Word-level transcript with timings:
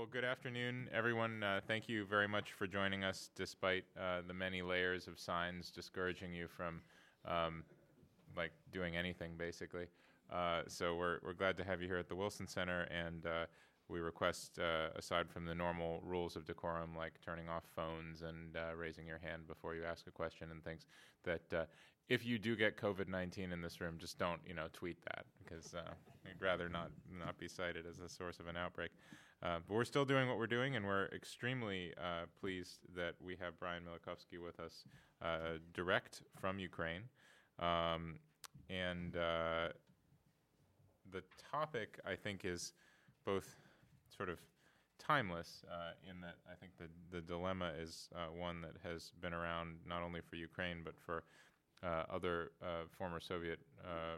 well, 0.00 0.08
good 0.10 0.24
afternoon, 0.24 0.88
everyone. 0.94 1.42
Uh, 1.42 1.60
thank 1.68 1.86
you 1.86 2.06
very 2.06 2.26
much 2.26 2.52
for 2.52 2.66
joining 2.66 3.04
us, 3.04 3.28
despite 3.36 3.84
uh, 4.00 4.22
the 4.26 4.32
many 4.32 4.62
layers 4.62 5.06
of 5.06 5.18
signs 5.18 5.70
discouraging 5.70 6.32
you 6.32 6.48
from, 6.48 6.80
um, 7.26 7.64
like, 8.34 8.52
doing 8.72 8.96
anything, 8.96 9.32
basically. 9.36 9.84
Uh, 10.32 10.62
so 10.68 10.96
we're, 10.96 11.18
we're 11.22 11.34
glad 11.34 11.54
to 11.54 11.64
have 11.64 11.82
you 11.82 11.86
here 11.86 11.98
at 11.98 12.08
the 12.08 12.16
Wilson 12.16 12.46
Center, 12.46 12.84
and 12.84 13.26
uh, 13.26 13.44
we 13.90 14.00
request, 14.00 14.58
uh, 14.58 14.88
aside 14.96 15.28
from 15.28 15.44
the 15.44 15.54
normal 15.54 16.00
rules 16.02 16.34
of 16.34 16.46
decorum, 16.46 16.96
like 16.96 17.12
turning 17.22 17.50
off 17.50 17.64
phones 17.76 18.22
and 18.22 18.56
uh, 18.56 18.74
raising 18.74 19.06
your 19.06 19.18
hand 19.18 19.46
before 19.46 19.74
you 19.74 19.84
ask 19.84 20.06
a 20.06 20.10
question 20.10 20.48
and 20.50 20.64
things, 20.64 20.86
that 21.24 21.68
if 22.08 22.24
you 22.24 22.38
do 22.38 22.56
get 22.56 22.78
COVID-19 22.78 23.52
in 23.52 23.60
this 23.60 23.82
room, 23.82 23.96
just 23.98 24.18
don't, 24.18 24.40
you 24.46 24.54
know, 24.54 24.68
tweet 24.72 24.96
that 25.04 25.26
because 25.44 25.74
I'd 25.74 26.40
rather 26.40 26.70
not 26.70 26.90
not 27.18 27.36
be 27.36 27.48
cited 27.48 27.84
as 27.86 27.98
a 27.98 28.08
source 28.08 28.40
of 28.40 28.46
an 28.46 28.56
outbreak. 28.56 28.92
Uh, 29.42 29.58
but 29.66 29.74
we're 29.74 29.84
still 29.84 30.04
doing 30.04 30.28
what 30.28 30.36
we're 30.36 30.46
doing, 30.46 30.76
and 30.76 30.84
we're 30.84 31.06
extremely 31.06 31.94
uh, 31.96 32.26
pleased 32.38 32.80
that 32.94 33.14
we 33.24 33.36
have 33.40 33.58
Brian 33.58 33.82
Milakovsky 33.84 34.42
with 34.42 34.60
us, 34.60 34.84
uh, 35.22 35.58
direct 35.72 36.20
from 36.38 36.58
Ukraine, 36.58 37.02
um, 37.58 38.18
and 38.68 39.16
uh, 39.16 39.68
the 41.10 41.22
topic 41.50 41.98
I 42.06 42.16
think 42.16 42.44
is 42.44 42.74
both 43.24 43.56
sort 44.14 44.28
of 44.28 44.38
timeless 44.98 45.64
uh, 45.72 45.92
in 46.08 46.20
that 46.20 46.34
I 46.50 46.54
think 46.54 46.72
the 46.76 46.88
the 47.10 47.22
dilemma 47.22 47.72
is 47.80 48.10
uh, 48.14 48.30
one 48.38 48.60
that 48.60 48.76
has 48.84 49.12
been 49.22 49.32
around 49.32 49.76
not 49.88 50.02
only 50.02 50.20
for 50.20 50.36
Ukraine 50.36 50.82
but 50.84 50.94
for 50.98 51.24
other 51.82 52.52
former 52.98 53.20
Soviet 53.20 53.58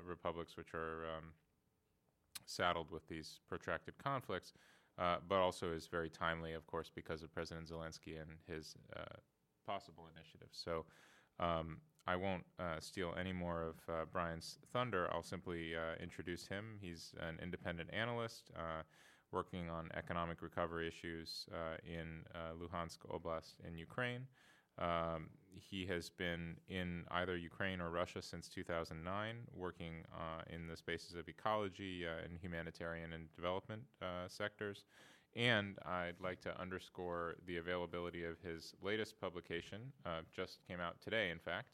republics, 0.05 0.57
which 0.57 0.75
are 0.75 1.05
um, 1.17 1.27
saddled 2.45 2.91
with 2.91 3.07
these 3.07 3.39
protracted 3.49 3.97
conflicts, 3.99 4.53
uh, 4.99 5.17
but 5.29 5.39
also 5.39 5.73
is 5.73 5.87
very 5.87 6.09
timely, 6.11 6.53
of 6.53 6.67
course, 6.67 6.91
because 6.95 7.23
of 7.23 7.33
President 7.33 7.69
Zelensky 7.69 8.21
and 8.21 8.31
his 8.47 8.75
possible 9.67 10.09
initiatives. 10.15 10.59
So. 10.65 10.85
Um, 11.41 11.79
I 12.07 12.17
won't 12.17 12.45
uh, 12.59 12.81
steal 12.81 13.15
any 13.19 13.33
more 13.33 13.63
of 13.63 13.77
uh, 13.89 14.05
Brian's 14.13 14.59
thunder. 14.73 15.09
I'll 15.13 15.23
simply 15.23 15.77
uh, 15.77 16.03
introduce 16.03 16.47
him. 16.47 16.79
He's 16.81 17.15
an 17.21 17.39
independent 17.41 17.91
analyst 17.93 18.51
working 19.31 19.71
on 19.71 19.89
economic 19.95 20.43
recovery 20.43 20.87
issues 20.89 21.47
in 21.87 22.25
Luhansk 22.61 22.99
Oblast 23.09 23.55
in 23.67 23.79
Ukraine. 23.79 24.27
Um, 24.83 25.29
he 25.55 25.87
has 25.87 26.11
been 26.11 26.57
in 26.69 27.05
either 27.11 27.37
Ukraine 27.37 27.81
or 27.81 27.91
Russia 27.91 28.21
since 28.21 28.49
2009, 28.49 29.37
working 29.55 30.05
uh, 30.13 30.43
in 30.53 30.67
the 30.67 30.77
spaces 30.77 31.15
of 31.15 31.29
ecology 31.29 32.05
uh, 32.07 32.25
and 32.25 32.39
humanitarian 32.39 33.13
and 33.13 33.33
development 33.35 33.83
uh, 34.01 34.29
sectors. 34.29 34.85
And 35.35 35.79
I'd 35.87 36.21
like 36.21 36.41
to 36.43 36.61
underscore 36.61 37.37
the 37.47 37.57
availability 37.57 38.25
of 38.25 38.37
his 38.41 38.75
latest 38.83 39.19
publication, 39.21 39.93
uh, 40.05 40.21
just 40.35 40.59
came 40.69 40.81
out 40.81 41.01
today, 41.01 41.31
in 41.31 41.39
fact. 41.39 41.69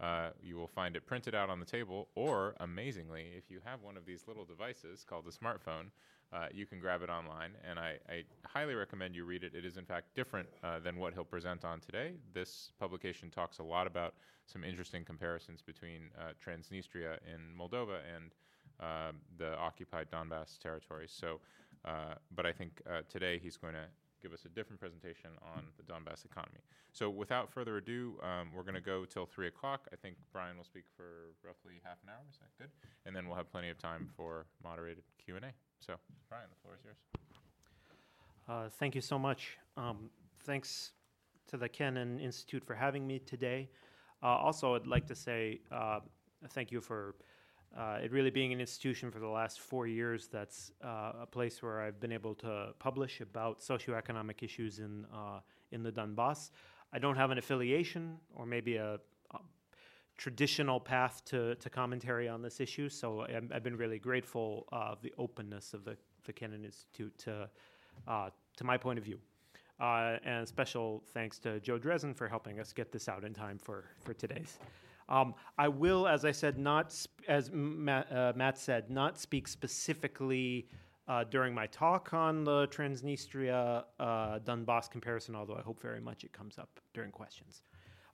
Uh, 0.00 0.30
you 0.40 0.56
will 0.56 0.68
find 0.68 0.94
it 0.94 1.06
printed 1.06 1.34
out 1.34 1.50
on 1.50 1.58
the 1.58 1.66
table, 1.66 2.08
or 2.14 2.54
amazingly, 2.60 3.26
if 3.36 3.50
you 3.50 3.58
have 3.64 3.82
one 3.82 3.96
of 3.96 4.06
these 4.06 4.28
little 4.28 4.44
devices 4.44 5.04
called 5.04 5.26
a 5.26 5.30
smartphone, 5.30 5.86
uh, 6.32 6.46
you 6.52 6.66
can 6.66 6.78
grab 6.78 7.02
it 7.02 7.08
online, 7.10 7.52
and 7.68 7.78
I, 7.78 7.96
I, 8.08 8.22
highly 8.44 8.74
recommend 8.74 9.16
you 9.16 9.24
read 9.24 9.42
it. 9.42 9.54
It 9.54 9.64
is, 9.64 9.76
in 9.76 9.84
fact, 9.84 10.14
different 10.14 10.48
uh, 10.62 10.78
than 10.78 10.98
what 10.98 11.14
he'll 11.14 11.24
present 11.24 11.64
on 11.64 11.80
today. 11.80 12.12
This 12.32 12.70
publication 12.78 13.30
talks 13.30 13.58
a 13.58 13.62
lot 13.62 13.86
about 13.86 14.14
some 14.46 14.62
interesting 14.62 15.04
comparisons 15.04 15.62
between 15.62 16.10
uh, 16.18 16.32
Transnistria 16.44 17.18
in 17.26 17.40
Moldova 17.58 17.98
and 18.14 18.30
um, 18.80 19.16
the 19.38 19.56
occupied 19.56 20.08
Donbass 20.10 20.58
territories. 20.58 21.12
So, 21.12 21.40
uh, 21.84 22.14
but 22.34 22.46
I 22.46 22.52
think 22.52 22.82
uh, 22.88 23.00
today 23.08 23.40
he's 23.42 23.56
going 23.56 23.74
to 23.74 23.86
give 24.22 24.32
us 24.32 24.44
a 24.44 24.48
different 24.48 24.80
presentation 24.80 25.30
on 25.54 25.62
the 25.76 25.82
Donbass 25.82 26.24
economy. 26.24 26.60
So 26.92 27.10
without 27.10 27.52
further 27.52 27.76
ado, 27.76 28.14
um, 28.22 28.48
we're 28.54 28.62
going 28.62 28.74
to 28.74 28.80
go 28.80 29.04
till 29.04 29.26
3 29.26 29.48
o'clock. 29.48 29.88
I 29.92 29.96
think 29.96 30.16
Brian 30.32 30.56
will 30.56 30.64
speak 30.64 30.84
for 30.96 31.34
roughly 31.44 31.80
half 31.84 31.98
an 32.02 32.10
hour. 32.10 32.22
Is 32.30 32.38
that 32.38 32.50
good? 32.58 32.70
And 33.06 33.14
then 33.14 33.26
we'll 33.26 33.36
have 33.36 33.50
plenty 33.50 33.70
of 33.70 33.78
time 33.78 34.08
for 34.16 34.46
moderated 34.62 35.04
Q&A. 35.24 35.40
So, 35.80 35.94
Brian, 36.28 36.46
the 36.50 36.60
floor 36.62 36.74
is 36.76 36.84
yours. 36.84 36.96
Uh, 38.48 38.68
thank 38.78 38.94
you 38.94 39.00
so 39.00 39.18
much. 39.18 39.58
Um, 39.76 40.10
thanks 40.44 40.92
to 41.48 41.56
the 41.56 41.68
Kennan 41.68 42.18
Institute 42.18 42.64
for 42.64 42.74
having 42.74 43.06
me 43.06 43.18
today. 43.18 43.68
Uh, 44.22 44.26
also, 44.26 44.74
I'd 44.74 44.86
like 44.86 45.06
to 45.06 45.14
say 45.14 45.60
uh, 45.70 46.00
thank 46.50 46.72
you 46.72 46.80
for 46.80 47.14
uh, 47.76 47.98
it 48.02 48.10
really 48.12 48.30
being 48.30 48.52
an 48.52 48.60
institution 48.60 49.10
for 49.10 49.18
the 49.18 49.28
last 49.28 49.60
four 49.60 49.86
years 49.86 50.28
that's 50.28 50.72
uh, 50.84 51.12
a 51.22 51.26
place 51.26 51.62
where 51.62 51.80
I've 51.80 52.00
been 52.00 52.12
able 52.12 52.34
to 52.36 52.68
publish 52.78 53.20
about 53.20 53.60
socioeconomic 53.60 54.42
issues 54.42 54.78
in, 54.78 55.04
uh, 55.12 55.40
in 55.70 55.82
the 55.82 55.92
Donbass. 55.92 56.50
I 56.92 56.98
don't 56.98 57.16
have 57.16 57.30
an 57.30 57.38
affiliation 57.38 58.16
or 58.34 58.46
maybe 58.46 58.76
a, 58.76 58.94
a 59.32 59.38
traditional 60.16 60.80
path 60.80 61.22
to, 61.26 61.54
to 61.56 61.70
commentary 61.70 62.28
on 62.28 62.42
this 62.42 62.60
issue, 62.60 62.88
so 62.88 63.20
i 63.22 63.32
have 63.52 63.62
been 63.62 63.76
really 63.76 63.98
grateful 63.98 64.66
of 64.72 65.00
the 65.02 65.12
openness 65.18 65.74
of 65.74 65.84
the, 65.84 65.96
the 66.24 66.32
Kennan 66.32 66.64
Institute 66.64 67.16
to, 67.18 67.48
uh, 68.08 68.30
to 68.56 68.64
my 68.64 68.76
point 68.76 68.98
of 68.98 69.04
view. 69.04 69.18
Uh, 69.78 70.16
and 70.24 70.48
special 70.48 71.04
thanks 71.12 71.38
to 71.38 71.60
Joe 71.60 71.78
Dresen 71.78 72.16
for 72.16 72.26
helping 72.26 72.58
us 72.58 72.72
get 72.72 72.90
this 72.90 73.08
out 73.08 73.22
in 73.22 73.32
time 73.32 73.58
for, 73.58 73.84
for 74.02 74.12
today's. 74.12 74.58
Um, 75.08 75.34
I 75.56 75.68
will, 75.68 76.06
as 76.06 76.24
I 76.24 76.32
said, 76.32 76.58
not 76.58 76.92
sp- 76.92 77.24
as 77.28 77.50
Matt, 77.52 78.12
uh, 78.12 78.32
Matt, 78.36 78.58
said, 78.58 78.90
not 78.90 79.18
speak 79.18 79.48
specifically 79.48 80.68
uh, 81.08 81.24
during 81.24 81.54
my 81.54 81.66
talk 81.66 82.12
on 82.12 82.44
the 82.44 82.68
Transnistria 82.68 83.84
uh, 83.98 84.38
Donbass 84.40 84.90
comparison, 84.90 85.34
although 85.34 85.56
I 85.56 85.62
hope 85.62 85.80
very 85.80 86.00
much 86.00 86.24
it 86.24 86.32
comes 86.32 86.58
up 86.58 86.80
during 86.92 87.10
questions, 87.10 87.62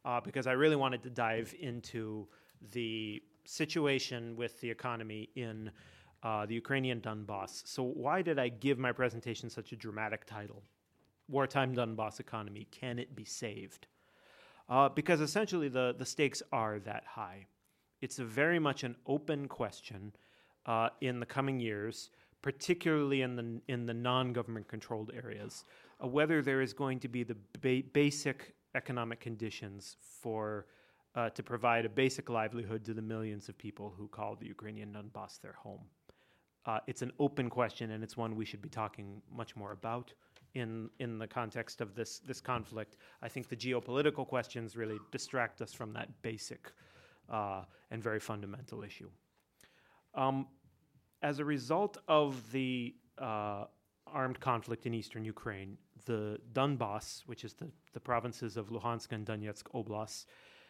uh, 0.05 0.21
because 0.21 0.47
I 0.47 0.53
really 0.53 0.77
wanted 0.77 1.03
to 1.03 1.11
dive 1.11 1.53
into 1.59 2.29
the 2.73 3.21
situation 3.45 4.37
with 4.37 4.61
the 4.61 4.71
economy 4.71 5.29
in 5.35 5.71
uh, 6.23 6.47
the 6.47 6.55
Ukrainian 6.55 7.01
Donbass. 7.01 7.67
So, 7.67 7.83
why 7.83 8.23
did 8.23 8.39
I 8.39 8.49
give 8.49 8.79
my 8.79 8.93
presentation 8.93 9.51
such 9.51 9.73
a 9.73 9.77
dramatic 9.77 10.25
title? 10.25 10.63
Wartime 11.29 11.75
Donbass 11.75 12.21
economy, 12.21 12.67
can 12.71 12.99
it 12.99 13.15
be 13.15 13.25
saved? 13.25 13.89
Uh, 14.69 14.89
because 14.89 15.21
essentially 15.21 15.69
the, 15.69 15.95
the 15.99 16.07
stakes 16.07 16.43
are 16.53 16.79
that 16.81 17.05
high. 17.07 17.47
It's 18.01 18.19
very 18.19 18.59
much 18.59 18.85
an 18.85 18.97
open 19.07 19.49
question 19.49 20.13
uh, 20.67 20.91
in 21.01 21.21
the 21.21 21.27
coming 21.27 21.61
years, 21.61 22.11
particularly 22.43 23.23
in 23.23 23.37
the, 23.37 23.61
in 23.69 23.87
the 23.87 23.95
non 23.95 24.33
government 24.33 24.69
controlled 24.69 25.11
areas, 25.15 25.65
uh, 26.03 26.07
whether 26.07 26.43
there 26.43 26.61
is 26.61 26.73
going 26.73 27.01
to 27.01 27.09
be 27.09 27.23
the 27.23 27.37
ba- 27.61 27.87
basic 27.93 28.55
economic 28.75 29.21
conditions 29.21 29.97
for. 30.21 30.67
Uh, 31.17 31.31
to 31.31 31.45
provide 31.45 31.85
a 31.85 31.89
basic 31.89 32.29
livelihood 32.29 32.85
to 32.85 32.93
the 32.93 33.01
millions 33.01 33.49
of 33.49 33.57
people 33.57 33.95
who 33.97 34.09
call 34.09 34.35
the 34.35 34.47
Ukrainian 34.47 34.93
Donbass 34.93 35.41
their 35.41 35.53
home. 35.53 35.79
Uh, 36.67 36.81
it's 36.87 37.03
an 37.03 37.13
open 37.19 37.51
question, 37.51 37.91
and 37.91 38.03
it's 38.03 38.17
one 38.17 38.37
we 38.37 38.45
should 38.45 38.63
be 38.63 38.69
talking 38.69 39.21
much 39.31 39.55
more 39.57 39.73
about 39.73 40.13
in 40.55 40.89
in 40.99 41.19
the 41.19 41.27
context 41.27 41.81
of 41.81 41.95
this 41.95 42.21
this 42.21 42.41
conflict. 42.41 42.97
I 43.23 43.29
think 43.29 43.49
the 43.49 43.57
geopolitical 43.57 44.27
questions 44.27 44.77
really 44.77 44.99
distract 45.11 45.61
us 45.61 45.73
from 45.73 45.93
that 45.93 46.09
basic 46.23 46.73
uh, 47.31 47.63
and 47.91 48.03
very 48.03 48.21
fundamental 48.21 48.83
issue. 48.83 49.11
Um, 50.15 50.47
as 51.23 51.39
a 51.39 51.45
result 51.45 51.99
of 52.09 52.53
the 52.53 52.95
uh, 53.19 53.65
armed 54.07 54.41
conflict 54.41 54.87
in 54.87 54.95
eastern 54.95 55.25
Ukraine, 55.25 55.77
the 56.05 56.39
Donbass, 56.53 57.23
which 57.27 57.45
is 57.45 57.55
the, 57.55 57.69
the 57.93 58.01
provinces 58.01 58.57
of 58.57 58.69
Luhansk 58.69 59.13
and 59.13 59.27
Donetsk 59.27 59.65
Oblasts, 59.75 60.27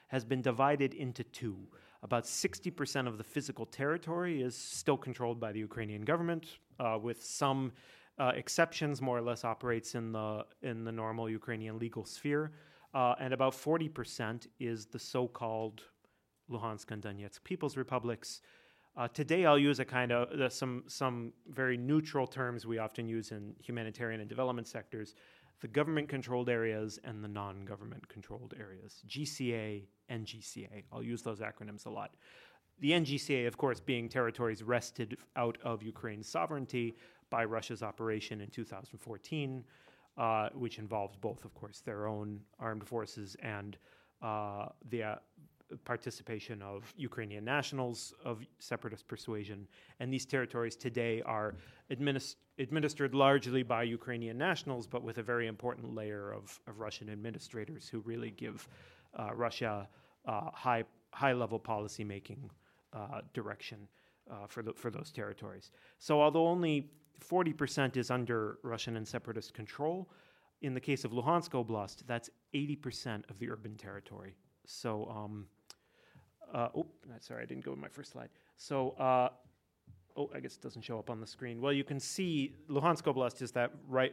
has 0.08 0.24
been 0.24 0.42
divided 0.42 0.94
into 0.94 1.24
two. 1.24 1.56
About 2.04 2.24
60% 2.24 3.08
of 3.08 3.16
the 3.16 3.24
physical 3.24 3.64
territory 3.64 4.42
is 4.42 4.54
still 4.54 4.98
controlled 4.98 5.40
by 5.40 5.52
the 5.52 5.58
Ukrainian 5.58 6.02
government, 6.02 6.58
uh, 6.78 6.98
with 7.00 7.24
some 7.24 7.72
uh, 8.18 8.32
exceptions 8.36 9.00
more 9.00 9.16
or 9.16 9.22
less 9.22 9.42
operates 9.42 9.94
in 9.94 10.12
the 10.12 10.44
in 10.62 10.84
the 10.84 10.92
normal 10.92 11.30
Ukrainian 11.30 11.78
legal 11.78 12.04
sphere, 12.04 12.52
uh, 12.92 13.14
and 13.18 13.32
about 13.32 13.54
40% 13.54 14.46
is 14.60 14.84
the 14.84 14.98
so-called 14.98 15.82
Luhansk 16.50 16.90
and 16.90 17.02
Donetsk 17.02 17.42
People's 17.42 17.76
Republics. 17.78 18.42
Uh, 18.96 19.08
today, 19.08 19.46
I'll 19.46 19.58
use 19.58 19.80
a 19.80 19.84
kind 19.84 20.12
of 20.12 20.30
uh, 20.38 20.50
some 20.50 20.84
some 20.86 21.32
very 21.48 21.78
neutral 21.78 22.26
terms 22.26 22.66
we 22.66 22.76
often 22.76 23.08
use 23.08 23.32
in 23.32 23.54
humanitarian 23.58 24.20
and 24.20 24.28
development 24.28 24.68
sectors: 24.68 25.14
the 25.64 25.68
government-controlled 25.68 26.50
areas 26.50 26.98
and 27.04 27.24
the 27.24 27.28
non-government 27.28 28.06
controlled 28.10 28.52
areas. 28.60 29.02
GCA 29.08 29.84
and. 30.10 30.82
I'll 30.92 31.02
use 31.02 31.22
those 31.22 31.40
acronyms 31.40 31.86
a 31.86 31.88
lot. 31.88 32.16
The 32.80 32.90
NGCA, 32.90 33.46
of 33.46 33.56
course, 33.56 33.80
being 33.80 34.10
territories 34.10 34.62
wrested 34.62 35.16
out 35.36 35.56
of 35.64 35.82
Ukraine's 35.82 36.28
sovereignty, 36.28 36.94
by 37.30 37.46
Russia's 37.46 37.82
operation 37.82 38.42
in 38.42 38.50
2014, 38.50 39.64
uh, 40.18 40.50
which 40.52 40.78
involved 40.78 41.18
both, 41.22 41.46
of 41.46 41.54
course, 41.54 41.80
their 41.80 42.08
own 42.08 42.40
armed 42.60 42.86
forces 42.86 43.34
and 43.42 43.78
uh, 44.20 44.66
the 44.90 45.02
uh, 45.02 45.14
participation 45.84 46.62
of 46.62 46.92
Ukrainian 46.96 47.44
nationals 47.44 48.14
of 48.24 48.44
separatist 48.58 49.06
persuasion. 49.08 49.66
And 50.00 50.12
these 50.12 50.26
territories 50.26 50.76
today 50.76 51.22
are 51.22 51.54
administ- 51.90 52.36
administered 52.58 53.14
largely 53.14 53.62
by 53.62 53.82
Ukrainian 53.84 54.38
nationals, 54.38 54.86
but 54.86 55.02
with 55.02 55.18
a 55.18 55.22
very 55.22 55.46
important 55.46 55.94
layer 55.94 56.32
of, 56.32 56.60
of 56.66 56.80
Russian 56.80 57.08
administrators 57.10 57.88
who 57.88 58.00
really 58.00 58.30
give 58.30 58.68
uh, 59.18 59.30
Russia 59.34 59.88
uh, 60.26 60.50
high, 60.52 60.84
high 61.12 61.32
level 61.32 61.58
policymaking 61.58 62.50
uh, 62.92 63.20
direction 63.32 63.88
uh, 64.30 64.46
for, 64.46 64.62
the, 64.62 64.72
for 64.72 64.90
those 64.90 65.10
territories. 65.10 65.70
So, 65.98 66.20
although 66.20 66.46
only 66.46 66.90
40% 67.20 67.96
is 67.96 68.10
under 68.10 68.58
Russian 68.62 68.96
and 68.96 69.06
separatist 69.06 69.54
control, 69.54 70.08
in 70.62 70.74
the 70.74 70.80
case 70.80 71.04
of 71.04 71.12
Luhansk 71.12 71.50
Oblast, 71.50 72.04
that's 72.06 72.30
80% 72.54 73.28
of 73.30 73.38
the 73.38 73.50
urban 73.50 73.76
territory. 73.76 74.34
So, 74.66 75.06
um, 75.10 75.46
uh, 76.54 76.68
oh, 76.76 76.86
sorry, 77.20 77.42
I 77.42 77.46
didn't 77.46 77.64
go 77.64 77.74
to 77.74 77.80
my 77.80 77.88
first 77.88 78.12
slide. 78.12 78.28
So, 78.56 78.90
uh, 78.90 79.28
oh, 80.16 80.30
I 80.34 80.40
guess 80.40 80.54
it 80.54 80.62
doesn't 80.62 80.82
show 80.82 80.98
up 80.98 81.10
on 81.10 81.20
the 81.20 81.26
screen. 81.26 81.60
Well, 81.60 81.72
you 81.72 81.84
can 81.84 81.98
see 81.98 82.54
Luhansk 82.70 83.02
Oblast 83.02 83.42
is 83.42 83.50
that 83.52 83.72
right, 83.88 84.12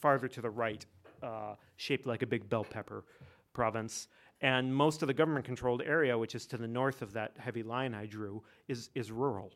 farther 0.00 0.28
to 0.28 0.40
the 0.40 0.50
right, 0.50 0.86
uh, 1.22 1.54
shaped 1.76 2.06
like 2.06 2.22
a 2.22 2.26
big 2.26 2.48
bell 2.48 2.64
pepper 2.64 3.04
province. 3.52 4.08
And 4.40 4.74
most 4.74 5.02
of 5.02 5.08
the 5.08 5.14
government 5.14 5.44
controlled 5.44 5.82
area, 5.82 6.16
which 6.16 6.34
is 6.34 6.46
to 6.46 6.56
the 6.56 6.68
north 6.68 7.02
of 7.02 7.12
that 7.12 7.32
heavy 7.38 7.62
line 7.62 7.94
I 7.94 8.06
drew, 8.06 8.42
is, 8.68 8.90
is 8.94 9.10
rural. 9.12 9.52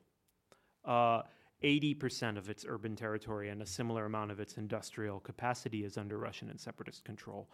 Uh, 0.84 1.23
80% 1.64 2.37
of 2.37 2.50
its 2.50 2.64
urban 2.69 2.94
territory 2.94 3.49
and 3.49 3.62
a 3.62 3.67
similar 3.67 4.05
amount 4.05 4.31
of 4.31 4.40
its 4.40 4.58
industrial 4.58 5.20
capacity 5.20 5.84
is 5.84 5.96
under 5.96 6.19
Russian 6.19 6.50
and 6.50 6.61
separatist 6.61 7.05
control. 7.05 7.49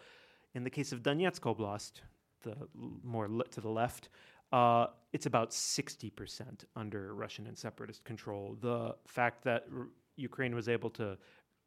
In 0.54 0.64
the 0.64 0.70
case 0.70 0.92
of 0.92 1.02
Donetsk 1.02 1.40
Oblast, 1.40 2.00
the 2.42 2.56
more 3.02 3.28
to 3.28 3.60
the 3.60 3.68
left, 3.68 4.08
uh, 4.52 4.86
it's 5.12 5.26
about 5.26 5.50
60% 5.50 6.64
under 6.76 7.14
Russian 7.14 7.46
and 7.46 7.56
separatist 7.56 8.04
control. 8.04 8.56
The 8.60 8.94
fact 9.06 9.44
that 9.44 9.64
r- 9.74 9.88
Ukraine 10.16 10.54
was 10.54 10.68
able 10.68 10.90
to 10.90 11.16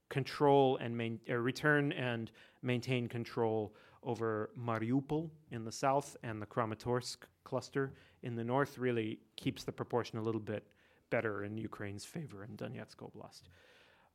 control 0.10 0.78
and 0.78 0.96
main, 0.96 1.20
return 1.28 1.92
and 1.94 2.32
maintain 2.62 3.08
control 3.08 3.76
over 4.04 4.52
Mariupol 4.58 5.30
in 5.52 5.66
the 5.66 5.72
south 5.72 6.16
and 6.24 6.42
the 6.42 6.46
Kramatorsk 6.46 7.18
cluster 7.44 7.94
in 8.22 8.36
the 8.36 8.44
north 8.44 8.78
really 8.78 9.20
keeps 9.36 9.64
the 9.64 9.72
proportion 9.72 10.20
a 10.20 10.22
little 10.22 10.42
bit 10.42 10.68
better 11.10 11.44
in 11.44 11.58
Ukraine's 11.58 12.06
favor 12.06 12.44
in 12.44 12.56
Donetsk 12.56 12.98
Oblast. 12.98 13.44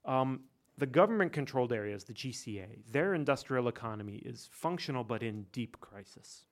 Um, 0.04 0.40
the 0.78 0.86
government 0.86 1.32
controlled 1.32 1.72
areas, 1.72 2.04
the 2.04 2.14
GCA, 2.14 2.78
their 2.90 3.14
industrial 3.14 3.68
economy 3.68 4.16
is 4.24 4.48
functional 4.50 5.04
but 5.04 5.22
in 5.22 5.46
deep 5.52 5.78
crisis. 5.80 6.46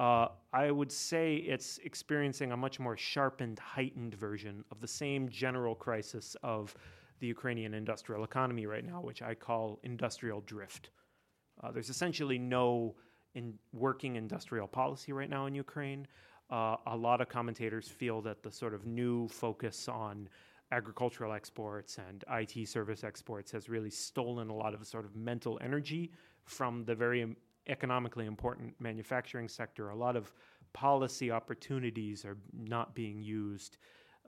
Uh, 0.00 0.28
I 0.54 0.70
would 0.70 0.90
say 0.90 1.34
it's 1.36 1.78
experiencing 1.84 2.52
a 2.52 2.56
much 2.56 2.80
more 2.80 2.96
sharpened, 2.96 3.58
heightened 3.58 4.14
version 4.14 4.64
of 4.72 4.80
the 4.80 4.88
same 4.88 5.28
general 5.28 5.74
crisis 5.74 6.34
of 6.42 6.74
the 7.18 7.26
Ukrainian 7.26 7.74
industrial 7.74 8.24
economy 8.24 8.64
right 8.64 8.84
now, 8.84 9.02
which 9.02 9.20
I 9.20 9.34
call 9.34 9.78
industrial 9.82 10.40
drift. 10.40 10.88
Uh, 11.62 11.70
there's 11.70 11.90
essentially 11.90 12.38
no 12.38 12.96
in 13.34 13.52
working 13.74 14.16
industrial 14.16 14.66
policy 14.66 15.12
right 15.12 15.28
now 15.28 15.44
in 15.44 15.54
Ukraine. 15.54 16.06
Uh, 16.48 16.76
a 16.86 16.96
lot 16.96 17.20
of 17.20 17.28
commentators 17.28 17.86
feel 17.86 18.22
that 18.22 18.42
the 18.42 18.50
sort 18.50 18.72
of 18.72 18.86
new 18.86 19.28
focus 19.28 19.86
on 19.86 20.30
agricultural 20.72 21.34
exports 21.34 21.98
and 22.08 22.24
IT 22.30 22.66
service 22.66 23.04
exports 23.04 23.52
has 23.52 23.68
really 23.68 23.90
stolen 23.90 24.48
a 24.48 24.54
lot 24.54 24.72
of 24.72 24.86
sort 24.86 25.04
of 25.04 25.14
mental 25.14 25.58
energy 25.62 26.10
from 26.44 26.84
the 26.86 26.94
very 26.94 27.36
economically 27.66 28.26
important 28.26 28.74
manufacturing 28.78 29.48
sector. 29.48 29.90
A 29.90 29.96
lot 29.96 30.16
of 30.16 30.32
policy 30.72 31.30
opportunities 31.30 32.24
are 32.24 32.36
not 32.52 32.94
being 32.94 33.20
used 33.22 33.78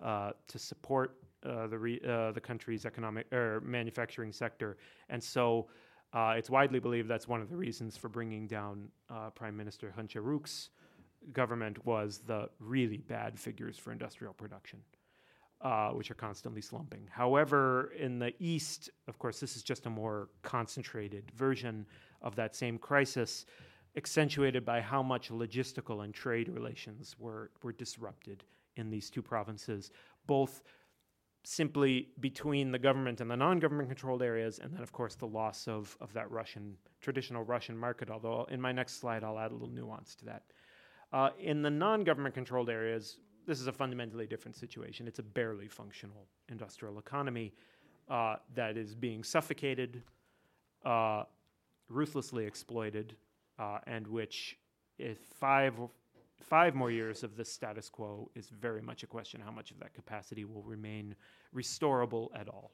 uh, 0.02 0.32
to 0.49 0.58
support 0.58 1.17
uh, 1.44 1.67
the 1.67 1.79
re- 1.79 2.00
uh, 2.08 2.32
the 2.32 2.40
country's 2.40 2.87
economic 2.87 3.32
or 3.32 3.61
manufacturing 3.64 4.32
sector, 4.32 4.76
and 5.08 5.23
so 5.23 5.69
uh, 6.12 6.34
it's 6.37 6.50
widely 6.50 6.79
believed 6.79 7.08
that's 7.08 7.26
one 7.26 7.40
of 7.40 7.49
the 7.49 7.56
reasons 7.56 7.96
for 7.96 8.08
bringing 8.08 8.46
down 8.46 8.88
uh, 9.11 9.31
Prime 9.31 9.56
Minister 9.56 9.93
Honcharuk's 9.96 10.70
government 11.32 11.84
was 11.87 12.19
the 12.26 12.49
really 12.58 12.99
bad 12.99 13.38
figures 13.38 13.79
for 13.79 13.93
industrial 13.93 14.34
production, 14.34 14.81
uh, 15.62 15.91
which 15.91 16.11
are 16.11 16.14
constantly 16.14 16.61
slumping. 16.61 17.09
However, 17.11 17.93
in 17.99 18.19
the 18.19 18.35
East, 18.41 18.91
of 19.06 19.19
course, 19.19 19.38
this 19.38 19.56
is 19.56 19.62
just 19.62 19.87
a 19.87 19.91
more 19.91 20.29
concentrated 20.43 21.31
version 21.37 21.87
of 22.20 22.35
that 22.37 22.56
same 22.56 22.79
crisis, 22.79 23.47
accentuated 23.97 24.64
by 24.64 24.81
how 24.81 25.03
much 25.03 25.31
logistical 25.31 26.05
and 26.05 26.12
trade 26.12 26.49
relations 26.49 27.14
were, 27.19 27.50
were 27.62 27.73
disrupted 27.73 28.44
in 28.76 28.91
these 28.91 29.11
two 29.11 29.23
provinces, 29.23 29.91
both 30.26 30.62
simply 31.44 32.08
between 32.20 32.70
the 32.70 32.79
government 32.79 33.20
and 33.20 33.31
the 33.31 33.37
non-government 33.37 33.88
controlled 33.88 34.23
areas, 34.23 34.61
and 34.61 34.73
then 34.73 34.82
of 34.82 34.93
course 34.93 35.15
the 35.15 35.26
loss 35.26 35.67
of, 35.69 35.97
of 36.00 36.12
that 36.12 36.31
Russian 36.31 36.76
traditional 37.00 37.43
Russian 37.44 37.76
market. 37.76 38.11
Although 38.11 38.47
in 38.50 38.61
my 38.61 38.73
next 38.73 39.00
slide 39.00 39.25
I'll 39.25 39.38
add 39.38 39.50
a 39.50 39.55
little 39.55 39.69
nuance 39.69 40.15
to 40.17 40.25
that. 40.26 40.43
Uh, 41.12 41.31
in 41.38 41.61
the 41.61 41.70
non-government 41.70 42.35
controlled 42.35 42.70
areas, 42.70 43.19
this 43.47 43.61
is 43.61 43.67
a 43.67 43.73
fundamentally 43.73 44.27
different 44.27 44.56
situation. 44.56 45.06
It's 45.06 45.19
a 45.19 45.23
barely 45.23 45.69
functional 45.69 46.27
industrial 46.49 46.99
economy 46.99 47.53
uh, 48.09 48.37
that 48.55 48.77
is 48.77 48.94
being 48.94 49.25
suffocated, 49.25 50.03
uh, 50.85 51.25
ruthlessly 51.89 52.44
exploited, 52.47 53.17
uh, 53.59 53.79
and 53.87 54.06
which, 54.06 54.56
if 54.99 55.19
five 55.19 55.75
five 56.41 56.75
more 56.75 56.91
years 56.91 57.23
of 57.23 57.37
the 57.37 57.44
status 57.44 57.89
quo 57.89 58.29
is 58.35 58.49
very 58.49 58.83
much 58.83 59.05
a 59.05 59.06
question 59.06 59.41
how 59.41 59.53
much 59.53 59.71
of 59.71 59.79
that 59.79 59.94
capacity 59.94 60.44
will 60.44 60.62
remain 60.65 61.15
restorable 61.55 62.29
at 62.35 62.49
all. 62.49 62.73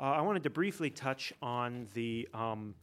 Uh, 0.00 0.04
I 0.04 0.20
wanted 0.22 0.42
to 0.44 0.50
briefly 0.50 0.90
touch 0.90 1.32
on 1.42 1.86
the 1.94 2.26
um, 2.34 2.74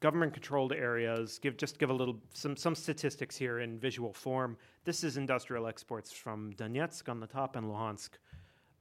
government-controlled 0.00 0.72
areas. 0.72 1.38
Give 1.38 1.56
just 1.56 1.78
give 1.78 1.90
a 1.90 1.94
little 1.94 2.18
some 2.32 2.56
some 2.56 2.74
statistics 2.74 3.36
here 3.36 3.60
in 3.60 3.78
visual 3.78 4.12
form. 4.12 4.56
This 4.84 5.04
is 5.04 5.16
industrial 5.16 5.66
exports 5.66 6.12
from 6.12 6.52
Donetsk 6.54 7.08
on 7.08 7.20
the 7.20 7.26
top 7.26 7.56
and 7.56 7.66
Luhansk 7.66 8.10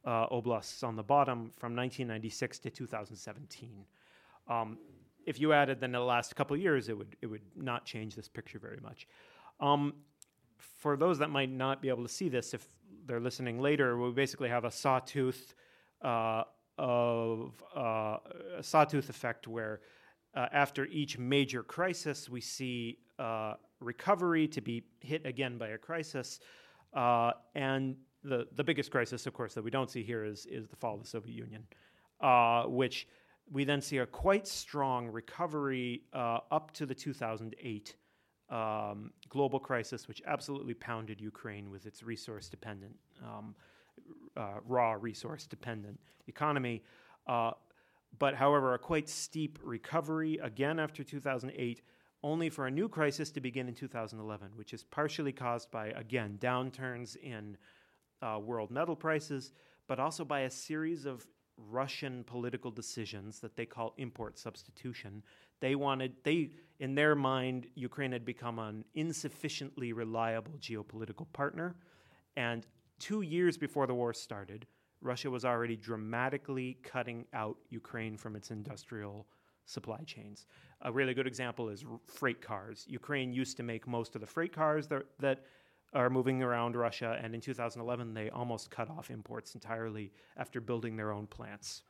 uh, 0.06 0.28
oblasts 0.32 0.84
on 0.84 0.96
the 0.96 1.04
bottom 1.04 1.52
from 1.58 1.76
1996 1.76 2.60
to 2.60 2.70
2017. 2.70 3.86
Um, 4.48 4.78
if 5.26 5.40
you 5.40 5.54
added 5.54 5.80
then 5.80 5.92
the 5.92 6.00
last 6.00 6.36
couple 6.36 6.56
years, 6.58 6.90
it 6.90 6.98
would 6.98 7.16
it 7.22 7.28
would 7.28 7.44
not 7.56 7.86
change 7.86 8.16
this 8.16 8.28
picture 8.28 8.60
very 8.60 8.80
much. 8.82 9.08
Um, 9.60 9.94
for 10.58 10.96
those 10.96 11.20
that 11.20 11.30
might 11.30 11.52
not 11.52 11.82
be 11.82 11.90
able 11.90 12.04
to 12.04 12.10
see 12.10 12.30
this, 12.30 12.54
if 12.54 12.68
they're 13.06 13.20
listening 13.20 13.60
later, 13.60 13.98
we 13.98 14.12
basically 14.12 14.50
have 14.50 14.66
a 14.66 14.72
sawtooth 14.72 15.54
uh, 16.02 16.44
of 16.78 17.62
uh, 17.76 18.18
a 18.58 18.64
sawtooth 18.64 19.10
effect 19.10 19.48
where 19.48 19.82
uh, 20.36 20.48
after 20.52 20.86
each 20.88 21.18
major 21.18 21.64
crisis, 21.64 22.30
we 22.30 22.42
see 22.42 23.00
uh, 23.18 23.54
recovery 23.80 24.48
to 24.48 24.62
be 24.62 24.84
hit 25.00 25.26
again 25.26 25.58
by 25.58 25.70
a 25.70 25.78
crisis, 25.78 26.40
uh, 26.94 27.32
and 27.56 27.96
the 28.24 28.48
the 28.56 28.64
biggest 28.64 28.92
crisis, 28.92 29.26
of 29.26 29.34
course, 29.34 29.54
that 29.54 29.64
we 29.64 29.72
don't 29.72 29.90
see 29.90 30.04
here 30.04 30.24
is 30.26 30.46
is 30.46 30.68
the 30.68 30.76
fall 30.76 30.96
of 30.96 31.02
the 31.02 31.08
Soviet 31.08 31.34
Union, 31.34 31.64
uh, 32.22 32.64
which 32.64 33.08
we 33.52 33.64
then 33.64 33.82
see 33.82 33.98
a 33.98 34.06
quite 34.06 34.48
strong 34.48 35.08
recovery 35.08 36.04
uh, 36.14 36.40
up 36.52 36.72
to 36.72 36.86
the 36.86 36.94
2008 36.94 37.96
um, 38.50 39.12
global 39.28 39.60
crisis, 39.60 40.08
which 40.08 40.22
absolutely 40.26 40.74
pounded 40.74 41.20
Ukraine 41.20 41.70
with 41.70 41.86
its 41.86 42.04
resource 42.04 42.50
dependent, 42.50 42.96
um, 43.24 43.56
uh, 44.38 44.60
raw 44.66 44.92
resource 45.00 45.46
dependent 45.48 46.00
economy. 46.28 46.84
But, 48.18 48.36
however, 48.36 48.74
a 48.74 48.80
quite 48.80 49.08
steep 49.08 49.60
recovery 49.64 50.40
again 50.42 50.80
after 50.80 51.04
2008, 51.04 51.82
only 52.24 52.50
for 52.50 52.68
a 52.68 52.72
new 52.72 52.90
crisis 52.90 53.32
to 53.32 53.40
begin 53.40 53.68
in 53.68 53.76
2011, 53.76 54.52
which 54.56 54.74
is 54.74 54.84
partially 54.84 55.32
caused 55.32 55.72
by, 55.72 55.88
again, 55.88 56.38
downturns 56.42 57.16
in 57.18 57.58
uh, 58.22 58.40
world 58.40 58.72
metal 58.72 58.96
prices, 58.96 59.54
but 59.88 60.00
also 60.00 60.26
by 60.26 60.42
a 60.42 60.50
series 60.50 61.06
of 61.06 61.26
Russian 61.58 62.24
political 62.24 62.72
decisions 62.72 63.40
that 63.40 63.56
they 63.56 63.66
call 63.66 63.94
import 63.98 64.38
substitution. 64.38 65.24
They 65.60 65.76
wanted, 65.76 66.14
they, 66.24 66.52
in 66.80 66.96
their 66.96 67.16
mind, 67.16 67.68
Ukraine 67.76 68.12
had 68.12 68.26
become 68.26 68.60
an 68.60 68.86
insufficiently 68.94 69.94
reliable 69.94 70.54
geopolitical 70.60 71.32
partner. 71.34 71.76
And 72.38 72.66
two 73.00 73.22
years 73.22 73.58
before 73.58 73.88
the 73.88 73.94
war 73.94 74.14
started, 74.14 74.66
Russia 75.02 75.30
was 75.30 75.46
already 75.46 75.76
dramatically 75.76 76.78
cutting 76.84 77.26
out 77.34 77.58
Ukraine 77.70 78.18
from 78.18 78.36
its 78.36 78.52
industrial 78.52 79.28
supply 79.66 80.02
chains. 80.06 80.46
A 80.82 80.92
really 80.92 81.14
good 81.14 81.28
example 81.28 81.70
is 81.70 81.86
r- 81.90 82.00
freight 82.08 82.42
cars. 82.42 82.86
Ukraine 82.88 83.32
used 83.32 83.56
to 83.58 83.64
make 83.64 83.88
most 83.88 84.16
of 84.16 84.22
the 84.22 84.28
freight 84.28 84.54
cars 84.54 84.88
that, 84.88 85.04
that 85.20 85.46
are 85.94 86.10
moving 86.10 86.44
around 86.44 86.76
Russia, 86.76 87.20
and 87.22 87.34
in 87.34 87.42
2011 87.42 88.14
they 88.14 88.30
almost 88.30 88.72
cut 88.72 88.90
off 88.90 89.10
imports 89.10 89.56
entirely 89.56 90.12
after 90.38 90.60
building 90.60 90.96
their 90.96 91.12
own 91.12 91.28
plants. 91.28 91.84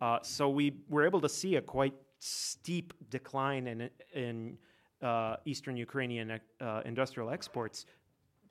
Uh, 0.00 0.18
so 0.22 0.48
we 0.48 0.74
were 0.88 1.04
able 1.04 1.20
to 1.20 1.28
see 1.28 1.56
a 1.56 1.62
quite 1.62 1.94
steep 2.18 2.92
decline 3.10 3.66
in 3.66 3.90
in 4.14 4.58
uh, 5.02 5.36
Eastern 5.44 5.76
Ukrainian 5.76 6.40
uh, 6.60 6.82
industrial 6.84 7.30
exports 7.30 7.86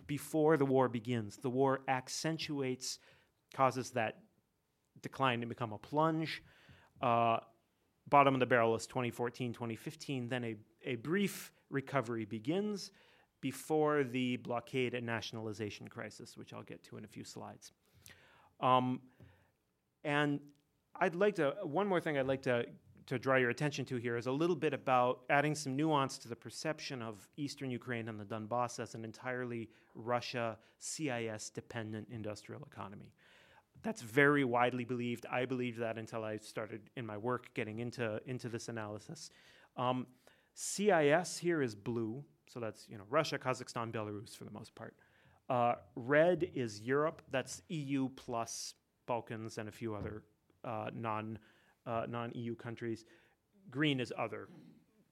before 0.08 0.58
the 0.58 0.66
war 0.66 0.88
begins. 0.88 1.38
The 1.38 1.50
war 1.50 1.82
accentuates, 1.88 3.00
causes 3.54 3.92
that 3.92 4.20
decline 5.02 5.42
to 5.42 5.46
become 5.46 5.74
a 5.74 5.78
plunge. 5.78 6.42
Uh, 7.02 7.38
bottom 8.08 8.34
of 8.34 8.40
the 8.40 8.46
barrel 8.46 8.76
is 8.76 8.88
2014, 8.88 9.54
2015. 9.54 10.28
Then 10.28 10.44
a, 10.44 10.56
a 10.86 10.96
brief 10.96 11.52
recovery 11.70 12.26
begins 12.26 12.92
before 13.42 14.04
the 14.04 14.38
blockade 14.38 14.94
and 14.94 15.06
nationalization 15.06 15.88
crisis, 15.88 16.38
which 16.38 16.54
I'll 16.54 16.64
get 16.64 16.84
to 16.86 16.98
in 16.98 17.06
a 17.06 17.08
few 17.08 17.24
slides. 17.24 17.74
Um, 18.60 19.02
and 20.04 20.40
I'd 21.00 21.16
like 21.16 21.36
to, 21.36 21.56
one 21.64 21.88
more 21.88 22.00
thing 22.00 22.18
I'd 22.18 22.28
like 22.28 22.44
to, 22.44 22.66
to 23.08 23.20
draw 23.20 23.36
your 23.36 23.50
attention 23.50 23.86
to 23.86 23.98
here 23.98 24.18
is 24.18 24.28
a 24.28 24.32
little 24.32 24.56
bit 24.56 24.74
about 24.74 25.22
adding 25.30 25.54
some 25.54 25.76
nuance 25.76 26.18
to 26.20 26.28
the 26.28 26.36
perception 26.36 27.02
of 27.02 27.28
Eastern 27.38 27.70
Ukraine 27.70 28.08
and 28.10 28.20
the 28.20 28.26
Donbass 28.26 28.80
as 28.80 28.96
an 28.96 29.04
entirely 29.04 29.70
Russia 29.94 30.58
CIS 30.80 31.50
dependent 31.50 32.08
industrial 32.12 32.64
economy. 32.72 33.14
That's 33.86 34.02
very 34.02 34.44
widely 34.44 34.84
believed. 34.84 35.28
I 35.32 35.46
believed 35.46 35.80
that 35.80 36.00
until 36.00 36.24
I 36.24 36.38
started 36.38 36.90
in 36.96 37.06
my 37.06 37.18
work 37.18 37.54
getting 37.54 37.78
into, 37.78 38.20
into 38.26 38.50
this 38.50 38.68
analysis. 38.68 39.30
Um, 39.78 40.08
CIS 40.56 41.38
here 41.38 41.62
is 41.62 41.76
blue, 41.76 42.24
so 42.52 42.60
that's 42.60 42.88
you 42.90 42.98
know 42.98 43.04
Russia, 43.12 43.38
Kazakhstan, 43.38 43.92
Belarus 43.92 44.36
for 44.36 44.44
the 44.44 44.50
most 44.50 44.74
part. 44.74 44.96
Uh, 45.50 45.76
red 45.96 46.50
is 46.56 46.82
Europe, 46.82 47.22
that's 47.30 47.62
EU 47.70 48.10
plus 48.16 48.74
Balkans 49.06 49.60
and 49.60 49.70
a 49.70 49.72
few 49.72 49.94
other 49.94 50.24
uh, 50.64 50.90
non 50.92 51.38
uh, 51.86 52.08
non 52.10 52.32
EU 52.34 52.56
countries. 52.56 53.06
Green 53.70 54.00
is 54.00 54.12
other, 54.18 54.48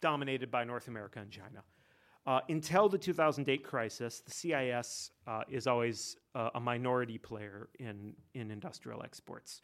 dominated 0.02 0.50
by 0.50 0.64
North 0.64 0.88
America 0.88 1.20
and 1.20 1.30
China. 1.30 1.64
Uh, 2.26 2.40
until 2.48 2.88
the 2.88 2.98
2008 2.98 3.64
crisis, 3.64 4.22
the 4.22 4.32
CIS 4.32 5.12
uh, 5.28 5.42
is 5.50 5.68
always 5.68 6.16
uh, 6.36 6.52
a 6.56 6.60
minority 6.60 7.18
player 7.18 7.68
in, 7.80 8.14
in 8.34 8.50
industrial 8.50 9.04
exports 9.04 9.62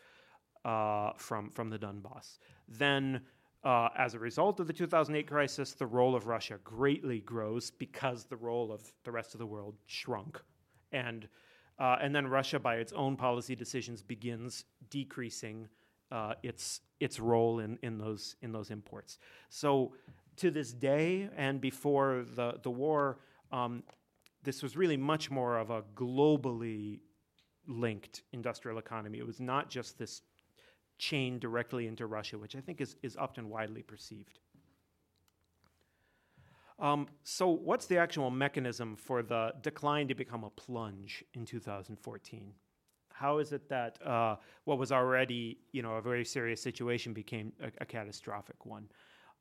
uh, 0.65 1.11
from, 1.15 1.49
from 1.51 1.69
the 1.69 1.79
Donbass. 1.79 2.37
Then, 2.67 3.21
uh, 3.63 3.89
as 3.97 4.13
a 4.13 4.19
result 4.19 4.59
of 4.59 4.67
the 4.67 4.73
2008 4.73 5.25
crisis, 5.25 5.71
the 5.71 5.85
role 5.85 6.15
of 6.15 6.27
Russia 6.27 6.59
greatly 6.65 7.21
grows 7.21 7.71
because 7.71 8.25
the 8.25 8.35
role 8.35 8.73
of 8.73 8.81
the 9.05 9.11
rest 9.11 9.33
of 9.33 9.39
the 9.39 9.45
world 9.45 9.75
shrunk. 9.85 10.41
And, 10.91 11.29
uh, 11.79 11.97
and 12.01 12.13
then 12.13 12.27
Russia, 12.27 12.59
by 12.59 12.75
its 12.75 12.91
own 12.91 13.15
policy 13.15 13.55
decisions, 13.55 14.01
begins 14.01 14.65
decreasing 14.89 15.69
its, 16.43 16.81
its 16.99 17.19
role 17.19 17.59
in, 17.59 17.77
in, 17.83 17.97
those, 17.97 18.35
in 18.41 18.51
those 18.51 18.69
imports. 18.69 19.17
So 19.49 19.93
to 20.39 20.51
this 20.51 20.73
day 20.73 21.29
and 21.35 21.61
before 21.61 22.25
the, 22.35 22.59
the 22.63 22.69
war, 22.69 23.19
um, 23.51 23.83
this 24.43 24.63
was 24.63 24.75
really 24.75 24.97
much 24.97 25.29
more 25.29 25.57
of 25.57 25.69
a 25.69 25.83
globally 25.95 26.99
linked 27.67 28.23
industrial 28.31 28.77
economy. 28.77 29.19
It 29.19 29.27
was 29.27 29.39
not 29.39 29.69
just 29.69 29.97
this 29.97 30.21
chain 30.97 31.39
directly 31.39 31.87
into 31.87 32.05
Russia, 32.05 32.37
which 32.37 32.55
I 32.55 32.61
think 32.61 32.81
is, 32.81 32.95
is 33.03 33.15
often 33.15 33.49
widely 33.49 33.81
perceived. 33.81 34.39
Um, 36.79 37.07
so, 37.23 37.49
what's 37.49 37.87
the 37.87 37.97
actual 37.97 38.29
mechanism 38.29 38.95
for 38.95 39.21
the 39.21 39.53
decline 39.61 40.07
to 40.07 40.15
become 40.15 40.45
a 40.45 40.49
plunge 40.49 41.23
in 41.33 41.45
2014? 41.45 42.53
How 43.11 43.39
is 43.39 43.51
it 43.51 43.67
that 43.67 44.01
uh, 44.05 44.37
what 44.63 44.77
was 44.77 44.93
already, 44.93 45.57
you 45.73 45.81
know, 45.81 45.95
a 45.95 46.01
very 46.01 46.23
serious 46.23 46.61
situation 46.61 47.11
became 47.11 47.51
a, 47.61 47.69
a 47.81 47.85
catastrophic 47.85 48.65
one? 48.65 48.87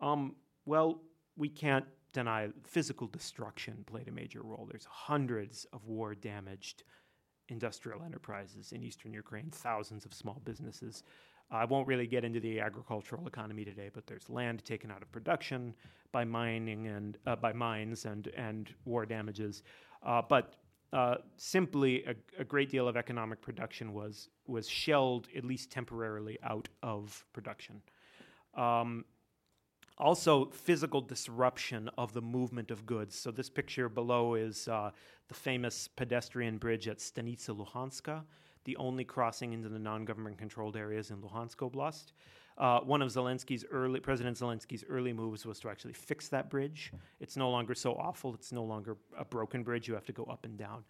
Um, 0.01 0.35
well, 0.69 1.01
we 1.37 1.49
can't 1.49 1.87
deny 2.13 2.49
physical 2.65 3.07
destruction 3.07 3.85
played 3.87 4.09
a 4.09 4.13
major 4.13 4.43
role. 4.43 4.67
There's 4.71 4.85
hundreds 4.85 5.67
of 5.73 5.87
war 5.87 6.15
damaged 6.15 6.83
industrial 7.49 8.03
enterprises 8.03 8.73
in 8.73 8.83
eastern 8.83 9.15
Ukraine, 9.15 9.51
thousands 9.51 10.05
of 10.05 10.13
small 10.13 10.43
businesses. 10.45 11.03
I 11.51 11.65
won't 11.65 11.87
really 11.89 12.07
get 12.07 12.25
into 12.25 12.41
the 12.41 12.61
agricultural 12.61 13.27
economy 13.27 13.65
today, 13.65 13.89
but 13.93 14.07
there's 14.07 14.29
land 14.29 14.63
taken 14.67 14.91
out 14.91 15.01
of 15.01 15.11
production 15.11 15.75
by 16.13 16.25
mining 16.25 16.89
and 16.89 17.17
uh, 17.27 17.37
by 17.37 17.55
mines 17.55 18.05
and 18.05 18.29
and 18.37 18.69
war 18.85 19.07
damages. 19.07 19.63
Uh, 20.03 20.21
but 20.29 20.57
uh, 20.93 21.17
simply, 21.37 22.05
a, 22.05 22.15
a, 22.39 22.45
great 22.45 22.71
deal 22.71 22.89
of 22.89 22.97
economic 22.97 23.41
production 23.41 23.95
was 23.95 24.29
was 24.47 24.69
shelled 24.69 25.29
at 25.35 25.45
least 25.45 25.71
temporarily 25.71 26.39
out 26.43 26.69
of 26.83 27.25
production. 27.33 27.81
Um, 28.55 29.05
also 29.99 30.47
physical 30.47 31.01
disruption 31.01 31.91
of 31.99 32.13
the 32.13 32.23
movement 32.23 32.71
of 32.71 32.87
goods. 32.87 33.19
So 33.19 33.31
this 33.31 33.51
picture 33.51 33.89
below 33.89 34.35
is 34.35 34.69
uh, 34.69 34.91
the 35.29 35.35
famous 35.35 35.89
pedestrian 35.89 36.59
bridge 36.59 36.89
at 36.89 36.99
Stanitsa 36.99 37.57
Luhanska, 37.57 38.23
the 38.65 38.77
only 38.77 39.05
crossing 39.05 39.53
into 39.53 39.69
the 39.69 39.79
non-government 39.79 40.39
controlled 40.39 40.77
areas 40.77 41.11
in 41.11 41.19
Luhansk 41.19 41.57
Oblast. 41.57 42.13
Uh, 42.59 42.81
one 42.81 43.03
of 43.03 43.09
Zelensky's 43.09 43.65
early, 43.71 44.01
President 44.01 44.37
Zelensky's 44.37 44.85
early 44.89 45.13
moves 45.13 45.47
was 45.47 45.61
to 45.61 45.69
actually 45.69 45.93
fix 45.93 46.29
that 46.29 46.51
bridge. 46.51 46.93
It's 47.21 47.37
no 47.37 47.51
longer 47.51 47.75
so 47.75 47.93
awful. 47.95 48.35
It's 48.35 48.51
no 48.51 48.65
longer 48.65 48.97
a 49.17 49.25
broken 49.25 49.63
bridge. 49.63 49.87
You 49.87 49.95
have 49.95 50.07
to 50.07 50.13
go 50.13 50.25
up 50.25 50.45
and 50.45 50.59
down. 50.59 50.85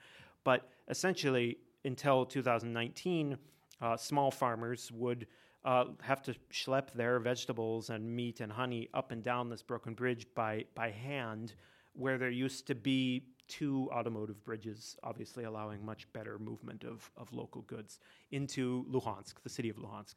But 0.44 0.70
essentially, 0.88 1.58
until 1.84 2.24
2019, 2.24 3.36
uh, 3.80 3.96
small 3.96 4.30
farmers 4.30 4.90
would 4.92 5.26
uh, 5.64 5.84
have 6.00 6.22
to 6.22 6.34
schlep 6.52 6.92
their 6.92 7.18
vegetables 7.18 7.90
and 7.90 8.08
meat 8.08 8.40
and 8.40 8.52
honey 8.52 8.88
up 8.94 9.10
and 9.10 9.22
down 9.22 9.48
this 9.48 9.62
broken 9.62 9.94
bridge 9.94 10.26
by, 10.34 10.64
by 10.74 10.90
hand, 10.90 11.54
where 11.94 12.18
there 12.18 12.30
used 12.30 12.66
to 12.66 12.74
be 12.74 13.24
two 13.48 13.88
automotive 13.92 14.42
bridges, 14.44 14.96
obviously 15.02 15.44
allowing 15.44 15.84
much 15.84 16.10
better 16.12 16.38
movement 16.38 16.84
of, 16.84 17.10
of 17.16 17.32
local 17.32 17.62
goods 17.62 17.98
into 18.30 18.84
Luhansk, 18.90 19.34
the 19.42 19.48
city 19.48 19.68
of 19.68 19.76
Luhansk. 19.76 20.14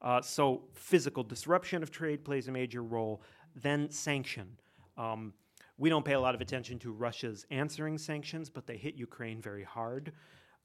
Uh, 0.00 0.22
so, 0.22 0.62
physical 0.72 1.22
disruption 1.22 1.82
of 1.82 1.90
trade 1.90 2.24
plays 2.24 2.48
a 2.48 2.52
major 2.52 2.82
role. 2.82 3.22
Then, 3.54 3.90
sanction. 3.90 4.56
Um, 4.96 5.34
we 5.76 5.90
don't 5.90 6.04
pay 6.04 6.14
a 6.14 6.20
lot 6.20 6.34
of 6.34 6.40
attention 6.40 6.78
to 6.80 6.92
Russia's 6.92 7.44
answering 7.50 7.98
sanctions, 7.98 8.48
but 8.48 8.66
they 8.66 8.76
hit 8.76 8.94
Ukraine 8.94 9.42
very 9.42 9.64
hard. 9.64 10.12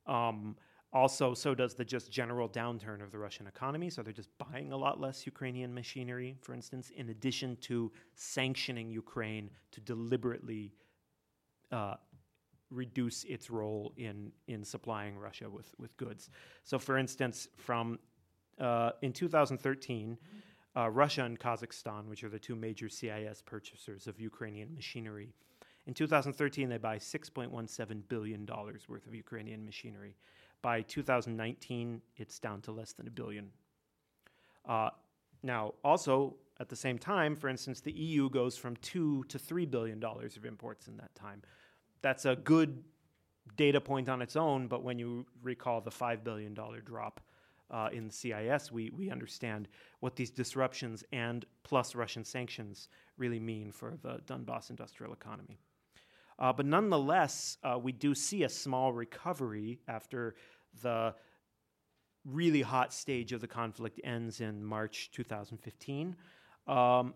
Um, 0.07 0.55
also, 0.95 1.33
so 1.33 1.53
does 1.53 1.73
the 1.75 1.83
just 1.83 2.09
general 2.09 2.47
downturn 2.47 3.03
of 3.03 3.11
the 3.11 3.19
Russian 3.19 3.47
economy. 3.47 3.89
So 3.89 4.01
they're 4.01 4.13
just 4.13 4.29
buying 4.37 4.71
a 4.71 4.77
lot 4.77 4.99
less 4.99 5.25
Ukrainian 5.25 5.73
machinery, 5.73 6.37
for 6.41 6.53
instance, 6.53 6.89
in 6.95 7.09
addition 7.09 7.57
to 7.63 7.91
sanctioning 8.15 8.89
Ukraine 8.89 9.49
to 9.71 9.81
deliberately 9.81 10.71
uh, 11.73 11.95
reduce 12.71 13.25
its 13.25 13.49
role 13.49 13.91
in, 13.97 14.31
in 14.47 14.63
supplying 14.63 15.17
Russia 15.17 15.49
with, 15.49 15.75
with 15.77 15.95
goods. 15.97 16.29
So, 16.63 16.79
for 16.79 16.97
instance, 16.97 17.49
from 17.57 17.99
uh, 18.57 18.91
in 19.01 19.11
2013, 19.11 20.17
uh, 20.77 20.89
Russia 20.89 21.25
and 21.25 21.37
Kazakhstan, 21.37 22.07
which 22.07 22.23
are 22.23 22.29
the 22.29 22.39
two 22.39 22.55
major 22.55 22.87
CIS 22.87 23.41
purchasers 23.45 24.07
of 24.07 24.17
Ukrainian 24.17 24.73
machinery, 24.73 25.33
in 25.87 25.93
2013 25.93 26.69
they 26.69 26.77
buy 26.77 26.97
6.17 26.97 28.01
billion 28.07 28.45
dollars 28.45 28.87
worth 28.87 29.05
of 29.05 29.13
Ukrainian 29.13 29.65
machinery. 29.65 30.15
By 30.65 30.81
2019, 30.81 32.01
it's 32.17 32.39
down 32.39 32.59
to 32.61 32.71
less 32.71 32.93
than 32.93 33.05
a 33.05 33.11
billion. 33.11 33.51
Uh, 34.67 34.89
now, 35.43 35.75
also 35.83 36.37
at 36.59 36.69
the 36.69 36.75
same 36.75 36.97
time, 36.97 37.35
for 37.35 37.49
instance, 37.49 37.81
the 37.81 37.91
EU 37.91 38.31
goes 38.31 38.57
from 38.57 38.75
two 38.77 39.23
to 39.25 39.37
three 39.37 39.67
billion 39.67 39.99
dollars 39.99 40.37
of 40.37 40.43
imports 40.43 40.87
in 40.87 40.97
that 40.97 41.13
time. 41.13 41.43
That's 42.01 42.25
a 42.25 42.35
good 42.37 42.83
data 43.57 43.79
point 43.79 44.09
on 44.09 44.23
its 44.23 44.35
own, 44.35 44.67
but 44.67 44.81
when 44.81 44.97
you 44.97 45.27
recall 45.43 45.81
the 45.81 45.91
five 45.91 46.23
billion 46.23 46.55
dollar 46.55 46.81
drop 46.81 47.21
uh, 47.69 47.89
in 47.93 48.09
CIS, 48.09 48.71
we 48.71 48.89
we 48.89 49.11
understand 49.11 49.67
what 49.99 50.15
these 50.15 50.31
disruptions 50.31 51.03
and 51.11 51.45
plus 51.61 51.93
Russian 51.93 52.25
sanctions 52.25 52.89
really 53.17 53.39
mean 53.39 53.71
for 53.71 53.99
the 54.01 54.19
Donbass 54.25 54.71
industrial 54.71 55.13
economy. 55.13 55.59
Uh, 56.37 56.51
but 56.51 56.65
nonetheless, 56.65 57.57
uh, 57.63 57.77
we 57.81 57.91
do 57.91 58.13
see 58.13 58.43
a 58.43 58.49
small 58.49 58.91
recovery 58.91 59.79
after 59.87 60.35
the 60.81 61.13
really 62.25 62.61
hot 62.61 62.93
stage 62.93 63.31
of 63.31 63.41
the 63.41 63.47
conflict 63.47 63.99
ends 64.03 64.41
in 64.41 64.63
March 64.63 65.11
2015. 65.11 66.15
Um, 66.67 67.13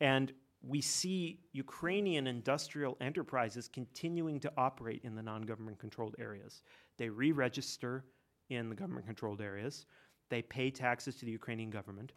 and 0.00 0.32
we 0.62 0.80
see 0.80 1.40
Ukrainian 1.52 2.26
industrial 2.26 2.96
enterprises 3.00 3.68
continuing 3.68 4.40
to 4.40 4.52
operate 4.56 5.02
in 5.04 5.14
the 5.14 5.22
non 5.22 5.42
government 5.42 5.78
controlled 5.78 6.14
areas. 6.18 6.62
They 6.96 7.08
re 7.08 7.32
register 7.32 8.04
in 8.50 8.68
the 8.68 8.74
government 8.74 9.06
controlled 9.06 9.40
areas, 9.40 9.86
they 10.28 10.42
pay 10.42 10.70
taxes 10.70 11.16
to 11.16 11.24
the 11.24 11.32
Ukrainian 11.32 11.70
government, 11.70 12.12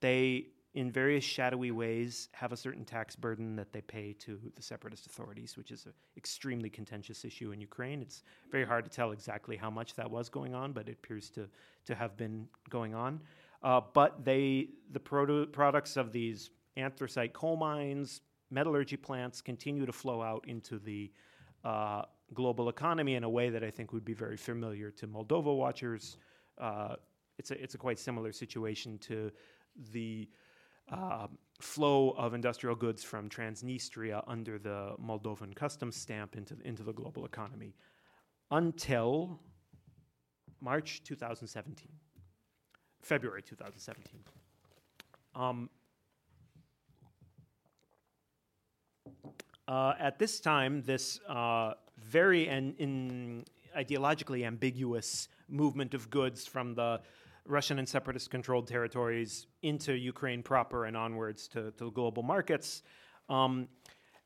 they 0.00 0.46
in 0.74 0.90
various 0.90 1.22
shadowy 1.22 1.70
ways 1.70 2.28
have 2.32 2.52
a 2.52 2.56
certain 2.56 2.84
tax 2.84 3.14
burden 3.14 3.54
that 3.54 3.72
they 3.72 3.80
pay 3.80 4.12
to 4.12 4.40
the 4.56 4.62
separatist 4.62 5.06
authorities, 5.06 5.56
which 5.56 5.70
is 5.70 5.86
an 5.86 5.92
extremely 6.16 6.68
contentious 6.68 7.24
issue 7.24 7.52
in 7.52 7.60
Ukraine. 7.60 8.02
It's 8.02 8.24
very 8.50 8.66
hard 8.66 8.84
to 8.84 8.90
tell 8.90 9.12
exactly 9.12 9.56
how 9.56 9.70
much 9.70 9.94
that 9.94 10.10
was 10.10 10.28
going 10.28 10.52
on, 10.52 10.72
but 10.72 10.88
it 10.88 10.92
appears 10.92 11.30
to, 11.30 11.48
to 11.86 11.94
have 11.94 12.16
been 12.16 12.48
going 12.70 12.92
on. 12.92 13.20
Uh, 13.62 13.80
but 13.94 14.24
they, 14.24 14.68
the 14.92 14.98
produ- 14.98 15.50
products 15.52 15.96
of 15.96 16.10
these 16.10 16.50
anthracite 16.76 17.32
coal 17.32 17.56
mines, 17.56 18.20
metallurgy 18.50 18.96
plants 18.96 19.40
continue 19.40 19.86
to 19.86 19.92
flow 19.92 20.22
out 20.22 20.44
into 20.48 20.80
the 20.80 21.10
uh, 21.62 22.02
global 22.34 22.68
economy 22.68 23.14
in 23.14 23.22
a 23.22 23.28
way 23.28 23.48
that 23.48 23.62
I 23.62 23.70
think 23.70 23.92
would 23.92 24.04
be 24.04 24.12
very 24.12 24.36
familiar 24.36 24.90
to 24.90 25.06
Moldova 25.06 25.56
watchers. 25.56 26.16
Uh, 26.58 26.96
it's, 27.38 27.52
a, 27.52 27.62
it's 27.62 27.74
a 27.74 27.78
quite 27.78 27.98
similar 27.98 28.32
situation 28.32 28.98
to 28.98 29.30
the 29.92 30.28
uh, 30.90 31.26
flow 31.60 32.10
of 32.10 32.34
industrial 32.34 32.76
goods 32.76 33.02
from 33.02 33.28
Transnistria 33.28 34.22
under 34.26 34.58
the 34.58 34.94
Moldovan 35.02 35.54
customs 35.54 35.96
stamp 35.96 36.36
into, 36.36 36.56
into 36.64 36.82
the 36.82 36.92
global 36.92 37.24
economy 37.24 37.74
until 38.50 39.40
March 40.60 41.02
2017, 41.04 41.88
February 43.02 43.42
2017. 43.42 44.20
Um, 45.34 45.68
uh, 49.66 49.94
at 49.98 50.18
this 50.18 50.40
time, 50.40 50.82
this 50.82 51.20
uh, 51.28 51.74
very 51.98 52.48
in 52.48 53.44
ideologically 53.76 54.46
ambiguous 54.46 55.28
movement 55.48 55.94
of 55.94 56.10
goods 56.10 56.46
from 56.46 56.74
the 56.74 57.00
Russian 57.46 57.78
and 57.78 57.88
separatist 57.88 58.30
controlled 58.30 58.66
territories 58.66 59.46
into 59.62 59.92
Ukraine 59.92 60.42
proper 60.42 60.86
and 60.86 60.96
onwards 60.96 61.46
to, 61.48 61.72
to 61.72 61.90
global 61.90 62.22
markets 62.22 62.82
um, 63.28 63.68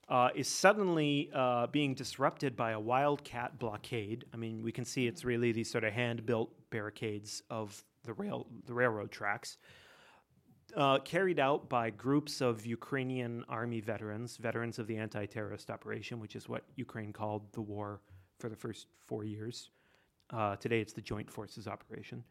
uh, 0.08 0.30
is 0.34 0.48
suddenly 0.48 1.30
uh, 1.34 1.66
being 1.66 1.94
disrupted 1.94 2.56
by 2.56 2.72
a 2.72 2.80
wildcat 2.80 3.58
blockade. 3.58 4.24
I 4.32 4.36
mean, 4.36 4.62
we 4.62 4.72
can 4.72 4.84
see 4.84 5.06
it's 5.06 5.24
really 5.24 5.52
these 5.52 5.70
sort 5.70 5.84
of 5.84 5.92
hand 5.92 6.24
built 6.24 6.50
barricades 6.70 7.42
of 7.50 7.82
the, 8.04 8.12
rail, 8.14 8.46
the 8.66 8.74
railroad 8.74 9.10
tracks. 9.10 9.58
Uh, 10.76 10.98
carried 10.98 11.40
out 11.40 11.68
by 11.68 11.88
groups 11.90 12.40
of 12.42 12.64
Ukrainian 12.66 13.42
army 13.48 13.80
veterans, 13.80 14.36
veterans 14.36 14.78
of 14.78 14.86
the 14.86 14.96
anti 14.96 15.24
terrorist 15.26 15.70
operation, 15.70 16.20
which 16.20 16.36
is 16.36 16.48
what 16.48 16.64
Ukraine 16.76 17.12
called 17.12 17.50
the 17.52 17.60
war 17.60 18.00
for 18.38 18.48
the 18.48 18.56
first 18.56 18.86
four 19.06 19.24
years. 19.24 19.70
Uh, 20.30 20.56
today 20.56 20.80
it's 20.80 20.92
the 20.92 21.00
Joint 21.00 21.30
Forces 21.30 21.66
Operation 21.66 22.22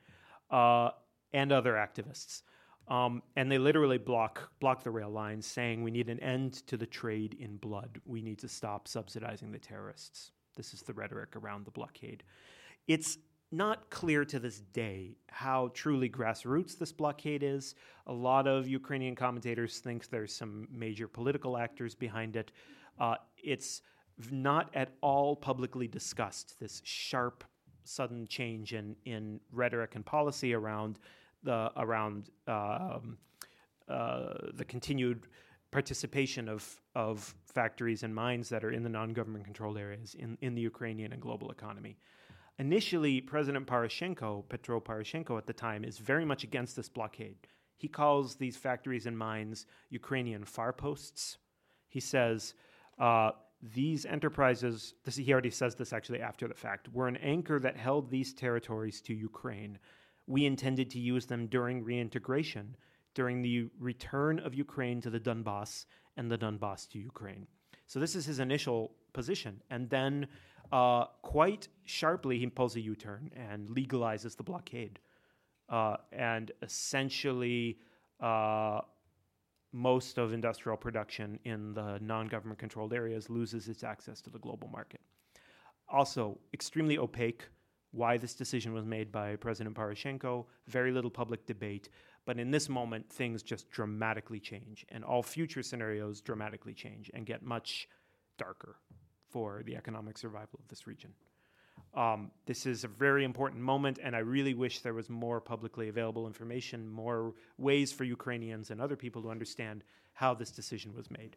uh, 0.50 0.90
and 1.34 1.52
other 1.52 1.74
activists. 1.74 2.42
Um, 2.88 3.22
and 3.36 3.52
they 3.52 3.58
literally 3.58 3.98
block 3.98 4.50
block 4.60 4.84
the 4.84 4.92
rail 4.92 5.10
lines, 5.10 5.46
saying 5.46 5.84
we 5.84 5.92
need 5.92 6.10
an 6.10 6.20
end 6.22 6.66
to 6.68 6.78
the 6.78 6.86
trade 6.86 7.36
in 7.40 7.58
blood. 7.58 8.00
We 8.06 8.22
need 8.22 8.40
to 8.40 8.48
stop 8.48 8.88
subsidizing 8.88 9.52
the 9.52 9.60
terrorists. 9.60 10.32
This 10.56 10.74
is 10.74 10.82
the 10.82 10.94
rhetoric 10.94 11.36
around 11.36 11.66
the 11.66 11.72
blockade. 11.72 12.24
It's 12.88 13.18
not 13.52 13.90
clear 13.90 14.26
to 14.26 14.40
this 14.40 14.60
day 14.60 15.18
how 15.30 15.72
truly 15.74 16.10
grassroots 16.10 16.78
this 16.78 16.92
blockade 16.92 17.44
is. 17.44 17.76
A 18.08 18.14
lot 18.14 18.48
of 18.48 18.68
Ukrainian 18.68 19.16
commentators 19.16 19.80
think 19.80 20.10
there's 20.10 20.36
some 20.36 20.68
major 20.72 21.08
political 21.08 21.58
actors 21.58 21.96
behind 21.96 22.36
it. 22.36 22.52
Uh, 23.00 23.16
it's 23.38 23.82
not 24.32 24.70
at 24.74 24.94
all 25.02 25.36
publicly 25.36 25.88
discussed, 25.88 26.56
this 26.60 26.82
sharp 26.84 27.44
sudden 27.88 28.28
change 28.28 28.74
in, 28.74 28.96
in 29.06 29.40
rhetoric 29.52 29.96
and 29.96 30.06
policy 30.06 30.54
around 30.54 31.00
the 31.44 31.72
around 31.78 32.30
um, 32.48 33.18
uh, 33.88 34.34
the 34.54 34.66
continued 34.66 35.28
participation 35.72 36.50
of 36.50 36.82
of 36.96 37.34
factories 37.46 38.04
and 38.04 38.14
mines 38.14 38.50
that 38.50 38.64
are 38.64 38.72
in 38.72 38.84
the 38.84 38.90
non-government 38.90 39.46
controlled 39.46 39.78
areas 39.78 40.16
in, 40.16 40.38
in 40.42 40.56
the 40.56 40.62
Ukrainian 40.62 41.14
and 41.14 41.22
global 41.22 41.52
economy. 41.52 41.98
Initially, 42.60 43.22
President 43.22 43.68
Poroshenko, 43.68 44.48
Petro 44.50 44.80
Poroshenko 44.80 45.38
at 45.38 45.46
the 45.46 45.54
time, 45.54 45.84
is 45.84 46.00
very 46.00 46.26
much 46.26 46.44
against 46.44 46.76
this 46.76 46.90
blockade. 46.90 47.38
He 47.78 47.88
calls 47.88 48.36
these 48.36 48.58
factories 48.58 49.06
and 49.06 49.18
mines 49.18 49.68
Ukrainian 49.90 50.44
farposts. 50.44 51.38
He 51.90 52.00
says 52.00 52.56
uh, 53.00 53.32
these 53.62 54.06
enterprises, 54.06 54.94
this, 55.04 55.16
he 55.16 55.32
already 55.32 55.50
says 55.50 55.76
this 55.76 55.94
actually 55.94 56.22
after 56.22 56.48
the 56.48 56.54
fact, 56.54 56.90
were 56.94 57.08
an 57.08 57.18
anchor 57.18 57.60
that 57.60 57.76
held 57.76 58.10
these 58.10 58.34
territories 58.34 59.02
to 59.02 59.14
Ukraine. 59.14 59.80
We 60.28 60.46
intended 60.46 60.90
to 60.92 61.00
use 61.00 61.26
them 61.26 61.48
during 61.48 61.84
reintegration, 61.84 62.76
during 63.16 63.42
the 63.42 63.70
return 63.80 64.40
of 64.40 64.54
Ukraine 64.54 65.02
to 65.02 65.10
the 65.10 65.20
Donbass 65.20 65.86
and 66.18 66.30
the 66.30 66.38
Donbass 66.38 66.88
to 66.90 67.00
Ukraine. 67.00 67.48
So 67.88 68.00
this 68.00 68.16
is 68.16 68.26
his 68.26 68.40
initial 68.40 68.92
position. 69.14 69.62
And 69.70 69.90
then, 69.90 70.28
uh, 70.72 71.06
quite 71.22 71.70
sharply, 71.86 72.38
he 72.38 72.48
pulls 72.48 72.76
a 72.76 72.82
U 72.82 72.96
turn 72.96 73.32
and 73.36 73.70
legalizes 73.70 74.36
the 74.36 74.44
blockade. 74.44 75.00
Uh, 75.70 75.98
and 76.12 76.52
essentially, 76.62 77.80
uh, 78.20 78.82
most 79.78 80.18
of 80.18 80.34
industrial 80.34 80.76
production 80.76 81.40
in 81.44 81.74
the 81.74 82.00
non 82.02 82.28
government 82.28 82.60
controlled 82.60 82.94
areas 82.94 83.30
loses 83.30 83.68
its 83.68 83.84
access 83.84 84.22
to 84.22 84.30
the 84.32 84.40
global 84.40 84.68
market. 84.70 85.00
Also, 85.88 86.38
extremely 86.54 86.98
opaque 86.98 87.44
why 87.92 88.18
this 88.18 88.34
decision 88.34 88.74
was 88.74 88.86
made 88.86 89.12
by 89.12 89.36
President 89.36 89.76
Poroshenko, 89.76 90.46
very 90.68 90.92
little 90.92 91.12
public 91.12 91.46
debate. 91.46 91.90
But 92.26 92.40
in 92.40 92.52
this 92.52 92.68
moment, 92.68 93.10
things 93.10 93.42
just 93.44 93.70
dramatically 93.70 94.40
change, 94.40 94.86
and 94.90 95.04
all 95.04 95.24
future 95.24 95.64
scenarios 95.64 96.20
dramatically 96.22 96.74
change 96.74 97.10
and 97.14 97.26
get 97.26 97.44
much 97.44 97.88
darker 98.38 98.78
for 99.30 99.62
the 99.64 99.76
economic 99.76 100.18
survival 100.18 100.60
of 100.60 100.68
this 100.68 100.88
region. 100.88 101.14
Um, 101.98 102.30
this 102.46 102.68
is 102.68 102.84
a 102.84 102.88
very 102.88 103.24
important 103.24 103.60
moment, 103.60 103.98
and 104.04 104.16
I 104.16 104.20
really 104.20 104.54
wish 104.54 104.82
there 104.82 104.94
was 104.94 105.10
more 105.10 105.42
publicly 105.42 105.90
available 105.90 106.28
information, 106.28 106.88
more 106.88 107.34
ways 107.58 107.92
for 107.92 108.04
Ukrainians 108.04 108.70
and 108.70 108.80
other 108.80 108.96
people 108.96 109.24
to 109.24 109.32
understand 109.32 109.84
how 110.14 110.36
this 110.36 110.52
decision 110.52 110.94
was 110.94 111.10
made. 111.10 111.36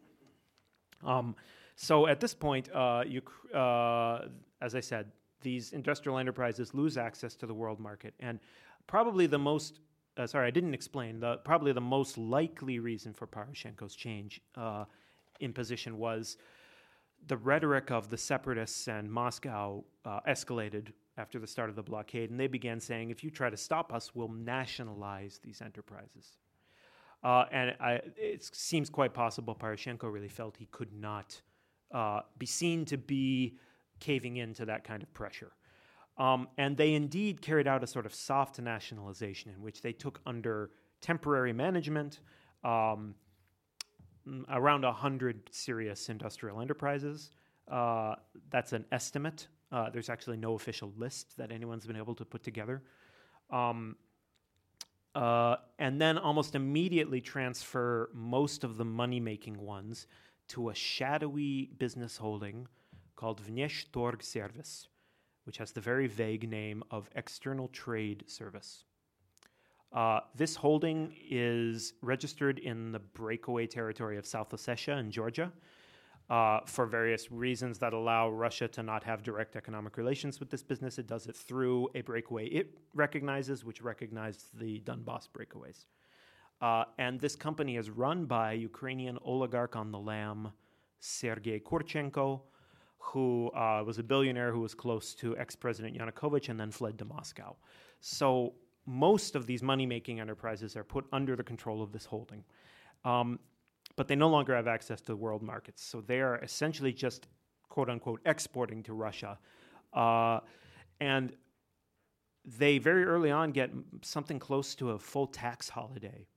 Um, 1.03 1.35
so 1.75 2.05
at 2.05 2.19
this 2.19 2.35
point, 2.35 2.69
uh, 2.71 3.03
you, 3.07 3.23
uh, 3.57 4.27
as 4.61 4.75
I 4.75 4.81
said, 4.81 5.11
these 5.41 5.73
industrial 5.73 6.19
enterprises 6.19 6.75
lose 6.75 6.95
access 6.95 7.33
to 7.37 7.47
the 7.47 7.55
world 7.55 7.79
market, 7.79 8.13
and 8.19 8.39
probably 8.85 9.25
the 9.25 9.39
most 9.39 9.79
uh, 10.17 10.27
sorry, 10.27 10.45
I 10.45 10.51
didn't 10.51 10.73
explain. 10.73 11.21
The, 11.21 11.37
probably 11.37 11.71
the 11.71 11.81
most 11.81 12.17
likely 12.17 12.79
reason 12.79 13.13
for 13.13 13.25
Poroshenko's 13.25 13.95
change 13.95 14.41
uh, 14.55 14.83
in 15.39 15.53
position 15.53 15.97
was 15.97 16.37
the 17.27 17.37
rhetoric 17.37 17.91
of 17.91 18.09
the 18.09 18.17
separatists 18.17 18.87
and 18.87 19.11
Moscow 19.11 19.83
uh, 20.05 20.19
escalated 20.27 20.91
after 21.17 21.39
the 21.39 21.47
start 21.47 21.69
of 21.69 21.75
the 21.75 21.83
blockade, 21.83 22.31
and 22.31 22.39
they 22.39 22.47
began 22.47 22.79
saying, 22.79 23.09
if 23.09 23.23
you 23.23 23.29
try 23.29 23.49
to 23.49 23.57
stop 23.57 23.93
us, 23.93 24.15
we'll 24.15 24.29
nationalize 24.29 25.39
these 25.43 25.61
enterprises. 25.61 26.37
Uh, 27.23 27.45
and 27.51 27.75
I, 27.79 28.01
it 28.17 28.43
seems 28.55 28.89
quite 28.89 29.13
possible 29.13 29.55
Poroshenko 29.55 30.11
really 30.11 30.29
felt 30.29 30.57
he 30.57 30.65
could 30.71 30.91
not 30.93 31.39
uh, 31.93 32.21
be 32.39 32.45
seen 32.45 32.85
to 32.85 32.97
be 32.97 33.57
caving 33.99 34.37
into 34.37 34.65
that 34.65 34.83
kind 34.83 35.03
of 35.03 35.13
pressure. 35.13 35.51
Um, 36.17 36.47
and 36.57 36.75
they 36.75 36.93
indeed 36.93 37.41
carried 37.41 37.67
out 37.67 37.83
a 37.83 37.87
sort 37.87 38.05
of 38.05 38.13
soft 38.13 38.59
nationalization 38.59 39.51
in 39.51 39.61
which 39.61 39.81
they 39.81 39.93
took 39.93 40.19
under 40.25 40.71
temporary 40.99 41.53
management 41.53 42.19
um, 42.63 43.15
around 44.49 44.83
100 44.83 45.49
serious 45.51 46.09
industrial 46.09 46.61
enterprises. 46.61 47.31
Uh, 47.67 48.15
that's 48.49 48.73
an 48.73 48.85
estimate. 48.91 49.47
Uh, 49.71 49.89
there's 49.89 50.09
actually 50.09 50.37
no 50.37 50.55
official 50.55 50.93
list 50.97 51.37
that 51.37 51.51
anyone's 51.51 51.85
been 51.85 51.95
able 51.95 52.15
to 52.15 52.25
put 52.25 52.43
together. 52.43 52.81
Um, 53.49 53.95
uh, 55.13 55.57
and 55.79 55.99
then 55.99 56.17
almost 56.17 56.55
immediately 56.55 57.19
transfer 57.19 58.09
most 58.13 58.63
of 58.63 58.77
the 58.77 58.85
money 58.85 59.19
making 59.19 59.59
ones 59.59 60.07
to 60.49 60.69
a 60.69 60.75
shadowy 60.75 61.69
business 61.77 62.17
holding 62.17 62.67
called 63.15 63.41
Vneshtorg 63.41 64.23
Service, 64.23 64.87
which 65.45 65.57
has 65.57 65.71
the 65.71 65.81
very 65.81 66.07
vague 66.07 66.49
name 66.49 66.83
of 66.91 67.09
External 67.15 67.67
Trade 67.69 68.23
Service. 68.27 68.85
Uh, 69.93 70.21
this 70.35 70.55
holding 70.55 71.13
is 71.29 71.93
registered 72.01 72.59
in 72.59 72.91
the 72.91 72.99
breakaway 72.99 73.67
territory 73.67 74.17
of 74.17 74.25
South 74.25 74.51
Ossetia 74.51 74.97
in 74.99 75.11
Georgia 75.11 75.51
uh, 76.29 76.61
for 76.65 76.85
various 76.85 77.29
reasons 77.29 77.77
that 77.79 77.91
allow 77.91 78.29
Russia 78.29 78.67
to 78.69 78.81
not 78.81 79.03
have 79.03 79.21
direct 79.21 79.57
economic 79.57 79.97
relations 79.97 80.39
with 80.39 80.49
this 80.49 80.63
business. 80.63 80.97
It 80.97 81.07
does 81.07 81.27
it 81.27 81.35
through 81.35 81.89
a 81.93 82.01
breakaway 82.01 82.45
it 82.47 82.77
recognizes, 82.93 83.65
which 83.65 83.81
recognizes 83.81 84.45
the 84.53 84.79
Donbass 84.81 85.27
breakaways. 85.27 85.85
Uh, 86.61 86.85
and 86.97 87.19
this 87.19 87.35
company 87.35 87.75
is 87.75 87.89
run 87.89 88.25
by 88.25 88.53
Ukrainian 88.53 89.17
oligarch 89.25 89.75
on 89.75 89.91
the 89.91 89.99
lam, 89.99 90.51
Sergei 90.99 91.59
Kurchenko, 91.59 92.41
who 92.99 93.49
uh, 93.49 93.83
was 93.85 93.97
a 93.97 94.03
billionaire 94.03 94.53
who 94.53 94.61
was 94.61 94.73
close 94.73 95.15
to 95.15 95.35
ex 95.37 95.55
President 95.55 95.97
Yanukovych 95.97 96.47
and 96.47 96.59
then 96.59 96.71
fled 96.71 96.97
to 96.99 97.05
Moscow. 97.05 97.57
So 97.99 98.53
most 98.91 99.35
of 99.35 99.45
these 99.45 99.63
money 99.63 99.85
making 99.85 100.19
enterprises 100.19 100.75
are 100.75 100.83
put 100.83 101.05
under 101.13 101.37
the 101.37 101.43
control 101.43 101.81
of 101.81 101.93
this 101.93 102.05
holding. 102.05 102.43
Um, 103.05 103.39
but 103.95 104.07
they 104.09 104.15
no 104.15 104.27
longer 104.27 104.53
have 104.53 104.67
access 104.67 104.99
to 105.01 105.07
the 105.07 105.15
world 105.15 105.41
markets. 105.41 105.81
So 105.81 106.01
they 106.01 106.19
are 106.19 106.37
essentially 106.39 106.91
just 106.91 107.27
quote 107.69 107.89
unquote 107.89 108.19
exporting 108.25 108.83
to 108.83 108.93
Russia. 108.93 109.39
Uh, 109.93 110.41
and 110.99 111.33
they 112.43 112.79
very 112.79 113.05
early 113.05 113.31
on 113.31 113.51
get 113.51 113.71
something 114.01 114.39
close 114.39 114.75
to 114.75 114.91
a 114.91 114.99
full 114.99 115.27
tax 115.27 115.69
holiday. 115.69 116.27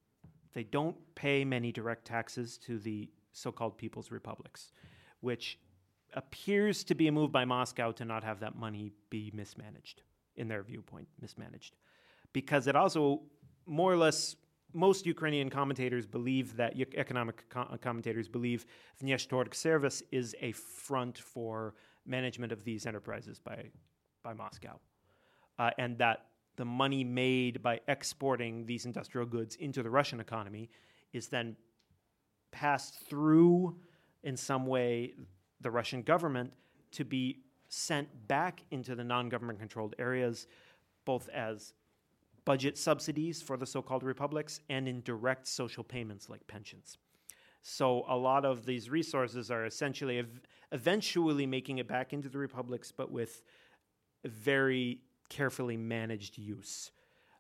They 0.53 0.62
don't 0.62 0.97
pay 1.17 1.45
many 1.45 1.73
direct 1.73 2.05
taxes 2.05 2.57
to 2.59 2.79
the 2.79 3.11
so 3.33 3.51
called 3.51 3.77
People's 3.77 4.12
Republics, 4.12 4.71
which 5.21 5.59
appears 6.14 6.85
to 6.85 6.95
be 6.95 7.09
a 7.09 7.12
move 7.12 7.33
by 7.33 7.45
Moscow 7.45 7.90
to 7.93 8.05
not 8.05 8.23
have 8.23 8.38
that 8.40 8.57
money 8.57 8.93
be 9.11 9.33
mismanaged, 9.35 10.03
in 10.37 10.47
their 10.47 10.62
viewpoint, 10.62 11.09
mismanaged. 11.21 11.75
Because 12.35 12.66
it 12.66 12.77
also, 12.77 13.23
more 13.64 13.90
or 13.90 13.97
less, 13.97 14.37
most 14.75 15.07
Ukrainian 15.07 15.49
commentators 15.49 16.05
believe 16.05 16.57
that 16.57 16.75
economic 16.97 17.49
co- 17.49 17.79
commentators 17.81 18.29
believe 18.29 18.66
Vneshtorgservice 19.03 20.03
is 20.12 20.37
a 20.42 20.53
front 20.53 21.16
for 21.16 21.75
management 22.05 22.53
of 22.53 22.62
these 22.64 22.85
enterprises 22.85 23.38
by, 23.38 23.70
by 24.23 24.35
Moscow. 24.35 24.79
Uh, 25.59 25.70
and 25.79 25.97
that 25.97 26.27
the 26.57 26.64
money 26.64 27.03
made 27.05 27.62
by 27.62 27.81
exporting 27.88 28.66
these 28.66 28.85
industrial 28.85 29.27
goods 29.27 29.57
into 29.57 29.83
the 29.83 29.90
Russian 29.90 30.20
economy 30.20 30.68
is 31.12 31.29
then 31.29 31.57
passed 32.51 33.09
through 33.09 33.77
in 34.23 34.37
some 34.37 34.66
way 34.66 35.14
the 35.61 35.70
Russian 35.70 36.03
government 36.03 36.53
to 36.92 37.05
be 37.05 37.40
sent 37.68 38.09
back 38.29 38.62
into 38.70 38.94
the 38.94 39.05
non 39.05 39.29
government 39.29 39.59
controlled 39.59 39.94
areas, 39.99 40.47
both 41.05 41.29
as 41.31 41.75
budget 42.45 42.77
subsidies 42.77 43.41
for 43.43 43.57
the 43.57 43.67
so 43.67 43.83
called 43.83 44.03
republics 44.03 44.61
and 44.69 44.89
in 44.89 45.03
direct 45.03 45.47
social 45.47 45.85
payments 45.85 46.29
like 46.29 46.47
pensions. 46.47 46.99
So 47.63 48.05
a 48.09 48.17
lot 48.17 48.45
of 48.45 48.67
these 48.67 48.91
resources 48.91 49.51
are 49.51 49.65
essentially 49.65 50.19
ev- 50.19 50.41
eventually 50.71 51.47
making 51.47 51.79
it 51.79 51.89
back 51.89 52.13
into 52.13 52.29
the 52.29 52.39
republics, 52.39 52.93
but 52.93 53.11
with 53.11 53.43
very 54.25 55.01
carefully 55.31 55.77
managed 55.77 56.37
use. 56.37 56.91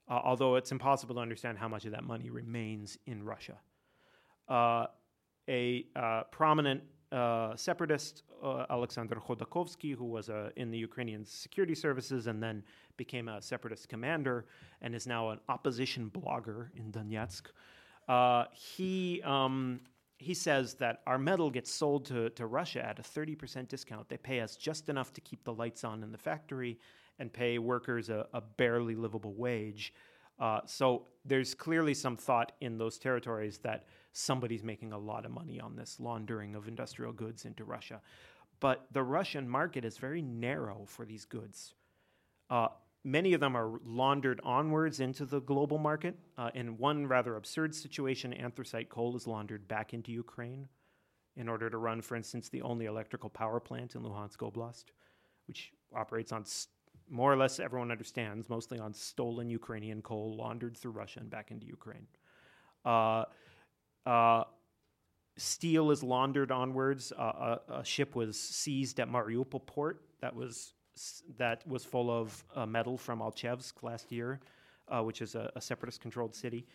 Uh, 0.08 0.20
although 0.24 0.56
it's 0.56 0.72
impossible 0.72 1.14
to 1.16 1.20
understand 1.20 1.58
how 1.58 1.68
much 1.68 1.84
of 1.84 1.92
that 1.92 2.04
money 2.04 2.30
remains 2.30 2.98
in 3.06 3.22
Russia. 3.22 3.58
Uh, 4.48 4.86
a 5.48 5.86
uh, 5.94 6.22
prominent 6.30 6.82
uh, 7.14 7.54
separatist, 7.56 8.24
uh, 8.42 8.66
Alexander 8.70 9.16
Khodakovsky, 9.16 9.94
who 9.94 10.04
was 10.04 10.28
uh, 10.28 10.50
in 10.56 10.70
the 10.70 10.78
Ukrainian 10.78 11.24
security 11.24 11.74
services 11.74 12.26
and 12.26 12.42
then 12.42 12.62
became 12.96 13.28
a 13.28 13.40
separatist 13.40 13.88
commander 13.88 14.46
and 14.82 14.94
is 14.94 15.06
now 15.06 15.30
an 15.30 15.38
opposition 15.48 16.10
blogger 16.10 16.68
in 16.74 16.90
Donetsk. 16.90 17.46
Uh, 18.08 18.44
he 18.52 19.22
um, 19.22 19.80
he 20.18 20.34
says 20.34 20.74
that 20.74 21.02
our 21.06 21.18
metal 21.18 21.50
gets 21.50 21.70
sold 21.70 22.04
to, 22.06 22.30
to 22.30 22.46
Russia 22.46 22.84
at 22.84 22.98
a 22.98 23.02
30% 23.02 23.68
discount. 23.68 24.08
They 24.08 24.16
pay 24.16 24.40
us 24.40 24.56
just 24.56 24.88
enough 24.88 25.12
to 25.12 25.20
keep 25.20 25.44
the 25.44 25.52
lights 25.52 25.84
on 25.84 26.02
in 26.02 26.12
the 26.12 26.18
factory 26.18 26.78
and 27.18 27.32
pay 27.32 27.58
workers 27.58 28.08
a, 28.08 28.26
a 28.32 28.40
barely 28.40 28.94
livable 28.94 29.34
wage. 29.34 29.92
Uh, 30.38 30.60
so 30.66 31.06
there's 31.24 31.54
clearly 31.54 31.94
some 31.94 32.16
thought 32.16 32.52
in 32.60 32.78
those 32.78 32.98
territories 32.98 33.58
that 33.58 33.86
somebody's 34.12 34.62
making 34.62 34.92
a 34.92 34.98
lot 34.98 35.24
of 35.24 35.30
money 35.30 35.60
on 35.60 35.76
this 35.76 35.98
laundering 36.00 36.54
of 36.54 36.68
industrial 36.68 37.12
goods 37.12 37.44
into 37.44 37.64
Russia. 37.64 38.00
But 38.60 38.86
the 38.92 39.02
Russian 39.02 39.48
market 39.48 39.84
is 39.84 39.98
very 39.98 40.22
narrow 40.22 40.84
for 40.86 41.04
these 41.04 41.24
goods. 41.24 41.74
Uh, 42.50 42.68
many 43.04 43.34
of 43.34 43.40
them 43.40 43.56
are 43.56 43.80
laundered 43.84 44.40
onwards 44.44 45.00
into 45.00 45.26
the 45.26 45.40
global 45.40 45.78
market. 45.78 46.16
Uh, 46.38 46.50
in 46.54 46.78
one 46.78 47.06
rather 47.06 47.36
absurd 47.36 47.74
situation, 47.74 48.32
anthracite 48.32 48.88
coal 48.88 49.16
is 49.16 49.26
laundered 49.26 49.66
back 49.68 49.92
into 49.92 50.12
Ukraine 50.12 50.68
in 51.36 51.48
order 51.48 51.68
to 51.68 51.78
run, 51.78 52.00
for 52.00 52.16
instance, 52.16 52.48
the 52.48 52.62
only 52.62 52.86
electrical 52.86 53.28
power 53.28 53.58
plant 53.60 53.94
in 53.94 54.02
Luhansk 54.02 54.38
Oblast, 54.38 54.84
which 55.46 55.72
operates 55.94 56.32
on 56.32 56.44
more 57.14 57.32
or 57.32 57.36
less 57.36 57.60
everyone 57.60 57.92
understands, 57.92 58.48
mostly 58.48 58.80
on 58.80 58.92
stolen 58.92 59.48
Ukrainian 59.48 60.02
coal 60.02 60.36
laundered 60.36 60.76
through 60.76 60.90
Russia 60.90 61.20
and 61.20 61.30
back 61.30 61.52
into 61.52 61.64
Ukraine. 61.64 62.08
Uh, 62.84 63.24
uh, 64.04 64.42
steel 65.36 65.92
is 65.92 66.02
laundered 66.02 66.50
onwards. 66.50 67.12
Uh, 67.16 67.22
a, 67.22 67.60
a, 67.74 67.84
ship 67.84 68.16
was 68.16 68.38
seized 68.38 68.98
at 68.98 69.08
Mariupol 69.08 69.64
port 69.64 70.02
that 70.20 70.34
was 70.34 70.74
that 71.38 71.66
was 71.68 71.84
full 71.84 72.10
of 72.10 72.44
uh, 72.54 72.66
metal 72.66 72.98
from 72.98 73.20
Alchevsk 73.20 73.82
last 73.82 74.10
year, 74.10 74.40
uh, 74.88 75.00
which 75.02 75.22
is 75.22 75.34
a, 75.36 75.50
a 75.56 75.60
separatist-controlled 75.60 76.34
city. 76.34 76.66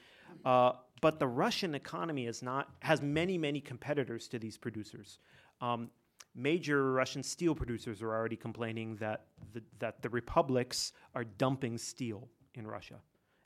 Uh, 0.45 0.71
but 1.01 1.19
the 1.19 1.27
Russian 1.27 1.75
economy 1.75 2.27
is 2.27 2.41
not 2.41 2.69
has 2.79 3.01
many 3.01 3.37
many 3.37 3.59
competitors 3.59 4.29
to 4.29 4.39
these 4.39 4.57
producers. 4.57 5.19
Um, 5.59 5.89
major 6.35 6.91
Russian 6.93 7.23
steel 7.23 7.55
producers 7.55 8.01
are 8.01 8.11
already 8.11 8.35
complaining 8.35 8.95
that 8.97 9.25
the, 9.53 9.63
that 9.79 10.01
the 10.01 10.09
republics 10.09 10.93
are 11.15 11.23
dumping 11.23 11.77
steel 11.77 12.27
in 12.55 12.67
Russia 12.67 12.95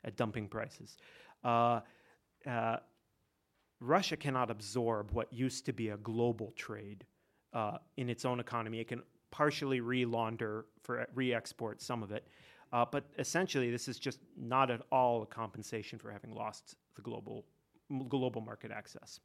at 0.04 0.16
dumping 0.16 0.48
prices. 0.48 0.96
Uh, 1.42 1.80
uh, 2.46 2.76
Russia 3.80 4.16
cannot 4.16 4.50
absorb 4.50 5.10
what 5.12 5.32
used 5.32 5.66
to 5.66 5.72
be 5.72 5.88
a 5.88 5.96
global 5.96 6.52
trade 6.56 7.04
uh, 7.52 7.78
in 7.96 8.08
its 8.08 8.24
own 8.24 8.40
economy. 8.40 8.80
It 8.80 8.88
can 8.88 9.02
partially 9.30 9.80
re-launder 9.80 10.66
for 10.82 11.06
re-export 11.14 11.82
some 11.82 12.02
of 12.02 12.12
it, 12.12 12.26
uh, 12.72 12.84
but 12.90 13.04
essentially 13.18 13.70
this 13.70 13.88
is 13.88 13.98
just 13.98 14.20
not 14.36 14.70
at 14.70 14.82
all 14.92 15.22
a 15.22 15.26
compensation 15.26 15.98
for 15.98 16.10
having 16.10 16.32
lost 16.34 16.76
the 16.96 17.02
global 17.02 17.44
global 18.08 18.40
market 18.40 18.70
access. 18.70 19.20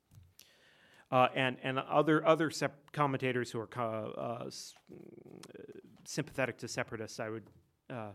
Uh, 1.11 1.27
and 1.35 1.57
and 1.63 1.79
other 1.79 2.25
other 2.25 2.51
sep- 2.51 2.91
commentators 2.91 3.49
who 3.49 3.59
are 3.59 3.67
co- 3.67 4.13
uh, 4.15 4.45
s- 4.45 4.75
sympathetic 6.05 6.57
to 6.59 6.67
separatists, 6.67 7.19
I 7.19 7.29
would 7.29 7.49
uh, 7.89 8.11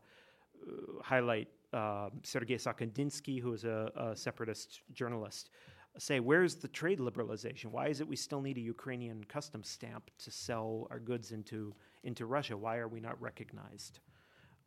highlight 1.02 1.48
uh, 1.72 2.10
Sergei 2.22 2.56
Sakandinsky, 2.56 3.40
who 3.40 3.52
is 3.52 3.64
a, 3.64 3.90
a, 3.96 4.16
separatist 4.16 4.82
journalist, 4.92 5.50
say, 5.98 6.20
where's 6.20 6.54
the 6.54 6.68
trade 6.68 7.00
liberalization? 7.00 7.66
Why 7.66 7.88
is 7.88 8.00
it 8.00 8.06
we 8.06 8.16
still 8.16 8.40
need 8.40 8.58
a 8.58 8.60
Ukrainian 8.60 9.24
customs 9.24 9.68
stamp 9.68 10.10
to 10.18 10.30
sell 10.30 10.86
our 10.90 11.00
goods 11.00 11.32
into 11.32 11.74
into 12.04 12.26
Russia? 12.26 12.56
Why 12.56 12.76
are 12.76 12.88
we 12.88 13.00
not 13.00 13.20
recognized? 13.20 13.98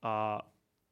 Uh, 0.04 0.40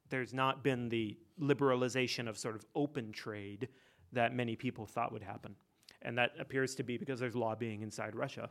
there's 0.09 0.33
not 0.33 0.63
been 0.63 0.89
the 0.89 1.17
liberalization 1.41 2.29
of 2.29 2.37
sort 2.37 2.55
of 2.55 2.65
open 2.75 3.11
trade 3.11 3.67
that 4.13 4.33
many 4.33 4.55
people 4.55 4.85
thought 4.85 5.11
would 5.11 5.23
happen. 5.23 5.55
And 6.05 6.17
that 6.19 6.33
appears 6.39 6.75
to 6.75 6.83
be 6.83 6.97
because 6.97 7.19
there's 7.19 7.35
lobbying 7.35 7.81
inside 7.81 8.15
Russia 8.15 8.49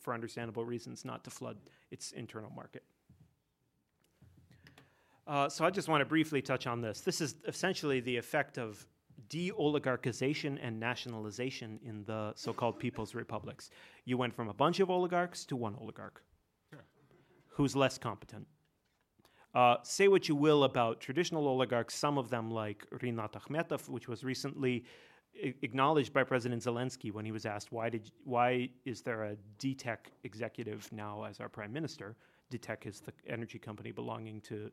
for 0.00 0.14
understandable 0.14 0.64
reasons 0.64 1.04
not 1.04 1.22
to 1.24 1.30
flood 1.30 1.58
its 1.90 2.12
internal 2.12 2.50
market. 2.50 2.82
Uh, 5.26 5.48
so 5.48 5.64
I 5.64 5.70
just 5.70 5.88
want 5.88 6.00
to 6.00 6.06
briefly 6.06 6.42
touch 6.42 6.66
on 6.66 6.80
this. 6.80 7.02
This 7.02 7.20
is 7.20 7.36
essentially 7.46 8.00
the 8.00 8.16
effect 8.16 8.58
of 8.58 8.86
de 9.28 9.50
oligarchization 9.52 10.58
and 10.62 10.80
nationalization 10.80 11.78
in 11.84 12.04
the 12.04 12.32
so 12.36 12.52
called 12.52 12.78
people's 12.78 13.14
republics. 13.14 13.70
You 14.04 14.16
went 14.18 14.34
from 14.34 14.48
a 14.48 14.54
bunch 14.54 14.80
of 14.80 14.90
oligarchs 14.90 15.44
to 15.46 15.56
one 15.56 15.76
oligarch 15.80 16.22
who's 17.50 17.76
less 17.76 17.98
competent. 17.98 18.46
Uh, 19.54 19.76
say 19.82 20.08
what 20.08 20.28
you 20.28 20.34
will 20.34 20.64
about 20.64 21.00
traditional 21.00 21.46
oligarchs, 21.46 21.94
some 21.94 22.18
of 22.18 22.28
them, 22.28 22.50
like 22.50 22.84
Rinat 22.90 23.32
Akhmetov, 23.34 23.88
which 23.88 24.08
was 24.08 24.24
recently 24.24 24.84
acknowledged 25.34 26.12
by 26.12 26.24
President 26.24 26.62
Zelensky 26.62 27.12
when 27.12 27.24
he 27.24 27.32
was 27.32 27.46
asked 27.46 27.72
why 27.72 27.88
did 27.88 28.10
why 28.24 28.68
is 28.84 29.02
there 29.02 29.24
a 29.24 29.36
DTEK 29.58 29.98
executive 30.22 30.90
now 30.92 31.24
as 31.24 31.40
our 31.40 31.48
prime 31.48 31.72
minister? 31.72 32.16
DTEK 32.52 32.86
is 32.86 33.00
the 33.00 33.12
energy 33.28 33.58
company 33.58 33.90
belonging 33.90 34.40
to 34.42 34.70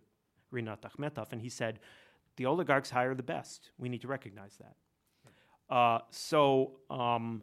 Rinat 0.54 0.82
Akhmetov, 0.82 1.32
and 1.32 1.42
he 1.42 1.50
said, 1.50 1.80
"The 2.36 2.46
oligarchs 2.46 2.90
hire 2.90 3.16
the 3.16 3.24
best. 3.24 3.72
We 3.78 3.90
need 3.90 4.02
to 4.02 4.08
recognize 4.08 4.58
that." 4.58 5.74
Uh, 5.74 6.00
so 6.10 6.80
um, 6.90 7.42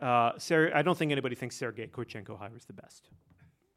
uh, 0.00 0.32
Ser- 0.38 0.72
I 0.74 0.82
don't 0.82 0.96
think 0.96 1.12
anybody 1.12 1.34
thinks 1.34 1.56
Sergei 1.56 1.86
Kurchenko 1.86 2.38
hires 2.38 2.64
the 2.64 2.72
best. 2.72 3.10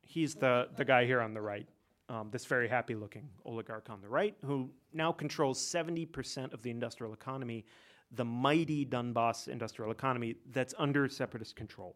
He's 0.01 0.35
the 0.35 0.69
the 0.77 0.85
guy 0.85 1.05
here 1.05 1.21
on 1.21 1.33
the 1.33 1.41
right. 1.41 1.67
Um, 2.09 2.29
this 2.31 2.45
very 2.45 2.69
happy 2.69 2.95
looking 2.95 3.27
oligarch 3.43 3.89
on 3.89 3.99
the 4.01 4.07
right, 4.07 4.33
who 4.45 4.69
now 4.93 5.11
controls 5.11 5.59
70% 5.59 6.53
of 6.53 6.61
the 6.61 6.69
industrial 6.69 7.13
economy 7.13 7.65
the 8.11 8.25
mighty 8.25 8.85
Donbass 8.85 9.47
industrial 9.47 9.91
economy 9.91 10.35
that's 10.51 10.73
under 10.77 11.07
separatist 11.09 11.55
control. 11.55 11.95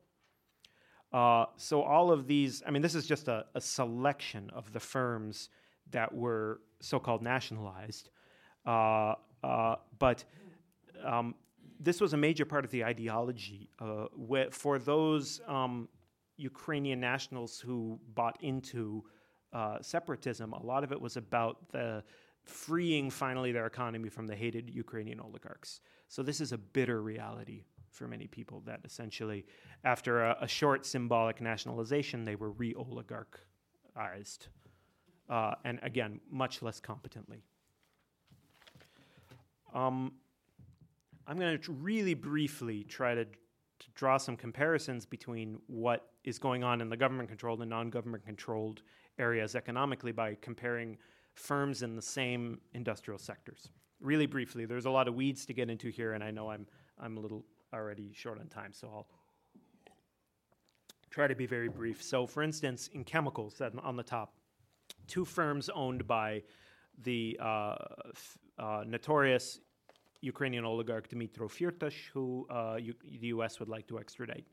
Uh, 1.14 1.46
so 1.58 1.82
all 1.82 2.12
of 2.12 2.28
these, 2.28 2.64
I 2.66 2.72
mean, 2.72 2.82
this 2.82 2.96
is 2.96 3.06
just 3.06 3.28
a, 3.28 3.46
a 3.56 3.62
selection 3.62 4.50
of 4.54 4.72
the 4.72 4.80
firms 4.80 5.50
that 5.92 6.14
were 6.14 6.62
so-called 6.80 7.22
nationalized, 7.22 8.10
uh, 8.66 9.16
uh, 9.44 9.76
but 10.00 10.24
um, 11.04 11.36
this 11.80 12.00
was 12.00 12.14
a 12.14 12.18
major 12.18 12.46
part 12.46 12.64
of 12.64 12.72
the 12.72 12.84
ideology 12.86 13.70
uh, 13.80 14.06
for 14.52 14.80
those 14.80 15.42
um, 15.48 15.90
Ukrainian 16.38 17.00
nationals 17.00 17.60
who 17.60 18.00
bought 18.14 18.38
into 18.42 19.04
uh, 19.52 19.78
separatism. 19.82 20.54
A 20.54 20.64
lot 20.64 20.84
of 20.84 20.92
it 20.92 21.02
was 21.02 21.18
about 21.18 21.70
the 21.72 22.04
freeing 22.52 23.10
finally 23.10 23.52
their 23.52 23.66
economy 23.66 24.10
from 24.10 24.28
the 24.28 24.36
hated 24.36 24.70
Ukrainian 24.70 25.20
oligarchs. 25.20 25.82
So 26.08 26.24
this 26.24 26.42
is 26.42 26.52
a 26.52 26.58
bitter 26.58 27.02
reality 27.02 27.64
for 27.92 28.08
many 28.08 28.28
people 28.28 28.62
that 28.66 28.80
essentially, 28.86 29.46
after 29.84 30.24
a, 30.24 30.38
a 30.42 30.48
short 30.48 30.86
symbolic 30.86 31.42
nationalization, 31.42 32.24
they 32.24 32.36
were 32.36 32.52
re 32.52 32.74
oligarchized. 32.74 34.48
Uh, 35.30 35.56
and 35.64 35.80
again, 35.84 36.20
much 36.30 36.62
less 36.62 36.80
competently. 36.80 37.44
Um, 39.74 40.14
I'm 41.28 41.38
going 41.38 41.58
to 41.58 41.72
really 41.72 42.14
briefly 42.14 42.84
try 42.84 43.16
to 43.16 43.26
to 43.82 43.88
draw 43.96 44.18
some 44.18 44.38
comparisons 44.38 45.08
between 45.08 45.58
what 45.66 46.12
is 46.24 46.38
going 46.38 46.64
on 46.64 46.82
in 46.82 46.90
the 46.90 46.98
government 46.98 47.28
controlled 47.28 47.62
and 47.62 47.70
non 47.70 47.90
government 47.90 48.24
controlled 48.24 48.84
areas 49.18 49.56
economically 49.56 50.12
by 50.12 50.38
comparing 50.40 50.98
firms 51.42 51.82
in 51.82 51.96
the 51.96 52.02
same 52.02 52.60
industrial 52.74 53.18
sectors. 53.18 53.70
Really 54.00 54.26
briefly, 54.26 54.66
there's 54.66 54.86
a 54.86 54.92
lot 54.92 55.08
of 55.08 55.16
weeds 55.16 55.46
to 55.48 55.54
get 55.54 55.70
into 55.70 55.90
here, 55.90 56.14
and 56.14 56.24
I 56.24 56.32
know 56.32 56.50
I'm, 56.50 56.68
I'm 57.00 57.18
a 57.18 57.20
little 57.20 57.46
already 57.74 58.12
short 58.14 58.40
on 58.40 58.48
time, 58.48 58.74
so 58.74 58.88
I'll 58.88 59.08
try 61.10 61.28
to 61.28 61.36
be 61.36 61.46
very 61.46 61.68
brief. 61.68 62.02
So, 62.02 62.26
for 62.26 62.44
instance, 62.44 62.90
in 62.94 63.04
chemicals, 63.04 63.62
on 63.84 63.96
the 63.96 64.04
top, 64.04 64.34
two 65.08 65.26
firms 65.26 65.70
owned 65.70 66.08
by 66.08 66.44
the 67.04 67.38
uh, 67.42 67.76
f- 68.12 68.38
uh, 68.58 68.84
notorious 68.88 69.60
Ukrainian 70.22 70.66
oligarch 70.66 71.10
Dmytro 71.10 71.50
Firtash, 71.50 72.10
who 72.14 72.48
uh, 72.50 72.78
U- 72.80 72.94
the 73.20 73.28
U.S. 73.28 73.60
would 73.60 73.70
like 73.70 73.88
to 73.88 74.00
extradite. 74.00 74.46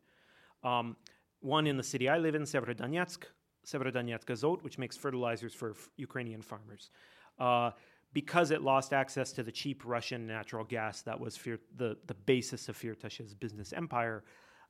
Um, 0.64 0.96
one 1.40 1.66
in 1.66 1.76
the 1.76 1.82
city 1.82 2.08
I 2.08 2.18
live 2.18 2.34
in, 2.34 2.42
Severodonetsk, 2.42 3.24
Severodonetsk 3.70 4.26
Azot, 4.26 4.62
which 4.62 4.78
makes 4.78 4.96
fertilizers 4.96 5.54
for 5.54 5.70
f- 5.70 5.90
Ukrainian 5.96 6.42
farmers. 6.42 6.90
Uh, 7.38 7.70
because 8.12 8.50
it 8.50 8.62
lost 8.62 8.92
access 8.92 9.32
to 9.32 9.42
the 9.42 9.52
cheap 9.52 9.82
Russian 9.84 10.26
natural 10.26 10.64
gas 10.64 11.02
that 11.02 11.18
was 11.18 11.38
the, 11.76 11.96
the 12.06 12.14
basis 12.14 12.68
of 12.68 12.76
Firtash's 12.76 13.34
business 13.34 13.72
empire, 13.72 14.24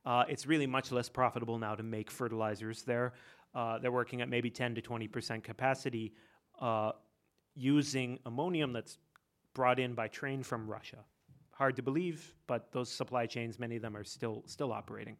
uh, 0.04 0.24
it's 0.28 0.46
really 0.46 0.66
much 0.66 0.90
less 0.90 1.08
profitable 1.08 1.58
now 1.58 1.74
to 1.74 1.82
make 1.82 2.10
fertilizers 2.10 2.82
there. 2.82 3.12
Uh, 3.54 3.78
they're 3.78 3.92
working 3.92 4.20
at 4.20 4.28
maybe 4.28 4.50
10 4.50 4.74
to 4.74 4.82
20% 4.82 5.42
capacity 5.42 6.14
uh, 6.60 6.92
using 7.54 8.18
ammonium 8.26 8.72
that's 8.72 8.98
brought 9.54 9.78
in 9.78 9.94
by 9.94 10.08
train 10.08 10.42
from 10.42 10.68
Russia. 10.68 10.98
Hard 11.52 11.76
to 11.76 11.82
believe, 11.82 12.34
but 12.46 12.70
those 12.72 12.90
supply 12.90 13.26
chains, 13.26 13.58
many 13.58 13.76
of 13.76 13.82
them 13.82 13.96
are 13.96 14.04
still, 14.04 14.42
still 14.46 14.72
operating. 14.72 15.16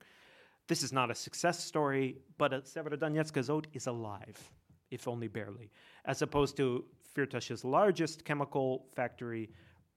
This 0.69 0.83
is 0.83 0.93
not 0.93 1.11
a 1.11 1.15
success 1.15 1.65
story, 1.65 2.19
but 2.37 2.53
Severodonetsk 2.67 3.67
is 3.75 3.87
alive, 3.87 4.53
if 4.91 5.09
only 5.09 5.27
barely, 5.27 5.71
as 6.05 6.21
opposed 6.21 6.57
to 6.59 6.85
Firtash's 7.15 7.65
largest 7.65 8.25
chemical 8.25 8.85
factory, 8.95 9.49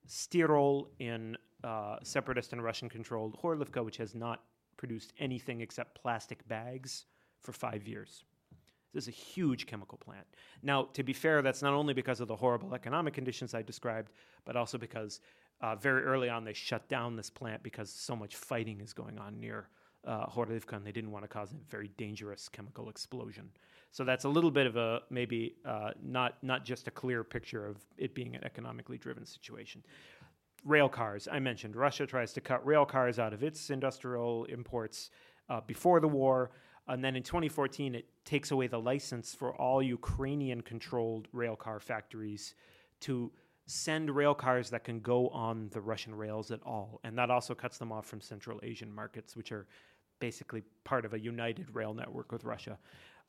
Stirol 0.08 0.88
in 1.00 1.38
uh, 1.66 1.98
separatist 2.04 2.54
and 2.54 2.64
Russian 2.64 2.88
controlled 2.88 3.38
Horlivka, 3.42 3.84
which 3.84 3.98
has 3.98 4.16
not 4.16 4.44
produced 4.78 5.12
anything 5.20 5.60
except 5.60 6.02
plastic 6.02 6.48
bags 6.48 7.06
for 7.42 7.52
five 7.52 7.86
years. 7.86 8.24
This 8.94 9.04
is 9.04 9.08
a 9.10 9.12
huge 9.12 9.68
chemical 9.68 9.98
plant. 9.98 10.26
Now, 10.64 10.84
to 10.94 11.04
be 11.04 11.14
fair, 11.14 11.42
that's 11.42 11.62
not 11.62 11.74
only 11.74 11.94
because 11.94 12.22
of 12.22 12.28
the 12.30 12.36
horrible 12.36 12.74
economic 12.74 13.14
conditions 13.14 13.54
I 13.54 13.62
described, 13.62 14.12
but 14.46 14.56
also 14.56 14.78
because 14.78 15.20
uh, 15.60 15.76
very 15.76 16.04
early 16.04 16.30
on 16.30 16.46
they 16.46 16.54
shut 16.54 16.88
down 16.88 17.16
this 17.16 17.30
plant 17.30 17.62
because 17.62 17.90
so 17.90 18.16
much 18.16 18.36
fighting 18.38 18.80
is 18.80 18.94
going 18.94 19.20
on 19.20 19.40
near 19.40 19.68
uh, 20.06 20.26
and 20.72 20.86
they 20.86 20.92
didn't 20.92 21.12
want 21.12 21.24
to 21.24 21.28
cause 21.28 21.52
a 21.52 21.56
very 21.70 21.90
dangerous 21.98 22.50
chemical 22.50 22.90
explosion. 22.90 23.50
So 23.92 24.04
that's 24.04 24.24
a 24.24 24.30
little 24.30 24.52
bit 24.52 24.68
of 24.68 24.78
a 24.78 25.02
maybe 25.10 25.56
uh, 25.66 25.92
not 26.02 26.42
not 26.42 26.66
just 26.66 26.88
a 26.88 26.92
clear 26.92 27.24
picture 27.24 27.68
of 27.68 27.78
it 27.98 28.16
being 28.16 28.36
an 28.36 28.44
economically 28.44 28.98
driven 28.98 29.26
situation. 29.26 29.84
Rail 30.64 30.90
cars, 30.90 31.28
I 31.32 31.40
mentioned, 31.40 31.76
Russia 31.76 32.06
tries 32.06 32.34
to 32.34 32.42
cut 32.42 32.66
rail 32.66 32.86
cars 32.86 33.20
out 33.20 33.34
of 33.34 33.44
its 33.44 33.70
industrial 33.70 34.46
imports 34.46 35.10
uh, 35.50 35.62
before 35.66 36.00
the 36.00 36.08
war. 36.08 36.52
And 36.88 37.04
then 37.04 37.16
in 37.16 37.24
2014, 37.24 37.96
it 37.96 38.06
takes 38.26 38.52
away 38.52 38.68
the 38.68 38.80
license 38.80 39.34
for 39.34 39.56
all 39.56 39.82
Ukrainian 39.82 40.62
controlled 40.62 41.28
rail 41.32 41.56
car 41.56 41.80
factories 41.80 42.56
to 43.02 43.32
send 43.66 44.10
rail 44.10 44.34
cars 44.34 44.70
that 44.70 44.84
can 44.84 45.00
go 45.00 45.30
on 45.30 45.70
the 45.72 45.82
Russian 45.82 46.14
rails 46.14 46.52
at 46.52 46.62
all. 46.64 47.00
And 47.04 47.18
that 47.18 47.30
also 47.30 47.56
cuts 47.56 47.78
them 47.78 47.92
off 47.92 48.06
from 48.06 48.22
Central 48.22 48.60
Asian 48.64 48.94
markets, 48.94 49.36
which 49.36 49.52
are 49.52 49.68
basically 50.22 50.64
part 50.86 51.04
of 51.04 51.14
a 51.14 51.20
united 51.20 51.76
rail 51.76 51.94
network 51.94 52.32
with 52.32 52.46
Russia. 52.46 52.80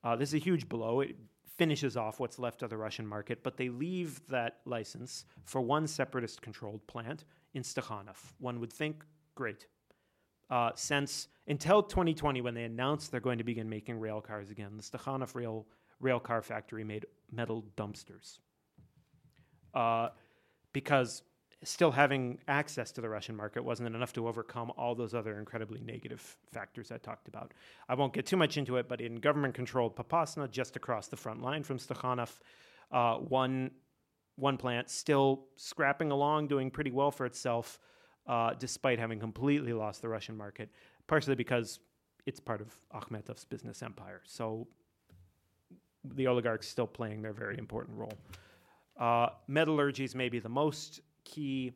Uh, 0.05 0.15
this 0.15 0.29
is 0.29 0.35
a 0.35 0.39
huge 0.39 0.69
blow. 0.69 1.01
It 1.01 1.17
finishes 1.57 1.97
off 1.97 2.21
what's 2.21 2.39
left 2.39 2.63
of 2.63 2.71
the 2.71 2.77
Russian 2.77 3.07
market, 3.07 3.43
but 3.43 3.57
they 3.57 3.69
leave 3.69 4.25
that 4.29 4.61
license 4.65 5.25
for 5.45 5.61
one 5.61 5.89
separatist 5.89 6.41
controlled 6.41 6.87
plant 6.87 7.25
in 7.55 7.63
Stakhanov. 7.63 8.19
One 8.39 8.61
would 8.61 8.73
think, 8.73 9.05
great, 9.35 9.67
uh, 10.51 10.71
since 10.77 11.29
until 11.49 11.83
2020 11.83 12.41
when 12.41 12.55
they 12.55 12.65
announced 12.65 13.11
they're 13.11 13.21
going 13.21 13.39
to 13.39 13.45
begin 13.45 13.69
making 13.69 13.99
rail 13.99 14.21
cars 14.21 14.51
again. 14.51 14.77
The 14.77 14.83
Stakhanov 14.83 15.35
rail 15.35 15.67
rail 16.01 16.21
car 16.21 16.43
factory 16.43 16.85
made 16.85 17.07
metal 17.31 17.65
dumpsters 17.77 18.39
uh, 19.75 20.09
because 20.73 21.23
still 21.64 21.92
having 21.92 22.38
access 22.48 22.90
to 22.92 23.01
the 23.01 23.09
Russian 23.09 23.37
market 23.37 23.64
wasn't 23.64 23.94
enough 23.94 24.12
to 24.14 24.27
overcome 24.27 24.72
all 24.77 24.94
those 24.94 25.14
other 25.14 25.38
incredibly 25.38 25.81
negative 25.81 26.37
factors 26.51 26.90
I 26.90 26.98
talked 26.98 27.29
about. 27.29 27.53
I 27.88 27.94
won't 27.94 28.12
get 28.12 28.27
too 28.27 28.37
much 28.37 28.57
into 28.57 28.77
it, 28.77 28.88
but 28.88 29.01
in 29.01 29.16
government-controlled 29.16 29.96
Popasna, 29.96 30.51
just 30.51 30.77
across 30.77 31.09
the 31.09 31.16
front 31.16 31.42
line 31.42 31.62
from 31.62 31.79
Stakhanov, 31.79 32.38
uh, 32.90 33.16
one 33.16 33.70
one 34.37 34.57
plant 34.57 34.88
still 34.88 35.44
scrapping 35.57 36.11
along, 36.11 36.48
doing 36.48 36.70
pretty 36.70 36.90
well 36.90 37.11
for 37.11 37.27
itself 37.27 37.79
uh, 38.27 38.55
despite 38.59 38.98
having 38.98 39.20
completely 39.20 39.72
lost 39.72 40.01
the 40.01 40.09
Russian 40.09 40.37
market, 40.37 40.70
partially 41.07 41.35
because 41.35 41.81
it's 42.25 42.40
part 42.40 42.61
of 42.61 42.68
Akhmetov's 42.94 43.44
business 43.44 43.83
empire. 43.83 44.22
So 44.25 44.66
the 46.05 46.27
oligarchs 46.27 46.68
still 46.68 46.87
playing 46.87 47.22
their 47.22 47.33
very 47.33 47.59
important 47.59 47.98
role. 47.98 48.18
Uh, 48.98 49.29
metallurgy 49.48 50.05
is 50.05 50.14
maybe 50.14 50.38
the 50.38 50.48
most 50.48 51.01
key 51.25 51.73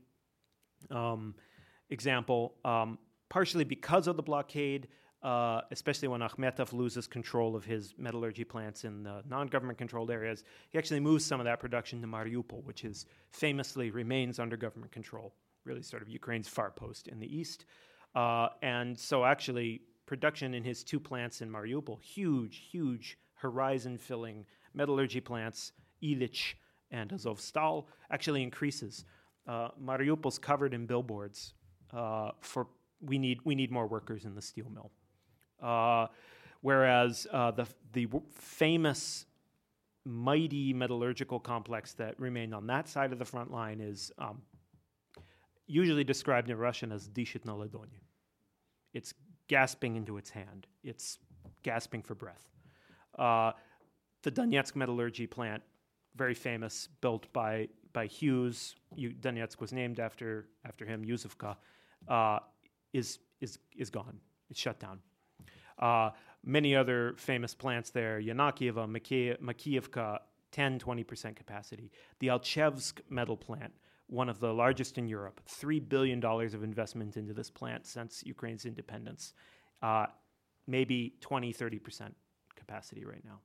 um, 0.91 1.35
example, 1.91 2.55
um, 2.65 2.99
partially 3.29 3.65
because 3.65 4.07
of 4.07 4.17
the 4.17 4.23
blockade. 4.23 4.89
Uh, 5.23 5.63
especially 5.73 6.07
when 6.07 6.21
Akhmetov 6.21 6.73
loses 6.73 7.09
control 7.09 7.57
of 7.57 7.65
his 7.65 7.95
metallurgy 7.99 8.45
plants 8.45 8.85
in 8.85 9.03
the 9.03 9.23
non-government 9.29 9.77
controlled 9.77 10.11
areas, 10.11 10.45
he 10.71 10.79
actually 10.79 11.01
moves 11.01 11.25
some 11.25 11.41
of 11.41 11.47
that 11.47 11.59
production 11.59 12.01
to 12.03 12.07
Mariupol, 12.07 12.63
which 12.63 12.85
is 12.85 13.07
famously 13.31 13.91
remains 13.91 14.39
under 14.39 14.57
government 14.57 14.93
control 14.93 15.35
really 15.67 15.83
sort 15.83 16.03
of 16.03 16.09
Ukraine's 16.09 16.49
far 16.49 16.71
post 16.71 17.09
in 17.09 17.19
the 17.19 17.37
east. 17.37 17.67
Uh, 18.15 18.49
and 18.63 18.99
so, 18.99 19.25
actually, 19.25 19.83
production 20.07 20.55
in 20.55 20.63
his 20.65 20.83
two 20.85 21.01
plants 21.01 21.43
in 21.43 21.51
Mariupol, 21.51 22.01
huge, 22.01 22.69
huge 22.71 23.19
horizon 23.35 23.99
filling 23.99 24.47
metallurgy 24.73 25.21
plants, 25.21 25.73
Ilich 26.03 26.55
and 26.91 27.11
Azovstal, 27.11 27.87
actually 28.11 28.43
increases. 28.43 29.05
Uh, 29.47 29.69
Mariupol's 29.83 30.39
covered 30.39 30.75
in 30.75 30.87
billboards 30.87 31.55
uh, 31.93 32.31
for 32.41 32.67
we 33.01 33.19
need, 33.19 33.41
we 33.45 33.55
need 33.55 33.71
more 33.71 33.87
workers 33.87 34.25
in 34.25 34.35
the 34.35 34.43
steel 34.43 34.71
mill. 34.71 34.91
Uh, 35.63 36.07
whereas 36.63 37.27
uh, 37.33 37.51
the, 37.51 37.67
the 37.93 38.09
famous 38.33 39.27
mighty 40.05 40.73
metallurgical 40.73 41.41
complex 41.41 41.93
that 41.95 42.19
remained 42.19 42.55
on 42.55 42.67
that 42.67 42.89
side 42.89 43.13
of 43.13 43.19
the 43.19 43.25
front 43.25 43.51
line 43.51 43.81
is 43.81 44.13
um, 44.19 44.41
usually 45.67 46.05
described 46.05 46.51
in 46.51 46.57
Russian 46.57 46.93
as 46.93 47.09
dishit 47.09 47.45
na 47.45 47.55
ladoni. 47.55 48.01
It's 48.95 49.15
gasping 49.49 49.97
into 49.97 50.17
its 50.17 50.31
hand. 50.31 50.67
It's 50.83 51.19
gasping 51.63 52.03
for 52.03 52.15
breath. 52.15 52.49
Uh, 53.19 53.53
the 54.23 54.31
Donetsk 54.31 54.77
metallurgy 54.77 55.27
plant, 55.27 55.63
very 56.17 56.35
famous, 56.35 56.89
built 57.01 57.33
by 57.33 57.69
by 57.97 58.07
Hughes. 58.07 58.77
Donetsk 58.97 59.59
was 59.59 59.73
named 59.73 59.99
after 59.99 60.49
after 60.65 60.85
him. 60.85 61.03
Yuzovka 61.03 61.57
uh, 62.07 62.39
is 62.93 63.19
is 63.41 63.59
is 63.75 63.89
gone. 63.91 64.19
It's 64.51 64.61
shut 64.61 64.79
down. 64.79 64.99
Uh, 65.79 66.11
many 66.45 66.77
other 66.77 67.15
famous 67.17 67.55
plants 67.55 67.89
there: 67.91 68.21
Yanakieva, 68.21 68.85
Makievka, 69.49 70.19
10, 70.53 70.79
20% 70.79 71.37
capacity. 71.37 71.91
The 72.21 72.29
Alchevsk 72.29 73.01
metal 73.09 73.37
plant, 73.37 73.73
one 74.09 74.29
of 74.29 74.41
the 74.41 74.53
largest 74.53 74.99
in 74.99 75.09
Europe. 75.09 75.41
$3 75.49 75.89
billion 75.89 76.25
of 76.25 76.63
investment 76.63 77.17
into 77.17 77.35
this 77.35 77.51
plant 77.51 77.87
since 77.87 78.23
Ukraine's 78.25 78.65
independence. 78.65 79.33
Uh, 79.83 80.07
maybe 80.67 81.15
20, 81.21 81.53
30% 81.53 82.13
capacity 82.55 83.05
right 83.05 83.25
now. 83.25 83.41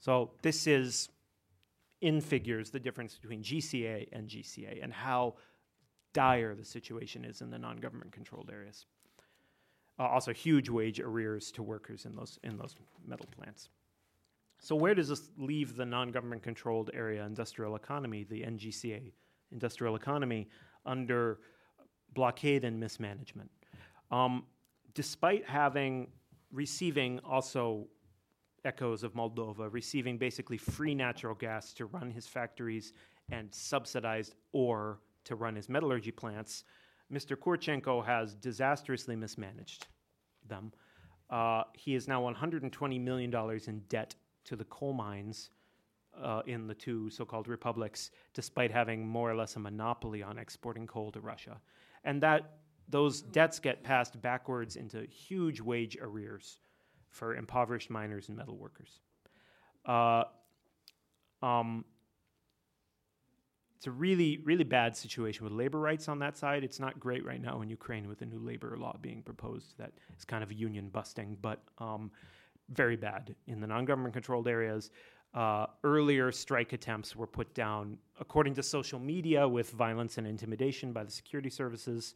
So 0.00 0.30
this 0.42 0.66
is, 0.66 1.10
in 2.00 2.20
figures, 2.20 2.70
the 2.70 2.80
difference 2.80 3.16
between 3.16 3.42
GCA 3.42 4.08
and 4.12 4.28
GCA 4.28 4.82
and 4.82 4.92
how 4.92 5.34
dire 6.12 6.54
the 6.54 6.64
situation 6.64 7.24
is 7.24 7.40
in 7.40 7.50
the 7.50 7.58
non-government 7.58 8.12
controlled 8.12 8.50
areas. 8.52 8.86
Uh, 9.98 10.04
also, 10.04 10.32
huge 10.32 10.68
wage 10.68 11.00
arrears 11.00 11.50
to 11.50 11.62
workers 11.62 12.04
in 12.04 12.14
those 12.14 12.38
in 12.44 12.56
those 12.56 12.76
metal 13.04 13.26
plants. 13.36 13.68
So, 14.60 14.76
where 14.76 14.94
does 14.94 15.08
this 15.08 15.30
leave 15.36 15.76
the 15.76 15.84
non-government 15.84 16.42
controlled 16.42 16.90
area 16.94 17.24
industrial 17.24 17.74
economy, 17.74 18.24
the 18.24 18.42
NGCA 18.42 19.12
industrial 19.50 19.96
economy 19.96 20.48
under 20.86 21.40
blockade 22.14 22.64
and 22.64 22.78
mismanagement. 22.78 23.50
Um, 24.10 24.44
despite 24.94 25.46
having 25.46 26.08
receiving 26.52 27.20
also 27.20 27.86
echoes 28.68 29.02
of 29.02 29.14
Moldova, 29.14 29.72
receiving 29.72 30.18
basically 30.18 30.58
free 30.58 30.94
natural 30.94 31.34
gas 31.34 31.72
to 31.72 31.86
run 31.86 32.10
his 32.10 32.26
factories 32.26 32.92
and 33.30 33.52
subsidized 33.52 34.34
ore 34.52 35.00
to 35.24 35.34
run 35.34 35.56
his 35.56 35.68
metallurgy 35.68 36.10
plants, 36.10 36.64
Mr. 37.10 37.34
Kurchenko 37.34 38.04
has 38.04 38.34
disastrously 38.34 39.16
mismanaged 39.16 39.86
them. 40.46 40.70
Uh, 41.30 41.62
he 41.74 41.94
is 41.94 42.06
now 42.06 42.20
$120 42.22 43.00
million 43.00 43.34
in 43.66 43.78
debt 43.88 44.14
to 44.44 44.54
the 44.54 44.64
coal 44.64 44.92
mines 44.92 45.50
uh, 46.22 46.42
in 46.46 46.66
the 46.66 46.74
two 46.74 47.08
so 47.08 47.24
called 47.24 47.48
republics, 47.48 48.10
despite 48.34 48.70
having 48.70 49.06
more 49.06 49.30
or 49.30 49.34
less 49.34 49.56
a 49.56 49.58
monopoly 49.58 50.22
on 50.22 50.38
exporting 50.38 50.86
coal 50.86 51.10
to 51.12 51.20
Russia. 51.20 51.58
And 52.04 52.22
that 52.22 52.58
those 52.88 53.22
debts 53.22 53.58
get 53.58 53.82
passed 53.82 54.20
backwards 54.20 54.76
into 54.76 55.06
huge 55.06 55.60
wage 55.60 55.96
arrears 56.00 56.58
for 57.10 57.34
impoverished 57.34 57.90
miners 57.90 58.28
and 58.28 58.36
metal 58.36 58.56
workers. 58.56 59.00
Uh, 59.84 60.24
um, 61.42 61.84
it's 63.78 63.86
a 63.86 63.92
really, 63.92 64.38
really 64.44 64.64
bad 64.64 64.96
situation 64.96 65.44
with 65.44 65.52
labor 65.52 65.78
rights 65.78 66.08
on 66.08 66.18
that 66.18 66.36
side. 66.36 66.64
It's 66.64 66.80
not 66.80 66.98
great 66.98 67.24
right 67.24 67.40
now 67.40 67.62
in 67.62 67.70
Ukraine 67.70 68.08
with 68.08 68.18
the 68.18 68.26
new 68.26 68.40
labor 68.40 68.76
law 68.76 68.96
being 69.00 69.22
proposed 69.22 69.78
that 69.78 69.92
is 70.16 70.24
kind 70.24 70.42
of 70.42 70.52
union 70.52 70.88
busting, 70.88 71.38
but 71.40 71.62
um, 71.78 72.10
very 72.70 72.96
bad 72.96 73.36
in 73.46 73.60
the 73.60 73.68
non 73.68 73.84
government 73.84 74.14
controlled 74.14 74.48
areas. 74.48 74.90
Uh, 75.32 75.66
earlier 75.84 76.32
strike 76.32 76.72
attempts 76.72 77.14
were 77.14 77.26
put 77.26 77.54
down, 77.54 77.98
according 78.18 78.54
to 78.54 78.64
social 78.64 78.98
media, 78.98 79.46
with 79.46 79.70
violence 79.70 80.18
and 80.18 80.26
intimidation 80.26 80.92
by 80.92 81.04
the 81.04 81.10
security 81.10 81.50
services. 81.50 82.14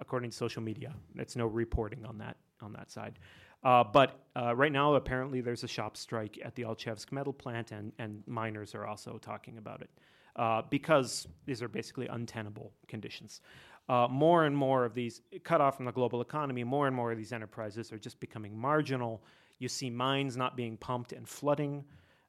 According 0.00 0.30
to 0.30 0.36
social 0.36 0.62
media, 0.62 0.92
it's 1.16 1.36
no 1.36 1.46
reporting 1.46 2.04
on 2.04 2.18
that 2.18 2.36
on 2.60 2.74
that 2.74 2.90
side. 2.90 3.18
Uh, 3.64 3.82
but 3.84 4.20
uh, 4.36 4.54
right 4.54 4.72
now, 4.72 4.94
apparently, 4.94 5.40
there's 5.40 5.64
a 5.64 5.68
shop 5.68 5.96
strike 5.96 6.38
at 6.44 6.54
the 6.54 6.62
Alchevsk 6.62 7.10
metal 7.10 7.32
plant, 7.32 7.72
and, 7.72 7.92
and 7.98 8.22
miners 8.26 8.74
are 8.74 8.86
also 8.86 9.18
talking 9.18 9.58
about 9.58 9.82
it 9.82 9.90
uh, 10.36 10.62
because 10.70 11.26
these 11.44 11.62
are 11.62 11.68
basically 11.68 12.06
untenable 12.06 12.72
conditions. 12.86 13.40
Uh, 13.88 14.06
more 14.08 14.44
and 14.44 14.56
more 14.56 14.84
of 14.84 14.94
these 14.94 15.22
cut 15.44 15.60
off 15.60 15.76
from 15.76 15.86
the 15.86 15.92
global 15.92 16.20
economy, 16.20 16.62
more 16.62 16.86
and 16.86 16.94
more 16.94 17.10
of 17.10 17.18
these 17.18 17.32
enterprises 17.32 17.92
are 17.92 17.98
just 17.98 18.20
becoming 18.20 18.56
marginal. 18.56 19.22
You 19.58 19.68
see 19.68 19.90
mines 19.90 20.36
not 20.36 20.56
being 20.56 20.76
pumped 20.76 21.12
and 21.12 21.26
flooding, 21.28 21.84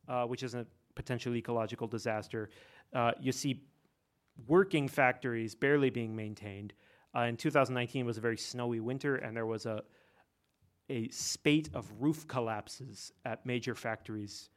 uh, 0.07 0.23
which 0.23 0.41
is 0.41 0.55
a 0.55 0.65
potential 0.95 1.35
ecological 1.35 1.85
disaster. 1.85 2.49
Uh, 2.93 3.11
you 3.19 3.31
see 3.31 3.61
working 4.47 4.87
factories 4.87 5.53
barely 5.53 5.89
being 5.89 6.15
maintained. 6.15 6.73
In 7.15 7.35
2019 7.35 8.05
was 8.05 8.17
a 8.17 8.21
very 8.21 8.37
snowy 8.37 8.79
winter, 8.79 9.15
and 9.17 9.35
there 9.35 9.45
was 9.45 9.65
a 9.65 9.83
a 10.89 11.09
spate 11.09 11.69
of 11.73 11.91
roof 11.99 12.27
collapses 12.27 13.11
at 13.25 13.45
major 13.45 13.75
factories 13.75 14.49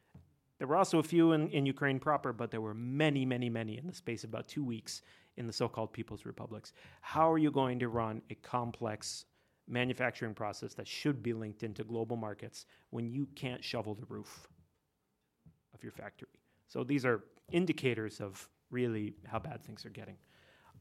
there 0.63 0.67
were 0.69 0.77
also 0.77 0.99
a 0.99 1.03
few 1.03 1.33
in, 1.33 1.49
in 1.49 1.65
Ukraine 1.65 1.99
proper, 1.99 2.31
but 2.31 2.49
there 2.49 2.61
were 2.61 2.73
many, 2.73 3.25
many, 3.25 3.49
many 3.49 3.77
in 3.77 3.85
the 3.85 3.93
space 3.93 4.23
of 4.23 4.29
about 4.29 4.47
two 4.47 4.63
weeks 4.63 5.01
in 5.35 5.45
the 5.45 5.51
so 5.51 5.67
called 5.67 5.91
People's 5.91 6.25
Republics. 6.25 6.71
How 7.01 7.29
are 7.29 7.37
you 7.37 7.51
going 7.51 7.79
to 7.79 7.89
run 7.89 8.21
a 8.29 8.35
complex 8.35 9.25
manufacturing 9.67 10.33
process 10.33 10.73
that 10.75 10.87
should 10.87 11.21
be 11.21 11.33
linked 11.33 11.63
into 11.63 11.83
global 11.83 12.15
markets 12.15 12.65
when 12.91 13.09
you 13.09 13.27
can't 13.35 13.61
shovel 13.61 13.93
the 13.93 14.05
roof 14.07 14.47
of 15.73 15.83
your 15.83 15.91
factory? 15.91 16.29
So 16.69 16.85
these 16.85 17.05
are 17.05 17.25
indicators 17.51 18.21
of 18.21 18.47
really 18.71 19.15
how 19.27 19.39
bad 19.39 19.63
things 19.63 19.85
are 19.85 19.89
getting. 19.89 20.15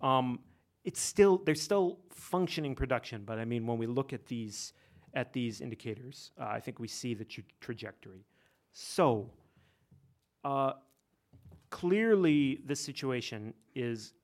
Um, 0.01 0.39
it's 0.85 1.01
still 1.01 1.39
there's 1.45 1.61
still 1.61 1.99
functioning 2.11 2.77
production, 2.77 3.23
but 3.25 3.41
I 3.41 3.45
mean 3.45 3.67
when 3.67 3.79
we 3.79 3.87
look 3.87 4.13
at 4.13 4.27
these 4.27 4.73
at 5.15 5.33
these 5.33 5.61
indicators, 5.61 6.31
uh, 6.41 6.45
I 6.45 6.61
think 6.61 6.79
we 6.79 6.89
see 6.89 7.15
the 7.15 7.25
tra- 7.25 7.45
trajectory. 7.61 8.25
So 8.73 9.31
uh, 10.45 10.73
clearly, 11.71 12.61
this 12.65 12.81
situation 12.81 13.55
is 13.75 14.15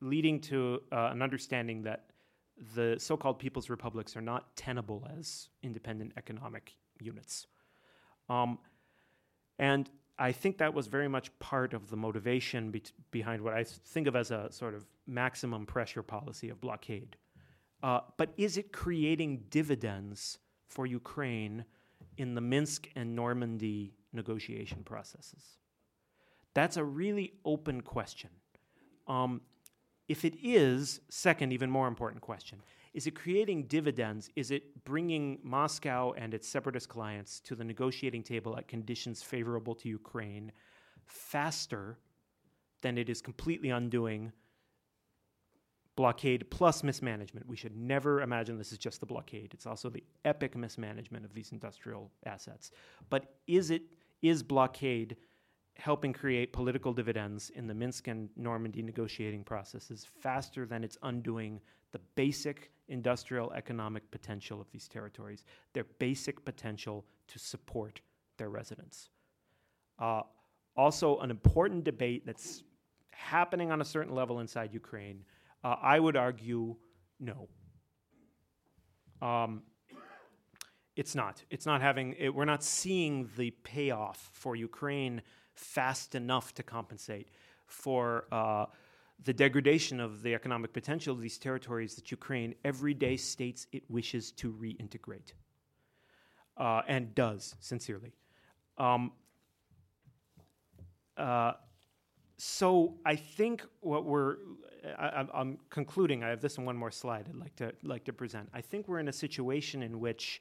leading 0.00 0.40
to 0.40 0.82
uh, 0.92 1.10
an 1.12 1.22
understanding 1.22 1.82
that 1.82 2.06
the 2.74 2.96
so 2.98 3.16
called 3.16 3.38
people's 3.38 3.70
republics 3.70 4.16
are 4.16 4.20
not 4.20 4.54
tenable 4.56 5.08
as 5.18 5.48
independent 5.62 6.12
economic 6.16 6.74
units. 7.00 7.46
Um, 8.28 8.58
and 9.58 9.90
I 10.18 10.32
think 10.32 10.58
that 10.58 10.74
was 10.74 10.88
very 10.88 11.08
much 11.08 11.36
part 11.38 11.74
of 11.74 11.90
the 11.90 11.96
motivation 11.96 12.70
be- 12.70 12.82
behind 13.10 13.42
what 13.42 13.54
I 13.54 13.64
think 13.64 14.08
of 14.08 14.16
as 14.16 14.30
a 14.30 14.50
sort 14.50 14.74
of 14.74 14.84
maximum 15.06 15.66
pressure 15.66 16.02
policy 16.02 16.48
of 16.48 16.60
blockade. 16.60 17.16
Uh, 17.82 18.00
but 18.16 18.32
is 18.36 18.56
it 18.56 18.72
creating 18.72 19.44
dividends 19.50 20.38
for 20.68 20.86
Ukraine 20.86 21.64
in 22.16 22.34
the 22.34 22.40
Minsk 22.40 22.88
and 22.96 23.14
Normandy 23.14 23.94
negotiation 24.12 24.82
processes? 24.82 25.58
That's 26.54 26.76
a 26.76 26.84
really 26.84 27.34
open 27.44 27.80
question. 27.82 28.30
Um, 29.06 29.42
if 30.08 30.24
it 30.24 30.34
is, 30.42 31.00
second, 31.08 31.52
even 31.52 31.70
more 31.70 31.86
important 31.86 32.22
question, 32.22 32.60
is 32.94 33.06
it 33.06 33.14
creating 33.14 33.64
dividends? 33.64 34.30
Is 34.34 34.50
it 34.50 34.84
bringing 34.84 35.38
Moscow 35.42 36.12
and 36.16 36.34
its 36.34 36.48
separatist 36.48 36.88
clients 36.88 37.40
to 37.40 37.54
the 37.54 37.64
negotiating 37.64 38.22
table 38.22 38.56
at 38.56 38.66
conditions 38.66 39.22
favorable 39.22 39.74
to 39.76 39.88
Ukraine 39.88 40.50
faster 41.06 41.98
than 42.80 42.96
it 42.98 43.08
is 43.08 43.20
completely 43.20 43.70
undoing 43.70 44.32
blockade 45.98 46.48
plus 46.48 46.84
mismanagement? 46.84 47.44
We 47.48 47.56
should 47.56 47.76
never 47.76 48.22
imagine 48.22 48.56
this 48.56 48.70
is 48.70 48.78
just 48.78 49.00
the 49.00 49.06
blockade. 49.06 49.50
It's 49.52 49.66
also 49.66 49.90
the 49.90 50.04
epic 50.24 50.56
mismanagement 50.56 51.24
of 51.24 51.34
these 51.34 51.50
industrial 51.50 52.12
assets. 52.24 52.70
But 53.10 53.34
is 53.48 53.72
it 53.72 53.82
is 54.22 54.44
blockade 54.44 55.16
helping 55.74 56.12
create 56.12 56.52
political 56.52 56.92
dividends 56.92 57.50
in 57.50 57.66
the 57.66 57.74
Minsk 57.74 58.06
and 58.06 58.28
Normandy 58.36 58.80
negotiating 58.80 59.42
processes 59.42 60.06
faster 60.20 60.66
than 60.66 60.84
it's 60.84 60.96
undoing 61.02 61.60
the 61.90 61.98
basic 62.14 62.70
industrial 62.86 63.52
economic 63.54 64.08
potential 64.12 64.60
of 64.60 64.70
these 64.70 64.86
territories, 64.86 65.42
their 65.72 65.86
basic 65.98 66.44
potential 66.44 67.04
to 67.26 67.40
support 67.40 68.00
their 68.36 68.50
residents. 68.50 69.10
Uh, 69.98 70.22
also, 70.76 71.18
an 71.18 71.30
important 71.32 71.82
debate 71.82 72.24
that's 72.24 72.62
happening 73.10 73.72
on 73.72 73.80
a 73.80 73.84
certain 73.84 74.14
level 74.14 74.38
inside 74.38 74.72
Ukraine, 74.72 75.24
uh, 75.64 75.76
I 75.82 75.98
would 75.98 76.16
argue 76.16 76.76
no. 77.20 77.48
Um, 79.20 79.62
it's 80.96 81.14
not. 81.14 81.42
It's 81.50 81.66
not 81.66 81.80
having, 81.80 82.14
it, 82.18 82.34
we're 82.34 82.44
not 82.44 82.62
seeing 82.62 83.28
the 83.36 83.50
payoff 83.62 84.30
for 84.32 84.56
Ukraine 84.56 85.22
fast 85.54 86.14
enough 86.14 86.54
to 86.54 86.62
compensate 86.62 87.28
for 87.66 88.26
uh, 88.32 88.66
the 89.24 89.32
degradation 89.32 90.00
of 90.00 90.22
the 90.22 90.34
economic 90.34 90.72
potential 90.72 91.14
of 91.14 91.20
these 91.20 91.38
territories 91.38 91.94
that 91.96 92.10
Ukraine 92.10 92.54
every 92.64 92.94
day 92.94 93.16
states 93.16 93.66
it 93.72 93.82
wishes 93.88 94.32
to 94.32 94.52
reintegrate 94.52 95.32
uh, 96.56 96.82
and 96.86 97.14
does 97.14 97.54
sincerely. 97.60 98.12
Um, 98.76 99.12
uh, 101.16 101.52
so 102.38 102.94
I 103.04 103.16
think 103.16 103.66
what 103.80 104.04
we're 104.04 104.36
I, 104.96 105.26
am 105.34 105.58
concluding. 105.70 106.22
I 106.22 106.28
have 106.28 106.40
this 106.40 106.56
in 106.56 106.64
one 106.64 106.76
more 106.76 106.90
slide. 106.90 107.26
I'd 107.28 107.36
like 107.36 107.56
to 107.56 107.72
like 107.82 108.04
to 108.04 108.12
present. 108.12 108.48
I 108.54 108.60
think 108.60 108.86
we're 108.88 109.00
in 109.00 109.08
a 109.08 109.12
situation 109.12 109.82
in 109.82 109.98
which 109.98 110.40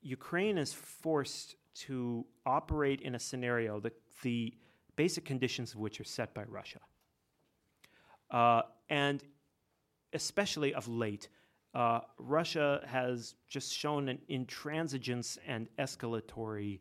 Ukraine 0.00 0.56
is 0.56 0.72
forced 0.72 1.56
to 1.86 2.24
operate 2.46 3.02
in 3.02 3.14
a 3.14 3.18
scenario 3.18 3.78
that 3.80 3.92
the 4.22 4.54
basic 4.96 5.24
conditions 5.24 5.74
of 5.74 5.80
which 5.80 6.00
are 6.00 6.04
set 6.04 6.34
by 6.34 6.44
Russia. 6.44 6.80
Uh, 8.30 8.62
and 8.88 9.22
especially 10.14 10.74
of 10.74 10.88
late, 10.88 11.28
uh, 11.74 12.00
Russia 12.18 12.82
has 12.86 13.34
just 13.48 13.72
shown 13.72 14.08
an 14.08 14.18
intransigence 14.30 15.38
and 15.46 15.68
escalatory 15.78 16.80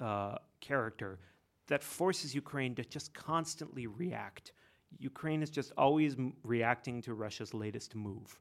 uh, 0.00 0.36
character 0.60 1.20
that 1.68 1.82
forces 1.82 2.34
Ukraine 2.34 2.74
to 2.74 2.84
just 2.84 3.14
constantly 3.14 3.86
react. 3.86 4.52
Ukraine 4.98 5.42
is 5.42 5.50
just 5.50 5.72
always 5.76 6.14
m- 6.14 6.34
reacting 6.42 7.00
to 7.02 7.14
Russia's 7.14 7.54
latest 7.54 7.94
move. 7.94 8.38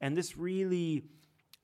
And 0.00 0.16
this 0.16 0.36
really 0.36 1.04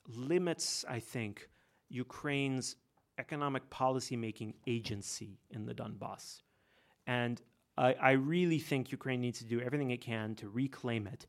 limits, 0.09 0.85
I 0.89 1.01
think, 1.01 1.49
Ukraine's 1.89 2.77
economic 3.19 3.69
policymaking 3.71 4.55
agency 4.67 5.41
in 5.51 5.67
the 5.67 5.75
Donbass. 5.75 6.43
And 7.07 7.41
I, 7.77 7.95
I, 7.95 8.11
really 8.13 8.59
think 8.59 8.93
Ukraine 8.93 9.21
needs 9.21 9.41
to 9.41 9.45
do 9.45 9.61
everything 9.61 9.91
it 9.91 10.01
can 10.01 10.35
to 10.37 10.49
reclaim 10.49 11.07
it. 11.07 11.27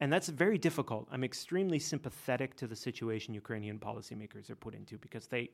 And 0.00 0.12
that's 0.12 0.28
very 0.28 0.58
difficult. 0.58 1.08
I'm 1.10 1.24
extremely 1.24 1.78
sympathetic 1.78 2.56
to 2.56 2.66
the 2.66 2.76
situation 2.76 3.34
Ukrainian 3.34 3.78
policymakers 3.78 4.50
are 4.50 4.56
put 4.56 4.74
into 4.74 4.98
because 4.98 5.26
they 5.26 5.50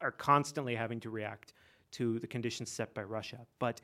are 0.00 0.12
constantly 0.12 0.74
having 0.74 1.00
to 1.00 1.10
react 1.10 1.52
to 1.98 2.18
the 2.18 2.26
conditions 2.26 2.70
set 2.70 2.94
by 2.94 3.02
Russia. 3.02 3.40
But 3.58 3.80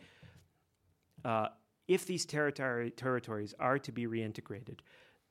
uh, 1.24 1.48
if 1.88 2.06
these 2.06 2.24
territory, 2.24 2.90
territories 2.90 3.54
are 3.58 3.78
to 3.78 3.92
be 3.92 4.06
reintegrated, 4.06 4.78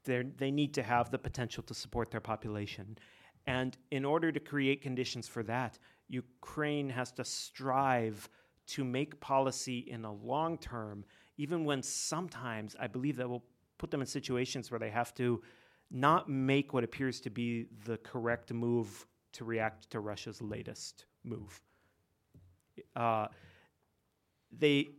they 0.03 0.51
need 0.51 0.73
to 0.73 0.84
have 0.84 1.11
the 1.11 1.19
potential 1.19 1.63
to 1.63 1.73
support 1.73 2.11
their 2.11 2.21
population 2.21 2.97
and 3.47 3.77
in 3.89 4.05
order 4.05 4.32
to 4.32 4.39
create 4.39 4.82
conditions 4.82 5.27
for 5.27 5.43
that, 5.43 5.79
Ukraine 6.07 6.89
has 6.89 7.11
to 7.13 7.23
strive 7.23 8.29
to 8.67 8.84
make 8.84 9.19
policy 9.19 9.79
in 9.79 10.01
the 10.01 10.11
long 10.11 10.57
term, 10.57 11.03
even 11.38 11.65
when 11.65 11.82
sometimes 11.82 12.75
I 12.79 12.88
believe 12.88 13.17
that 13.17 13.29
will 13.29 13.43
put 13.77 13.89
them 13.89 14.01
in 14.01 14.07
situations 14.07 14.69
where 14.69 14.79
they 14.79 14.91
have 14.91 15.13
to 15.15 15.41
not 15.89 16.29
make 16.29 16.73
what 16.73 16.84
appears 16.84 17.19
to 17.21 17.29
be 17.29 17.67
the 17.86 17.97
correct 17.97 18.53
move 18.53 19.07
to 19.34 19.43
react 19.43 19.89
to 19.89 19.99
Russia's 19.99 20.41
latest 20.41 21.05
move. 21.23 21.61
Uh, 22.95 23.28
they 24.51 24.89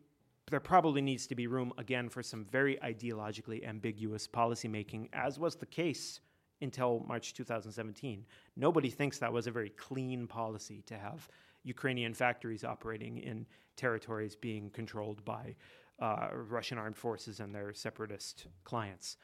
there 0.51 0.61
probably 0.61 1.01
needs 1.01 1.27
to 1.27 1.35
be 1.35 1.47
room 1.47 1.73
again 1.79 2.09
for 2.09 2.23
some 2.23 2.45
very 2.45 2.77
ideologically 2.85 3.67
ambiguous 3.67 4.29
policymaking, 4.29 5.09
as 5.15 5.39
was 5.39 5.57
the 5.57 5.67
case 5.67 6.21
until 6.61 7.05
March 7.09 7.33
2017. 7.33 8.25
Nobody 8.57 8.91
thinks 8.91 9.19
that 9.19 9.33
was 9.33 9.47
a 9.47 9.51
very 9.51 9.71
clean 9.71 10.27
policy 10.27 10.83
to 10.87 10.99
have 10.99 11.29
Ukrainian 11.65 12.13
factories 12.13 12.65
operating 12.65 13.19
in 13.19 13.47
territories 13.77 14.37
being 14.37 14.71
controlled 14.71 15.25
by 15.25 15.55
uh, 16.01 16.29
Russian 16.33 16.79
armed 16.79 16.97
forces 16.97 17.41
and 17.41 17.55
their 17.55 17.73
separatist 17.73 18.47
clients. 18.65 19.17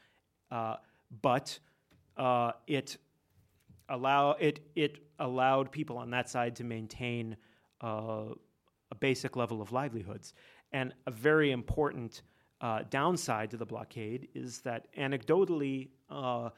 Uh, 0.49 0.77
but 1.21 1.59
uh, 2.17 2.53
it 2.67 2.97
allow 3.89 4.31
it 4.31 4.59
it 4.75 4.99
allowed 5.19 5.71
people 5.71 5.97
on 5.97 6.09
that 6.11 6.29
side 6.29 6.55
to 6.55 6.63
maintain 6.63 7.35
uh, 7.81 8.33
a 8.91 8.95
basic 8.99 9.35
level 9.35 9.61
of 9.61 9.71
livelihoods. 9.71 10.33
And 10.71 10.93
a 11.07 11.11
very 11.11 11.51
important 11.51 12.23
uh, 12.61 12.83
downside 12.89 13.51
to 13.51 13.57
the 13.57 13.65
blockade 13.65 14.27
is 14.33 14.59
that 14.61 14.87
anecdotally, 14.97 15.89
uh, 16.09 16.49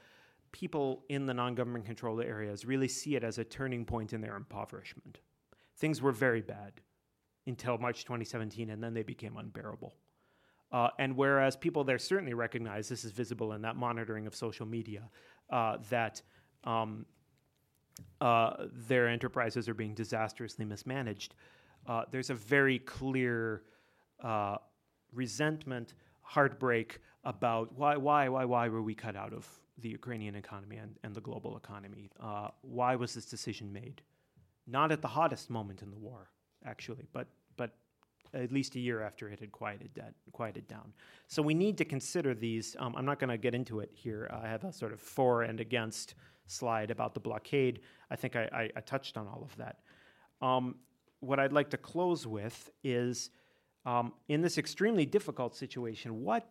people 0.51 1.03
in 1.09 1.25
the 1.25 1.33
non-government 1.33 1.85
controlled 1.85 2.21
areas 2.21 2.65
really 2.65 2.87
see 2.87 3.15
it 3.15 3.23
as 3.23 3.37
a 3.37 3.43
turning 3.43 3.85
point 3.85 4.13
in 4.13 4.21
their 4.21 4.35
impoverishment. 4.35 5.19
Things 5.77 6.01
were 6.01 6.11
very 6.11 6.41
bad 6.41 6.73
until 7.47 7.77
March 7.77 8.03
2017, 8.03 8.69
and 8.69 8.83
then 8.83 8.93
they 8.93 9.03
became 9.03 9.37
unbearable. 9.37 9.93
Uh, 10.71 10.89
and 10.99 11.15
whereas 11.17 11.55
people 11.55 11.83
there 11.83 11.97
certainly 11.97 12.33
recognize 12.33 12.87
this 12.87 13.03
is 13.03 13.11
visible 13.11 13.53
in 13.53 13.61
that 13.61 13.75
monitoring 13.75 14.25
of 14.27 14.35
social 14.35 14.65
media, 14.65 15.09
uh, 15.49 15.77
that 15.89 16.21
um, 16.63 17.05
uh, 18.19 18.67
their 18.87 19.07
enterprises 19.07 19.67
are 19.67 19.73
being 19.73 19.93
disastrously 19.93 20.65
mismanaged, 20.65 21.35
uh, 21.87 22.03
there's 22.11 22.29
a 22.29 22.35
very 22.35 22.79
clear 22.79 23.63
uh, 24.23 24.57
resentment, 25.13 25.93
heartbreak 26.21 26.99
about 27.23 27.73
why, 27.77 27.97
why, 27.97 28.29
why, 28.29 28.45
why 28.45 28.67
were 28.67 28.81
we 28.81 28.95
cut 28.95 29.15
out 29.15 29.33
of 29.33 29.47
the 29.79 29.89
Ukrainian 29.89 30.35
economy 30.35 30.77
and, 30.77 30.97
and 31.03 31.15
the 31.15 31.21
global 31.21 31.57
economy? 31.57 32.09
Uh, 32.19 32.49
why 32.61 32.95
was 32.95 33.13
this 33.13 33.25
decision 33.25 33.71
made? 33.73 34.01
Not 34.67 34.91
at 34.91 35.01
the 35.01 35.07
hottest 35.07 35.49
moment 35.49 35.81
in 35.81 35.89
the 35.89 35.97
war, 35.97 36.29
actually, 36.65 37.07
but 37.13 37.27
but 37.57 37.71
at 38.33 38.51
least 38.51 38.75
a 38.75 38.79
year 38.79 39.01
after 39.01 39.27
it 39.29 39.39
had 39.39 39.51
quieted, 39.51 39.89
that, 39.95 40.13
quieted 40.31 40.67
down. 40.67 40.93
So 41.27 41.41
we 41.41 41.53
need 41.53 41.77
to 41.79 41.85
consider 41.85 42.33
these. 42.33 42.75
Um, 42.79 42.95
I'm 42.95 43.05
not 43.05 43.19
going 43.19 43.29
to 43.29 43.37
get 43.37 43.53
into 43.53 43.79
it 43.79 43.89
here. 43.93 44.29
I 44.31 44.47
have 44.47 44.63
a 44.63 44.71
sort 44.71 44.93
of 44.93 45.01
for 45.01 45.43
and 45.43 45.59
against 45.59 46.15
slide 46.47 46.91
about 46.91 47.13
the 47.13 47.19
blockade. 47.19 47.81
I 48.09 48.15
think 48.15 48.35
I, 48.35 48.49
I, 48.51 48.69
I 48.75 48.81
touched 48.81 49.17
on 49.17 49.27
all 49.27 49.43
of 49.43 49.55
that. 49.57 49.79
Um, 50.41 50.75
what 51.19 51.39
I'd 51.39 51.53
like 51.53 51.69
to 51.69 51.77
close 51.77 52.25
with 52.25 52.71
is 52.83 53.29
um, 53.85 54.13
in 54.27 54.41
this 54.41 54.57
extremely 54.57 55.05
difficult 55.05 55.55
situation, 55.55 56.23
what, 56.23 56.47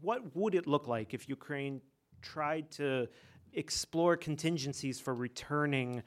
what 0.00 0.34
would 0.36 0.54
it 0.54 0.66
look 0.66 0.86
like 0.86 1.14
if 1.14 1.28
Ukraine 1.28 1.80
tried 2.22 2.70
to 2.72 3.08
explore 3.54 4.16
contingencies 4.16 5.00
for 5.00 5.14
returning 5.14 6.02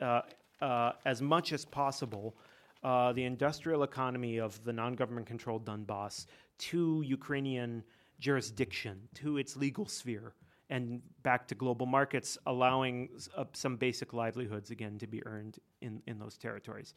uh, 0.00 0.20
uh, 0.60 0.92
as 1.04 1.22
much 1.22 1.52
as 1.52 1.64
possible 1.64 2.36
uh, 2.82 3.12
the 3.12 3.24
industrial 3.24 3.82
economy 3.82 4.38
of 4.38 4.62
the 4.64 4.72
non 4.72 4.94
government 4.94 5.26
controlled 5.26 5.64
Donbass 5.64 6.26
to 6.58 7.02
Ukrainian 7.06 7.82
jurisdiction, 8.18 9.00
to 9.14 9.38
its 9.38 9.56
legal 9.56 9.86
sphere, 9.86 10.34
and 10.70 11.02
back 11.22 11.46
to 11.48 11.54
global 11.54 11.86
markets, 11.86 12.38
allowing 12.46 13.10
uh, 13.36 13.44
some 13.52 13.76
basic 13.76 14.12
livelihoods 14.12 14.70
again 14.70 14.98
to 14.98 15.06
be 15.06 15.24
earned 15.26 15.58
in, 15.82 16.02
in 16.06 16.18
those 16.18 16.38
territories. 16.38 16.94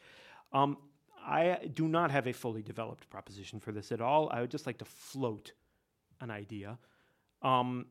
Um, 0.53 0.77
I 1.25 1.59
do 1.73 1.87
not 1.87 2.11
have 2.11 2.27
a 2.27 2.33
fully 2.33 2.61
developed 2.61 3.09
proposition 3.09 3.59
for 3.59 3.71
this 3.71 3.91
at 3.91 3.99
all. 3.99 4.29
I 4.29 4.41
would 4.41 4.51
just 4.51 4.65
like 4.65 4.77
to 4.77 4.85
float 4.85 5.53
an 6.21 6.29
idea, 6.29 6.77
um, 7.41 7.87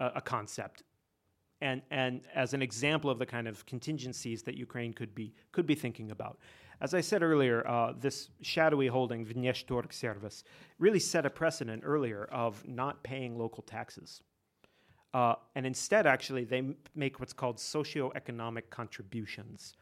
a, 0.00 0.12
a 0.16 0.20
concept 0.20 0.82
and 1.60 1.82
and 1.90 2.20
as 2.34 2.54
an 2.54 2.62
example 2.62 3.10
of 3.10 3.18
the 3.18 3.26
kind 3.26 3.48
of 3.48 3.64
contingencies 3.66 4.42
that 4.42 4.56
Ukraine 4.56 4.92
could 4.92 5.14
be 5.14 5.32
could 5.52 5.66
be 5.66 5.74
thinking 5.74 6.10
about. 6.10 6.38
As 6.80 6.92
I 6.92 7.00
said 7.00 7.22
earlier, 7.22 7.66
uh, 7.66 7.94
this 7.98 8.28
shadowy 8.42 8.86
holding 8.86 9.24
Vneshtorgservice 9.24 10.42
really 10.78 10.98
set 10.98 11.24
a 11.24 11.30
precedent 11.30 11.82
earlier 11.86 12.24
of 12.24 12.66
not 12.68 13.02
paying 13.02 13.38
local 13.38 13.62
taxes. 13.62 14.22
Uh, 15.16 15.34
and 15.54 15.64
instead, 15.64 16.06
actually, 16.06 16.44
they 16.44 16.58
m- 16.58 16.76
make 16.94 17.18
what's 17.20 17.32
called 17.32 17.56
socioeconomic 17.56 18.68
contributions, 18.68 19.72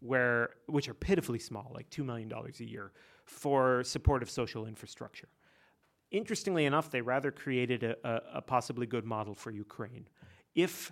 where 0.00 0.50
which 0.66 0.88
are 0.88 0.94
pitifully 0.94 1.38
small, 1.38 1.70
like 1.72 1.88
two 1.90 2.02
million 2.02 2.28
dollars 2.28 2.58
a 2.58 2.68
year, 2.74 2.90
for 3.24 3.84
support 3.84 4.20
of 4.20 4.28
social 4.28 4.66
infrastructure. 4.66 5.28
Interestingly 6.10 6.64
enough, 6.64 6.90
they 6.90 7.02
rather 7.14 7.30
created 7.30 7.84
a, 7.84 7.94
a, 8.02 8.38
a 8.38 8.42
possibly 8.42 8.86
good 8.94 9.04
model 9.04 9.32
for 9.42 9.52
Ukraine. 9.52 10.08
If 10.56 10.90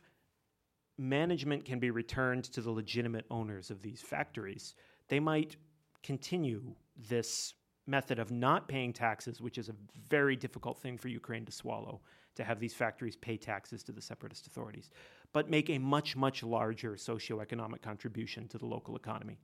management 0.96 1.64
can 1.64 1.80
be 1.80 1.90
returned 1.90 2.44
to 2.54 2.60
the 2.60 2.70
legitimate 2.70 3.26
owners 3.38 3.68
of 3.68 3.82
these 3.82 4.00
factories, 4.00 4.76
they 5.08 5.18
might 5.18 5.56
continue 6.04 6.62
this 7.08 7.54
method 7.88 8.20
of 8.20 8.30
not 8.30 8.68
paying 8.68 8.92
taxes, 8.92 9.40
which 9.40 9.58
is 9.58 9.68
a 9.68 9.74
very 10.08 10.36
difficult 10.36 10.78
thing 10.78 10.96
for 10.96 11.08
Ukraine 11.08 11.44
to 11.46 11.52
swallow, 11.52 12.00
to 12.38 12.44
have 12.44 12.60
these 12.60 12.72
factories 12.72 13.16
pay 13.16 13.36
taxes 13.36 13.82
to 13.82 13.92
the 13.92 14.00
separatist 14.00 14.46
authorities, 14.46 14.90
but 15.32 15.50
make 15.50 15.68
a 15.68 15.78
much, 15.78 16.16
much 16.16 16.42
larger 16.42 16.92
socioeconomic 16.92 17.82
contribution 17.82 18.48
to 18.48 18.58
the 18.58 18.64
local 18.64 18.96
economy. 18.96 19.38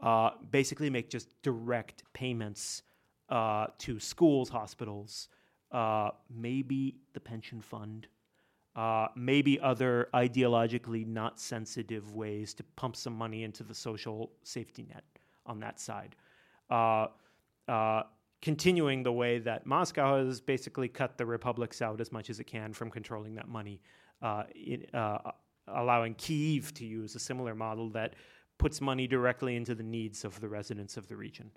Uh, 0.00 0.30
basically, 0.50 0.90
make 0.90 1.08
just 1.08 1.40
direct 1.42 2.02
payments 2.12 2.82
uh, 3.28 3.68
to 3.78 4.00
schools, 4.00 4.48
hospitals, 4.48 5.28
uh, 5.70 6.10
maybe 6.28 6.96
the 7.12 7.20
pension 7.20 7.60
fund, 7.60 8.08
uh, 8.74 9.06
maybe 9.14 9.60
other 9.60 10.08
ideologically 10.12 11.06
not 11.06 11.38
sensitive 11.38 12.14
ways 12.16 12.52
to 12.52 12.64
pump 12.74 12.96
some 12.96 13.12
money 13.12 13.44
into 13.44 13.62
the 13.62 13.74
social 13.74 14.32
safety 14.42 14.86
net 14.88 15.04
on 15.46 15.60
that 15.60 15.78
side. 15.78 16.16
Continuing 18.40 19.02
the 19.02 19.12
way 19.12 19.38
that 19.38 19.66
Moscow 19.66 20.24
has 20.24 20.40
basically 20.40 20.88
cut 20.88 21.18
the 21.18 21.26
republics 21.26 21.82
out 21.82 22.00
as 22.00 22.12
much 22.12 22.30
as 22.30 22.38
it 22.38 22.44
can 22.44 22.72
from 22.72 22.90
controlling 22.90 23.34
that 23.34 23.48
money, 23.48 23.80
uh, 24.22 24.44
in, 24.54 24.86
uh, 24.94 25.18
allowing 25.66 26.14
Kiev 26.14 26.72
to 26.74 26.84
use 26.84 27.14
a 27.14 27.18
similar 27.18 27.54
model 27.54 27.90
that 27.90 28.14
puts 28.58 28.80
money 28.80 29.06
directly 29.06 29.56
into 29.56 29.74
the 29.74 29.82
needs 29.82 30.24
of 30.24 30.40
the 30.40 30.48
residents 30.48 30.96
of 30.96 31.08
the 31.08 31.16
region. 31.16 31.50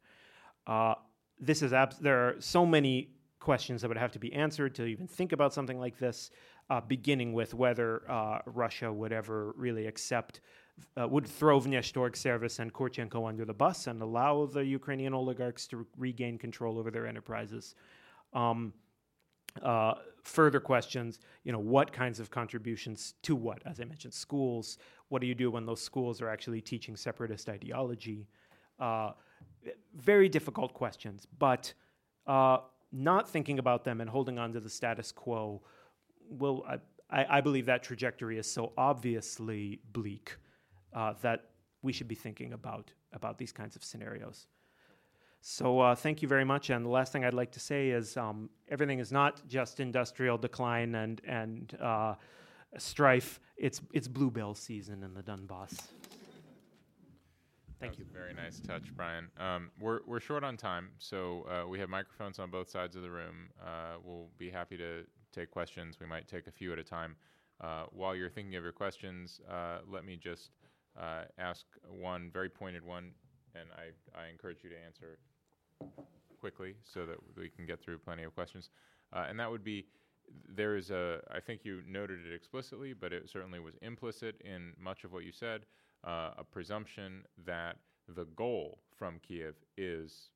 Uh, 0.67 0.95
this 1.39 1.61
is 1.61 1.73
abs- 1.73 1.97
there 1.97 2.27
are 2.27 2.35
so 2.39 2.65
many 2.65 3.09
questions 3.39 3.81
that 3.81 3.87
would 3.87 3.97
have 3.97 4.11
to 4.11 4.19
be 4.19 4.31
answered 4.33 4.75
to 4.75 4.85
even 4.85 5.07
think 5.07 5.31
about 5.31 5.53
something 5.53 5.79
like 5.79 5.97
this 5.97 6.29
uh, 6.69 6.79
beginning 6.79 7.33
with 7.33 7.53
whether 7.53 8.09
uh, 8.09 8.39
Russia 8.45 8.91
would 8.93 9.11
ever 9.11 9.51
really 9.57 9.87
accept, 9.87 10.41
uh, 10.99 11.07
would 11.07 11.27
throw 11.27 11.59
Vneshtorgservice 11.59 12.59
and 12.59 12.73
Kurchenko 12.73 13.27
under 13.27 13.45
the 13.45 13.53
bus 13.53 13.87
and 13.87 14.01
allow 14.01 14.45
the 14.45 14.63
Ukrainian 14.63 15.13
oligarchs 15.13 15.67
to 15.67 15.85
regain 15.97 16.37
control 16.37 16.77
over 16.77 16.91
their 16.91 17.07
enterprises. 17.07 17.75
Um, 18.33 18.73
uh, 19.61 19.95
further 20.23 20.59
questions, 20.59 21.19
you 21.43 21.51
know, 21.51 21.59
what 21.59 21.91
kinds 21.91 22.19
of 22.19 22.29
contributions 22.29 23.15
to 23.23 23.35
what? 23.35 23.61
As 23.65 23.79
I 23.79 23.85
mentioned, 23.85 24.13
schools. 24.13 24.77
What 25.09 25.21
do 25.21 25.27
you 25.27 25.35
do 25.35 25.51
when 25.51 25.65
those 25.65 25.81
schools 25.81 26.21
are 26.21 26.29
actually 26.29 26.61
teaching 26.61 26.95
separatist 26.95 27.49
ideology? 27.49 28.27
Uh, 28.79 29.11
very 29.95 30.29
difficult 30.29 30.73
questions, 30.73 31.27
but 31.37 31.73
uh, 32.27 32.59
not 32.91 33.29
thinking 33.29 33.59
about 33.59 33.83
them 33.83 34.01
and 34.01 34.09
holding 34.09 34.39
on 34.39 34.53
to 34.53 34.59
the 34.59 34.69
status 34.69 35.11
quo 35.11 35.61
will 36.29 36.65
I, 37.09 37.37
I 37.37 37.41
believe 37.41 37.65
that 37.65 37.83
trajectory 37.83 38.37
is 38.37 38.49
so 38.49 38.73
obviously 38.77 39.79
bleak 39.91 40.37
uh, 40.93 41.13
that 41.21 41.49
we 41.81 41.91
should 41.91 42.07
be 42.07 42.15
thinking 42.15 42.53
about 42.53 42.91
about 43.13 43.37
these 43.37 43.51
kinds 43.51 43.75
of 43.75 43.83
scenarios. 43.83 44.47
So 45.41 45.79
uh, 45.79 45.95
thank 45.95 46.21
you 46.21 46.27
very 46.27 46.45
much. 46.45 46.69
And 46.69 46.85
the 46.85 46.89
last 46.89 47.11
thing 47.11 47.25
I'd 47.25 47.33
like 47.33 47.51
to 47.53 47.59
say 47.59 47.89
is 47.89 48.15
um, 48.15 48.49
everything 48.69 48.99
is 48.99 49.11
not 49.11 49.47
just 49.47 49.79
industrial 49.79 50.37
decline 50.37 50.95
and 50.95 51.21
and 51.25 51.77
uh, 51.81 52.15
strife. 52.77 53.39
It's 53.57 53.81
it's 53.93 54.07
bluebell 54.07 54.53
season 54.53 55.03
in 55.03 55.13
the 55.13 55.23
Donbass. 55.23 55.77
Thank 57.81 57.97
you. 57.97 58.05
very 58.13 58.35
nice 58.35 58.59
touch, 58.59 58.95
Brian. 58.95 59.27
Um, 59.39 59.71
we're, 59.79 60.01
we're 60.05 60.19
short 60.19 60.43
on 60.43 60.55
time, 60.55 60.89
so 60.99 61.47
uh, 61.49 61.67
we 61.67 61.79
have 61.79 61.89
microphones 61.89 62.37
on 62.37 62.51
both 62.51 62.69
sides 62.69 62.95
of 62.95 63.01
the 63.01 63.09
room. 63.09 63.49
Uh, 63.59 63.95
we'll 64.05 64.27
be 64.37 64.51
happy 64.51 64.77
to 64.77 65.03
take 65.31 65.49
questions. 65.49 65.99
We 65.99 66.05
might 66.05 66.27
take 66.27 66.45
a 66.45 66.51
few 66.51 66.71
at 66.73 66.77
a 66.77 66.83
time. 66.83 67.15
Uh, 67.59 67.85
while 67.91 68.15
you're 68.15 68.29
thinking 68.29 68.55
of 68.55 68.61
your 68.63 68.71
questions, 68.71 69.41
uh, 69.49 69.79
let 69.91 70.05
me 70.05 70.15
just 70.15 70.51
uh, 70.99 71.23
ask 71.37 71.65
one 71.89 72.29
very 72.31 72.49
pointed 72.49 72.83
one, 72.83 73.11
and 73.55 73.65
I, 73.75 74.19
I 74.19 74.29
encourage 74.29 74.63
you 74.63 74.69
to 74.69 74.75
answer 74.85 75.17
quickly 76.39 76.75
so 76.83 77.05
that 77.05 77.17
we 77.37 77.49
can 77.49 77.65
get 77.65 77.81
through 77.81 77.99
plenty 77.99 78.23
of 78.23 78.33
questions. 78.33 78.69
Uh, 79.13 79.25
and 79.29 79.39
that 79.39 79.49
would 79.49 79.63
be 79.63 79.85
there 80.55 80.75
is 80.75 80.91
a, 80.91 81.19
I 81.29 81.39
think 81.39 81.61
you 81.63 81.81
noted 81.87 82.25
it 82.25 82.33
explicitly, 82.33 82.93
but 82.93 83.11
it 83.13 83.29
certainly 83.29 83.59
was 83.59 83.75
implicit 83.81 84.41
in 84.41 84.73
much 84.81 85.03
of 85.03 85.11
what 85.11 85.23
you 85.23 85.31
said, 85.31 85.65
uh, 86.05 86.31
a 86.37 86.43
presumption 86.43 87.23
that 87.45 87.77
the 88.15 88.25
goal 88.35 88.79
from 88.97 89.19
Kiev 89.19 89.55
is 89.77 90.29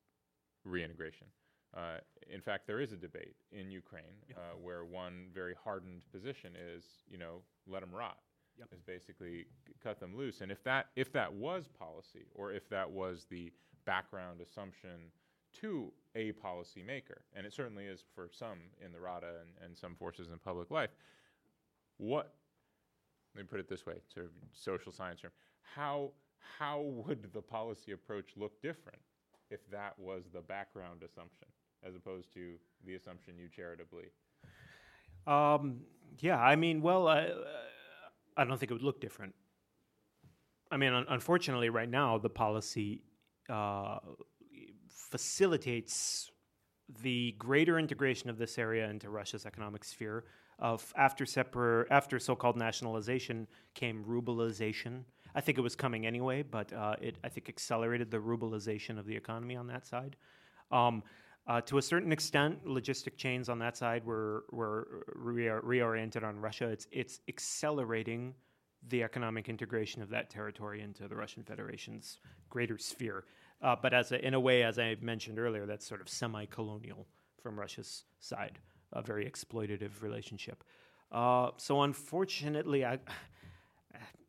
reintegration. 0.63 1.27
Uh, 1.75 1.97
in 2.31 2.41
fact, 2.41 2.67
there 2.67 2.79
is 2.79 2.91
a 2.93 2.95
debate 2.95 3.35
in 3.51 3.69
Ukraine 3.69 4.15
Yep. 4.29 4.37
uh, 4.37 4.57
where 4.61 4.85
one 4.85 5.27
very 5.33 5.53
hardened 5.61 6.03
position 6.11 6.53
is, 6.55 6.83
you 7.09 7.17
know, 7.17 7.41
let 7.67 7.81
them 7.81 7.93
rot. 7.93 8.17
Yep. 8.57 8.67
Is 8.73 8.81
basically 8.81 9.45
cut 9.83 9.99
them 9.99 10.15
loose. 10.17 10.41
And 10.41 10.51
if 10.51 10.63
that 10.63 10.87
if 10.95 11.11
that 11.13 11.33
was 11.33 11.67
policy, 11.67 12.25
or 12.33 12.51
if 12.53 12.69
that 12.69 12.89
was 12.89 13.25
the 13.29 13.51
background 13.85 14.41
assumption 14.41 15.11
to 15.61 15.91
a 16.15 16.31
policymaker, 16.33 17.19
and 17.35 17.45
it 17.45 17.53
certainly 17.53 17.85
is 17.85 18.03
for 18.13 18.29
some 18.31 18.59
in 18.83 18.91
the 18.93 18.99
Rada 18.99 19.27
and, 19.41 19.49
and 19.65 19.77
some 19.77 19.95
forces 19.95 20.29
in 20.29 20.37
public 20.39 20.71
life, 20.71 20.91
what 21.97 22.33
let 23.35 23.43
me 23.43 23.47
put 23.47 23.59
it 23.59 23.67
this 23.67 23.85
way, 23.85 23.95
sort 24.13 24.25
of 24.27 24.31
social 24.53 24.91
science 24.91 25.21
term, 25.21 25.31
how 25.75 26.11
how 26.59 26.81
would 26.81 27.33
the 27.33 27.41
policy 27.41 27.91
approach 27.91 28.31
look 28.37 28.61
different 28.61 28.99
if 29.49 29.69
that 29.71 29.97
was 29.99 30.23
the 30.33 30.41
background 30.41 31.03
assumption, 31.03 31.47
as 31.85 31.95
opposed 31.95 32.33
to 32.33 32.53
the 32.85 32.95
assumption 32.95 33.33
you 33.37 33.47
charitably 33.53 34.05
Um, 35.27 35.81
yeah, 36.19 36.39
I 36.39 36.55
mean, 36.55 36.81
well, 36.81 37.07
I, 37.07 37.29
I 38.37 38.43
don't 38.43 38.57
think 38.57 38.71
it 38.71 38.73
would 38.73 38.83
look 38.83 39.01
different. 39.01 39.33
I 40.71 40.77
mean, 40.77 40.93
un- 40.93 41.05
unfortunately, 41.09 41.69
right 41.69 41.89
now, 41.89 42.17
the 42.17 42.29
policy 42.29 43.01
uh, 43.49 43.99
facilitates 44.89 46.31
the 47.01 47.33
greater 47.37 47.79
integration 47.79 48.29
of 48.29 48.37
this 48.37 48.57
area 48.57 48.89
into 48.89 49.09
Russia's 49.09 49.45
economic 49.45 49.83
sphere. 49.83 50.25
Of 50.57 50.93
after 50.95 51.25
separ- 51.25 51.85
after 51.91 52.17
so-called 52.17 52.55
nationalization 52.55 53.47
came 53.73 54.05
rubleization. 54.05 55.03
I 55.33 55.41
think 55.41 55.57
it 55.57 55.61
was 55.61 55.75
coming 55.75 56.05
anyway, 56.05 56.43
but 56.43 56.71
uh, 56.71 56.95
it 57.01 57.17
I 57.25 57.29
think 57.29 57.49
accelerated 57.49 58.09
the 58.09 58.19
rubleization 58.19 58.97
of 58.97 59.05
the 59.05 59.15
economy 59.15 59.57
on 59.57 59.67
that 59.67 59.85
side. 59.85 60.15
Um, 60.71 61.03
uh, 61.47 61.61
to 61.61 61.77
a 61.77 61.81
certain 61.81 62.11
extent, 62.11 62.65
logistic 62.65 63.17
chains 63.17 63.49
on 63.49 63.59
that 63.59 63.77
side 63.77 64.03
were 64.05 64.45
were 64.51 65.05
reoriented 65.15 66.23
on 66.23 66.39
Russia. 66.39 66.67
It's 66.69 66.87
it's 66.91 67.19
accelerating 67.27 68.33
the 68.87 69.03
economic 69.03 69.49
integration 69.49 70.01
of 70.01 70.09
that 70.09 70.29
territory 70.29 70.81
into 70.81 71.07
the 71.07 71.15
Russian 71.15 71.43
Federation's 71.43 72.19
greater 72.49 72.77
sphere. 72.77 73.25
Uh, 73.61 73.75
but 73.81 73.93
as 73.93 74.11
a, 74.11 74.25
in 74.25 74.33
a 74.33 74.39
way, 74.39 74.63
as 74.63 74.77
I 74.77 74.95
mentioned 75.01 75.39
earlier, 75.39 75.65
that's 75.65 75.87
sort 75.87 76.01
of 76.01 76.09
semi-colonial 76.09 77.07
from 77.41 77.59
Russia's 77.59 78.03
side, 78.19 78.59
a 78.93 79.01
very 79.01 79.25
exploitative 79.25 80.01
relationship. 80.01 80.63
Uh, 81.11 81.51
so 81.57 81.81
unfortunately, 81.81 82.85
I, 82.85 82.99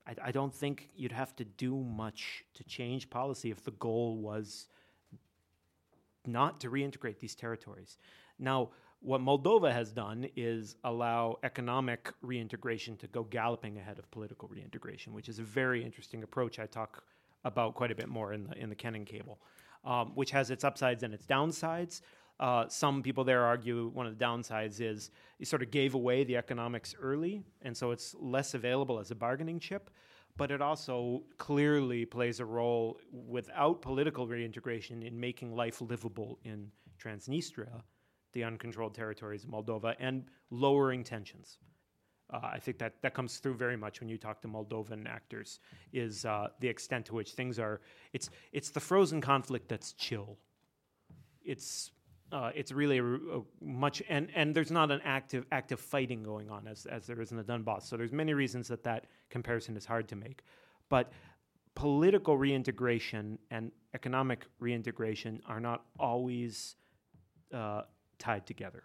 I 0.07 0.15
I 0.23 0.31
don't 0.31 0.55
think 0.55 0.91
you'd 0.95 1.13
have 1.13 1.35
to 1.37 1.45
do 1.45 1.77
much 1.83 2.45
to 2.55 2.65
change 2.65 3.11
policy 3.11 3.51
if 3.51 3.65
the 3.65 3.73
goal 3.73 4.19
was 4.19 4.69
not 6.27 6.61
to 6.61 6.71
reintegrate 6.71 7.19
these 7.19 7.35
territories. 7.35 7.99
Now, 8.39 8.71
what 9.01 9.21
Moldova 9.21 9.73
has 9.73 9.93
done 9.93 10.27
is 10.37 10.77
allow 10.85 11.39
economic 11.43 12.13
reintegration 12.23 12.97
to 12.99 13.07
go 13.09 13.25
galloping 13.25 13.79
ahead 13.79 13.99
of 13.99 14.11
political 14.11 14.49
reintegration, 14.49 15.13
which 15.13 15.29
is 15.29 15.39
a 15.39 15.43
very 15.43 15.85
interesting 15.85 16.23
approach. 16.23 16.59
I 16.59 16.67
talk 16.67 17.05
about 17.45 17.75
quite 17.75 17.91
a 17.91 17.95
bit 17.95 18.09
more 18.09 18.33
in 18.33 18.45
the 18.45 18.59
in 18.59 18.69
the 18.69 18.75
Kennan 18.75 19.05
cable, 19.05 19.39
um, 19.85 20.13
which 20.15 20.31
has 20.31 20.51
its 20.51 20.65
upsides 20.65 21.03
and 21.03 21.15
its 21.15 21.27
downsides. 21.27 22.01
Uh, 22.39 22.69
some 22.69 23.03
people 23.03 23.25
there 23.25 23.45
argue 23.45 23.89
one 23.95 24.07
of 24.07 24.19
the 24.19 24.25
downsides 24.25 24.81
is 24.81 25.11
you 25.39 25.47
sort 25.47 25.63
of 25.63 25.71
gave 25.71 25.95
away 25.95 26.25
the 26.25 26.37
economics 26.37 26.95
early, 27.01 27.43
and 27.63 27.77
so 27.77 27.93
it's 27.93 28.15
less 28.19 28.55
available 28.55 28.99
as 28.99 29.11
a 29.11 29.15
bargaining 29.15 29.59
chip. 29.59 29.91
But 30.37 30.51
it 30.51 30.61
also 30.61 31.23
clearly 31.39 32.05
plays 32.05 32.41
a 32.41 32.45
role 32.45 33.01
without 33.11 33.81
political 33.81 34.27
reintegration 34.27 35.03
in 35.03 35.19
making 35.19 35.55
life 35.55 35.81
livable 35.81 36.39
in 36.45 36.71
Transnistria, 37.03 37.83
the 38.33 38.45
uncontrolled 38.45 38.95
territories 38.95 39.45
of 39.45 39.51
Moldova, 39.51 39.95
and 39.99 40.25
lowering 40.51 41.03
tensions. 41.05 41.59
Uh, 42.29 42.41
I 42.43 42.59
think 42.59 42.79
that 42.79 43.01
that 43.03 43.15
comes 43.15 43.39
through 43.39 43.55
very 43.55 43.77
much 43.77 44.01
when 44.01 44.09
you 44.09 44.19
talk 44.19 44.43
to 44.43 44.49
Moldovan 44.49 45.09
actors. 45.09 45.61
Is 45.93 46.25
uh, 46.25 46.49
the 46.61 46.69
extent 46.69 47.07
to 47.07 47.15
which 47.15 47.33
things 47.33 47.59
are? 47.59 47.81
It's 48.13 48.31
it's 48.53 48.71
the 48.71 48.81
frozen 48.81 49.21
conflict 49.21 49.69
that's 49.69 49.93
chill. 49.93 50.37
It's 51.45 51.93
uh, 52.33 52.51
it's 52.55 52.73
really 52.73 52.99
a, 52.99 53.05
a 53.05 53.43
much 53.61 54.03
and 54.09 54.29
and 54.35 54.55
there's 54.55 54.71
not 54.71 54.91
an 54.91 55.01
active 55.05 55.47
active 55.53 55.81
fighting 55.81 56.23
going 56.23 56.51
on 56.51 56.67
as 56.67 56.87
as 56.87 57.07
there 57.07 57.21
is 57.21 57.31
in 57.31 57.37
the 57.37 57.45
Donbass. 57.45 57.83
So 57.83 57.97
there's 57.97 58.13
many 58.13 58.35
reasons 58.35 58.69
that 58.69 58.83
that 58.85 59.07
comparison 59.31 59.77
is 59.77 59.87
hard 59.87 60.09
to 60.09 60.17
make, 60.17 60.43
but 60.89 61.13
political 61.75 62.37
reintegration 62.37 63.39
and 63.51 63.71
economic 63.95 64.47
reintegration 64.59 65.41
are 65.47 65.61
not 65.61 65.85
always 65.99 66.77
uh, 67.55 67.83
tied 68.19 68.47
together. 68.47 68.83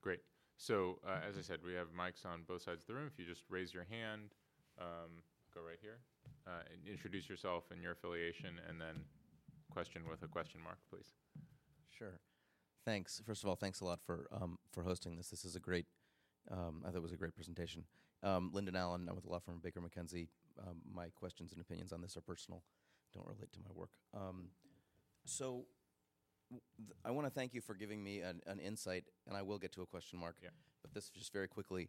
Great. 0.00 0.20
So, 0.56 0.98
uh, 1.06 1.20
as 1.28 1.36
I 1.36 1.42
said, 1.42 1.58
we 1.64 1.74
have 1.74 1.88
mics 1.88 2.24
on 2.26 2.42
both 2.48 2.62
sides 2.62 2.82
of 2.82 2.86
the 2.86 2.94
room. 2.94 3.08
If 3.12 3.18
you 3.18 3.26
just 3.26 3.42
raise 3.48 3.72
your 3.72 3.84
hand, 3.84 4.34
um, 4.80 5.22
go 5.54 5.60
right 5.60 5.78
here, 5.80 5.98
uh, 6.46 6.62
and 6.72 6.88
introduce 6.90 7.28
yourself 7.28 7.64
and 7.70 7.82
your 7.82 7.92
affiliation, 7.92 8.58
and 8.68 8.80
then 8.80 9.04
question 9.70 10.02
with 10.08 10.22
a 10.22 10.28
question 10.28 10.60
mark, 10.62 10.78
please. 10.90 11.12
Sure. 11.96 12.20
Thanks. 12.84 13.20
First 13.24 13.42
of 13.42 13.48
all, 13.48 13.56
thanks 13.56 13.80
a 13.80 13.84
lot 13.84 14.00
for 14.04 14.26
um, 14.32 14.58
for 14.72 14.82
hosting 14.82 15.16
this. 15.16 15.28
This 15.28 15.44
is 15.44 15.56
a 15.56 15.60
great. 15.60 15.86
Um, 16.50 16.82
I 16.84 16.90
thought 16.90 16.98
it 16.98 17.02
was 17.02 17.12
a 17.12 17.16
great 17.16 17.34
presentation. 17.34 17.84
Um, 18.22 18.50
Lyndon 18.52 18.76
Allen, 18.76 19.06
I'm 19.08 19.14
with 19.14 19.24
the 19.24 19.30
law 19.30 19.38
firm 19.38 19.60
Baker 19.62 19.80
McKenzie. 19.80 20.28
Um, 20.58 20.82
my 20.92 21.08
questions 21.14 21.52
and 21.52 21.60
opinions 21.60 21.92
on 21.92 22.00
this 22.00 22.16
are 22.16 22.20
personal, 22.20 22.62
don't 23.14 23.26
relate 23.26 23.52
to 23.52 23.58
my 23.60 23.70
work. 23.74 23.90
Um, 24.14 24.48
so, 25.24 25.64
th- 26.50 26.62
I 27.04 27.10
want 27.10 27.26
to 27.26 27.30
thank 27.30 27.54
you 27.54 27.60
for 27.60 27.74
giving 27.74 28.02
me 28.04 28.20
an, 28.20 28.40
an 28.46 28.60
insight, 28.60 29.04
and 29.26 29.36
I 29.36 29.42
will 29.42 29.58
get 29.58 29.72
to 29.72 29.82
a 29.82 29.86
question 29.86 30.18
mark. 30.18 30.36
Yeah. 30.42 30.50
But 30.82 30.94
this 30.94 31.04
is 31.04 31.10
just 31.10 31.32
very 31.32 31.48
quickly, 31.48 31.88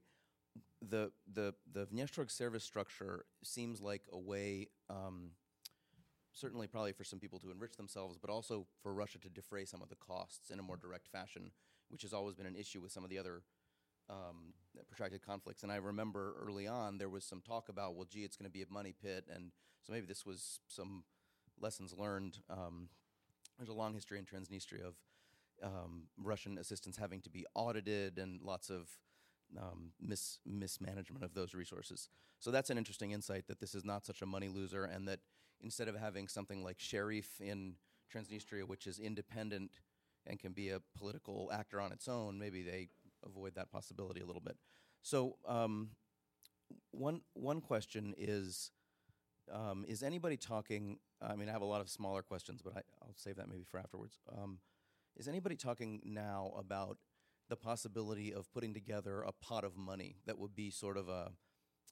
the 0.82 1.12
the 1.32 1.54
the 1.72 1.86
Vneshtorg 1.88 2.32
service 2.32 2.64
structure 2.64 3.26
seems 3.44 3.82
like 3.82 4.04
a 4.12 4.18
way. 4.18 4.70
Um, 4.90 5.32
certainly 6.36 6.68
probably 6.68 6.92
for 6.92 7.04
some 7.04 7.20
people 7.20 7.40
to 7.40 7.50
enrich 7.50 7.78
themselves, 7.78 8.18
but 8.20 8.30
also 8.30 8.68
for 8.84 8.94
Russia 8.94 9.18
to 9.20 9.30
defray 9.30 9.66
some 9.66 9.82
of 9.82 9.90
the 9.90 9.96
costs 9.96 10.52
in 10.52 10.60
a 10.60 10.62
more 10.62 10.78
direct 10.78 11.08
fashion, 11.08 11.52
which 11.90 12.04
has 12.04 12.14
always 12.14 12.36
been 12.36 12.46
an 12.46 12.56
issue 12.56 12.82
with 12.82 12.92
some 12.92 13.04
of 13.04 13.10
the 13.10 13.18
other 13.18 13.42
um, 14.10 14.54
protracted 14.88 15.26
conflicts. 15.26 15.64
And 15.64 15.72
I 15.72 15.78
remember 15.78 16.36
early 16.46 16.68
on 16.68 16.98
there 16.98 17.10
was 17.10 17.24
some 17.24 17.42
talk 17.42 17.70
about, 17.70 17.96
well, 17.96 18.06
gee, 18.08 18.26
it's 18.26 18.36
going 18.36 18.50
to 18.50 18.54
be 18.54 18.62
a 18.62 18.66
money 18.70 18.94
pit, 19.02 19.26
and 19.34 19.52
so 19.82 19.94
maybe 19.94 20.06
this 20.06 20.26
was 20.26 20.60
some 20.68 21.06
lessons 21.60 21.96
learned. 21.98 22.40
Um, 22.50 22.90
there's 23.58 23.70
a 23.70 23.74
long 23.74 23.94
history 23.94 24.20
in 24.20 24.26
Transnistria 24.26 24.86
of 24.86 24.96
um, 25.64 26.04
Russian 26.22 26.58
assistance 26.58 26.98
having 26.98 27.22
to 27.22 27.30
be 27.30 27.46
audited 27.56 28.20
and 28.20 28.42
lots 28.42 28.70
of 28.70 28.90
um, 29.58 29.92
mis- 30.02 30.40
mismanagement 30.46 31.24
of 31.24 31.34
those 31.34 31.54
resources. 31.54 32.10
So 32.40 32.52
that's 32.52 32.70
an 32.70 32.78
interesting 32.78 33.12
insight 33.12 33.48
that 33.48 33.62
this 33.62 33.74
is 33.74 33.86
not 33.86 34.06
such 34.06 34.22
a 34.22 34.26
money 34.26 34.50
loser, 34.50 34.84
and 34.84 35.08
that 35.08 35.20
instead 35.62 35.88
of 35.88 35.96
having 35.96 36.28
something 36.28 36.64
like 36.64 36.80
Sheriff 36.80 37.42
in 37.42 37.76
Transnistria, 38.14 38.68
which 38.68 38.88
is 38.88 39.00
independent 39.00 39.72
and 40.26 40.40
can 40.40 40.54
be 40.54 40.70
a 40.70 40.82
political 40.98 41.52
actor 41.54 41.80
on 41.82 41.92
its 41.92 42.08
own, 42.08 42.38
maybe 42.40 42.64
they 42.64 42.90
avoid 43.24 43.56
that 43.56 43.72
possibility 43.72 44.22
a 44.22 44.26
little 44.26 44.42
bit. 44.42 44.58
So 45.02 45.38
um, 45.48 45.90
one 46.92 47.22
one 47.34 47.62
question 47.62 48.14
is. 48.18 48.72
Um, 49.54 49.86
is 49.88 50.02
anybody 50.02 50.38
talking? 50.38 50.98
I 51.22 51.36
mean, 51.36 51.50
I 51.50 51.52
have 51.52 51.62
a 51.62 51.66
lot 51.66 51.80
of 51.80 51.88
smaller 51.88 52.24
questions, 52.24 52.62
but 52.64 52.74
I, 52.76 52.82
I'll 53.04 53.14
save 53.16 53.36
that 53.36 53.48
maybe 53.48 53.64
for 53.64 53.80
afterwards. 53.80 54.18
Um, 54.36 54.58
is 55.16 55.28
anybody 55.28 55.56
talking 55.56 56.02
now 56.04 56.52
about 56.58 56.98
the 57.48 57.56
possibility 57.56 58.34
of 58.34 58.52
putting 58.52 58.74
together 58.74 59.22
a 59.22 59.32
pot 59.32 59.64
of 59.64 59.78
money 59.78 60.16
that 60.26 60.40
would 60.40 60.56
be 60.56 60.72
sort 60.72 60.98
of 60.98 61.10
a, 61.10 61.32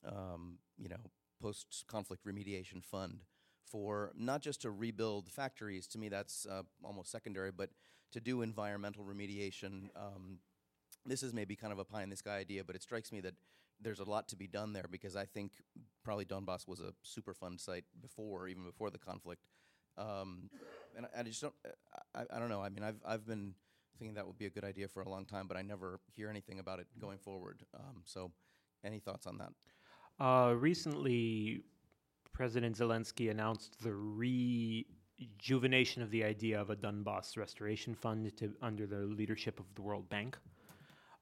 um, 0.04 0.58
you 0.80 0.90
know, 0.90 1.12
post-conflict 1.40 2.26
remediation 2.26 2.84
fund 2.84 3.22
for 3.66 4.12
not 4.18 4.42
just 4.42 4.62
to 4.62 4.72
rebuild 4.72 5.30
factories. 5.30 5.88
To 5.88 5.98
me, 5.98 6.10
that's 6.10 6.46
uh, 6.46 6.64
almost 6.84 7.12
secondary, 7.12 7.52
but 7.52 7.70
to 8.12 8.20
do 8.20 8.42
environmental 8.42 9.04
remediation. 9.04 9.90
Um, 9.96 10.40
this 11.06 11.24
is 11.24 11.34
maybe 11.34 11.56
kind 11.56 11.74
of 11.74 11.80
a 11.80 11.86
pie 11.86 12.04
in 12.04 12.10
the 12.10 12.16
sky 12.16 12.38
idea, 12.38 12.64
but 12.64 12.76
it 12.76 12.84
strikes 12.84 13.12
me 13.12 13.20
that 13.22 13.34
there's 13.82 14.00
a 14.00 14.10
lot 14.10 14.28
to 14.30 14.36
be 14.36 14.48
done 14.48 14.74
there 14.74 14.86
because 14.90 15.16
I 15.16 15.26
think 15.26 15.52
probably 16.04 16.26
Donbass 16.26 16.68
was 16.68 16.80
a 16.80 16.94
super 17.02 17.34
fund 17.34 17.60
site 17.60 17.86
before, 18.02 18.48
even 18.48 18.64
before 18.64 18.90
the 18.90 18.98
conflict. 18.98 19.46
Um, 19.98 20.50
and 20.96 21.06
I, 21.06 21.20
I 21.20 21.24
just 21.24 21.42
don't, 21.42 21.54
I, 22.16 22.24
I 22.32 22.40
don't 22.40 22.50
know. 22.50 22.62
I 22.62 22.70
mean, 22.70 22.84
I've, 22.84 23.02
I've 23.06 23.26
been 23.26 23.54
thinking 23.98 24.16
that 24.16 24.26
would 24.26 24.38
be 24.38 24.46
a 24.46 24.50
good 24.50 24.64
idea 24.64 24.88
for 24.88 25.02
a 25.02 25.10
long 25.10 25.26
time, 25.26 25.48
but 25.48 25.58
I 25.58 25.62
never 25.62 26.00
hear 26.16 26.30
anything 26.30 26.60
about 26.60 26.80
it 26.80 26.88
going 27.00 27.18
forward. 27.18 27.62
Um, 27.76 28.02
so, 28.06 28.32
any 28.84 29.00
thoughts 29.00 29.28
on 29.28 29.38
that? 29.38 30.24
Uh, 30.24 30.54
recently, 30.54 31.62
President 32.34 32.76
Zelenskyy 32.76 33.30
announced 33.30 33.78
the 33.82 33.94
rejuvenation 33.94 36.02
of 36.02 36.10
the 36.10 36.24
idea 36.24 36.60
of 36.60 36.72
a 36.72 36.76
Donbass 36.76 37.38
restoration 37.38 37.94
fund 37.94 38.36
to, 38.38 38.52
under 38.62 38.88
the 38.88 38.98
leadership 38.98 39.60
of 39.60 39.66
the 39.76 39.84
World 39.84 40.10
Bank. 40.10 40.38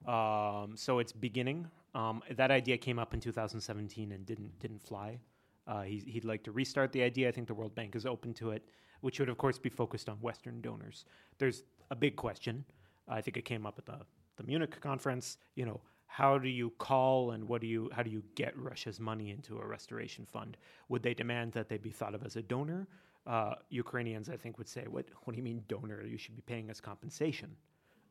Um, 0.08 0.76
so 0.76 1.00
it's 1.00 1.12
beginning. 1.12 1.70
Um, 1.94 2.24
that 2.36 2.50
idea 2.50 2.78
came 2.78 2.98
up 2.98 3.14
in 3.14 3.20
2017 3.20 4.14
and 4.14 4.26
didn't 4.26 4.58
didn't 4.60 4.82
fly. 4.82 5.20
Uh, 5.68 5.82
he, 5.82 6.00
he'd 6.00 6.26
like 6.26 6.44
to 6.44 6.52
restart 6.52 6.92
the 6.92 7.04
idea. 7.04 7.28
I 7.28 7.32
think 7.32 7.48
the 7.48 7.54
World 7.54 7.76
Bank 7.76 7.96
is 7.96 8.06
open 8.06 8.34
to 8.36 8.52
it, 8.52 8.64
which 9.02 9.20
would 9.20 9.30
of 9.30 9.38
course 9.38 9.60
be 9.60 9.70
focused 9.70 10.10
on 10.10 10.16
Western 10.22 10.62
donors. 10.62 11.06
There's 11.38 11.64
a 11.92 11.96
big 11.96 12.16
question. 12.16 12.66
I 13.08 13.22
think 13.22 13.38
it 13.38 13.46
came 13.46 13.66
up 13.66 13.78
at 13.78 13.86
the 13.86 14.00
the 14.38 14.44
Munich 14.44 14.80
conference. 14.82 15.38
You 15.56 15.66
know, 15.66 15.82
how 16.12 16.38
do 16.38 16.50
you 16.50 16.74
call 16.78 17.32
and 17.32 17.48
what 17.48 17.62
do 17.62 17.68
you 17.68 17.90
how 17.94 18.04
do 18.04 18.10
you 18.10 18.22
get 18.36 18.52
Russia's 18.58 19.00
money 19.00 19.30
into 19.32 19.58
a 19.60 19.66
restoration 19.66 20.26
fund? 20.26 20.58
Would 20.90 21.04
they 21.04 21.14
demand 21.14 21.54
that 21.54 21.70
they 21.70 21.78
be 21.78 21.90
thought 21.90 22.14
of 22.14 22.26
as 22.26 22.36
a 22.36 22.42
donor? 22.42 22.90
Uh, 23.26 23.54
Ukrainians, 23.70 24.28
I 24.28 24.36
think, 24.36 24.58
would 24.58 24.68
say, 24.68 24.84
"What? 24.90 25.06
What 25.24 25.32
do 25.32 25.38
you 25.38 25.44
mean 25.44 25.64
donor? 25.70 26.04
You 26.06 26.18
should 26.18 26.36
be 26.36 26.42
paying 26.42 26.70
us 26.70 26.82
compensation." 26.82 27.56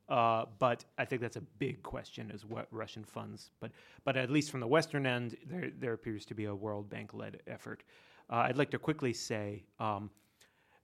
Uh, 0.09 0.46
but 0.59 0.82
I 0.96 1.05
think 1.05 1.20
that's 1.20 1.36
a 1.36 1.42
big 1.59 1.82
question: 1.82 2.30
is 2.30 2.46
what 2.46 2.68
Russian 2.70 3.05
funds? 3.05 3.51
But 3.61 3.70
but 4.05 4.16
at 4.16 4.30
least 4.30 4.51
from 4.51 4.61
the 4.61 4.66
Western 4.66 5.05
end, 5.05 5.36
there 5.44 5.70
there 5.78 5.92
appears 5.92 6.24
to 6.26 6.34
be 6.34 6.46
a 6.46 6.55
World 6.55 6.88
Bank 6.88 7.12
led 7.12 7.42
effort. 7.46 7.84
Uh, 8.30 8.46
I'd 8.46 8.57
like 8.57 8.70
to 8.70 8.78
quickly 8.78 9.12
say, 9.12 9.64
um, 9.78 10.09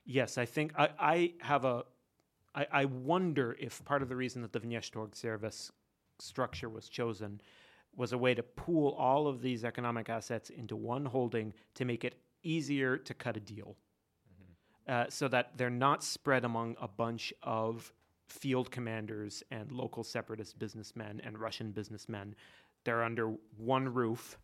yes, 0.04 0.36
I 0.36 0.44
think 0.44 0.74
I, 0.76 0.90
I 0.98 1.32
have 1.40 1.64
a. 1.64 1.84
I, 2.54 2.66
I 2.72 2.84
wonder 2.84 3.56
if 3.58 3.82
part 3.86 4.02
of 4.02 4.10
the 4.10 4.16
reason 4.16 4.42
that 4.42 4.52
the 4.52 4.60
Vneshtorg 4.60 5.14
service 5.14 5.72
structure 6.18 6.68
was 6.68 6.88
chosen 6.88 7.40
was 7.96 8.12
a 8.12 8.18
way 8.18 8.34
to 8.34 8.42
pool 8.42 8.94
all 8.98 9.26
of 9.26 9.40
these 9.40 9.64
economic 9.64 10.08
assets 10.10 10.50
into 10.50 10.76
one 10.76 11.06
holding 11.06 11.52
to 11.74 11.84
make 11.84 12.04
it 12.04 12.14
easier 12.42 12.96
to 12.96 13.14
cut 13.14 13.36
a 13.36 13.40
deal. 13.40 13.76
Uh, 14.86 15.06
so 15.08 15.26
that 15.26 15.50
they're 15.56 15.68
not 15.68 16.04
spread 16.04 16.44
among 16.44 16.76
a 16.80 16.86
bunch 16.86 17.32
of 17.42 17.92
field 18.28 18.70
commanders 18.70 19.42
and 19.50 19.72
local 19.72 20.04
separatist 20.04 20.58
businessmen 20.60 21.20
and 21.24 21.38
Russian 21.38 21.72
businessmen. 21.72 22.36
They're 22.84 23.02
under 23.02 23.34
one 23.56 23.92
roof. 23.92 24.38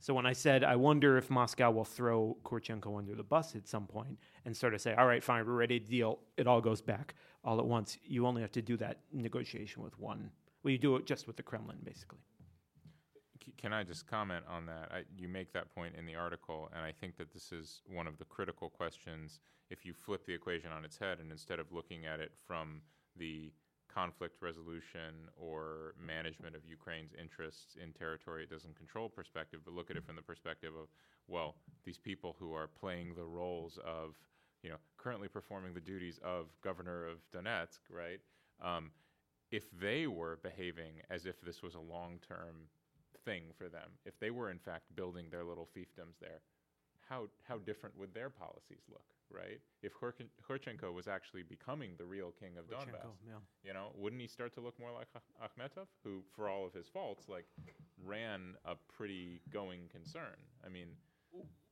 So 0.00 0.14
when 0.14 0.24
I 0.24 0.32
said, 0.32 0.64
I 0.64 0.76
wonder 0.76 1.18
if 1.18 1.28
Moscow 1.28 1.70
will 1.70 1.84
throw 1.84 2.36
Kurchenko 2.44 2.96
under 2.96 3.14
the 3.14 3.22
bus 3.22 3.54
at 3.56 3.68
some 3.68 3.86
point 3.86 4.18
and 4.46 4.56
sort 4.56 4.72
of 4.72 4.80
say, 4.80 4.94
all 4.94 5.06
right, 5.06 5.22
fine, 5.22 5.46
we're 5.46 5.52
ready 5.52 5.78
to 5.78 5.86
deal, 5.86 6.18
it 6.36 6.46
all 6.46 6.60
goes 6.60 6.80
back 6.80 7.14
all 7.44 7.58
at 7.58 7.66
once. 7.66 7.98
You 8.04 8.26
only 8.26 8.40
have 8.42 8.52
to 8.52 8.62
do 8.62 8.76
that 8.78 9.00
negotiation 9.12 9.82
with 9.82 9.98
one. 9.98 10.30
You 10.64 10.78
do 10.78 10.96
it 10.96 11.06
just 11.06 11.26
with 11.26 11.36
the 11.36 11.42
Kremlin, 11.42 11.78
basically. 11.84 12.18
Can 13.58 13.72
I 13.72 13.82
just 13.82 14.06
comment 14.06 14.44
on 14.48 14.66
that? 14.66 14.90
I, 14.90 15.02
you 15.16 15.28
make 15.28 15.52
that 15.52 15.74
point 15.74 15.94
in 15.98 16.06
the 16.06 16.14
article, 16.14 16.70
and 16.74 16.82
I 16.82 16.92
think 16.92 17.16
that 17.18 17.32
this 17.32 17.52
is 17.52 17.82
one 17.86 18.06
of 18.06 18.18
the 18.18 18.24
critical 18.24 18.70
questions. 18.70 19.40
If 19.70 19.84
you 19.84 19.92
flip 19.92 20.24
the 20.26 20.32
equation 20.32 20.72
on 20.72 20.84
its 20.84 20.98
head, 20.98 21.18
and 21.20 21.30
instead 21.30 21.58
of 21.60 21.70
looking 21.70 22.06
at 22.06 22.20
it 22.20 22.32
from 22.46 22.80
the 23.16 23.52
conflict 23.94 24.42
resolution 24.42 25.28
or 25.36 25.94
management 26.04 26.56
of 26.56 26.62
Ukraine's 26.66 27.12
interests 27.20 27.76
in 27.80 27.92
territory 27.92 28.42
it 28.42 28.50
doesn't 28.50 28.76
control 28.76 29.08
perspective, 29.08 29.60
but 29.64 29.74
look 29.74 29.90
at 29.90 29.96
it 29.96 30.04
from 30.04 30.16
the 30.16 30.22
perspective 30.22 30.72
of, 30.74 30.88
well, 31.28 31.54
these 31.84 31.98
people 31.98 32.34
who 32.38 32.52
are 32.54 32.66
playing 32.66 33.14
the 33.14 33.24
roles 33.24 33.78
of, 33.84 34.14
you 34.62 34.70
know, 34.70 34.76
currently 34.96 35.28
performing 35.28 35.74
the 35.74 35.80
duties 35.80 36.18
of 36.24 36.46
governor 36.62 37.06
of 37.06 37.18
Donetsk, 37.32 37.78
right? 37.90 38.20
Um, 38.62 38.90
if 39.50 39.64
they 39.78 40.06
were 40.06 40.38
behaving 40.42 40.94
as 41.10 41.26
if 41.26 41.40
this 41.40 41.62
was 41.62 41.74
a 41.74 41.80
long-term 41.80 42.68
thing 43.24 43.44
for 43.56 43.68
them, 43.68 43.90
if 44.04 44.18
they 44.18 44.30
were 44.30 44.50
in 44.50 44.58
fact 44.58 44.94
building 44.96 45.26
their 45.30 45.44
little 45.44 45.68
fiefdoms 45.76 46.18
there, 46.20 46.40
how 47.08 47.28
how 47.46 47.58
different 47.58 47.96
would 47.98 48.14
their 48.14 48.30
policies 48.30 48.82
look, 48.90 49.04
right? 49.30 49.60
If 49.82 49.92
Khurkin- 49.94 50.30
Kurchenko 50.48 50.92
was 50.92 51.06
actually 51.06 51.42
becoming 51.42 51.90
the 51.98 52.04
real 52.04 52.32
king 52.40 52.56
of 52.58 52.64
Donbass, 52.66 53.12
yeah. 53.26 53.34
you 53.62 53.72
know, 53.74 53.88
wouldn't 53.94 54.20
he 54.22 54.28
start 54.28 54.54
to 54.54 54.60
look 54.60 54.78
more 54.80 54.90
like 54.92 55.08
Akhmetov, 55.42 55.86
who, 56.02 56.22
for 56.34 56.48
all 56.48 56.66
of 56.66 56.72
his 56.72 56.88
faults, 56.88 57.28
like 57.28 57.44
ran 58.04 58.54
a 58.64 58.74
pretty 58.96 59.40
going 59.52 59.80
concern? 59.92 60.36
I 60.64 60.68
mean, 60.70 60.88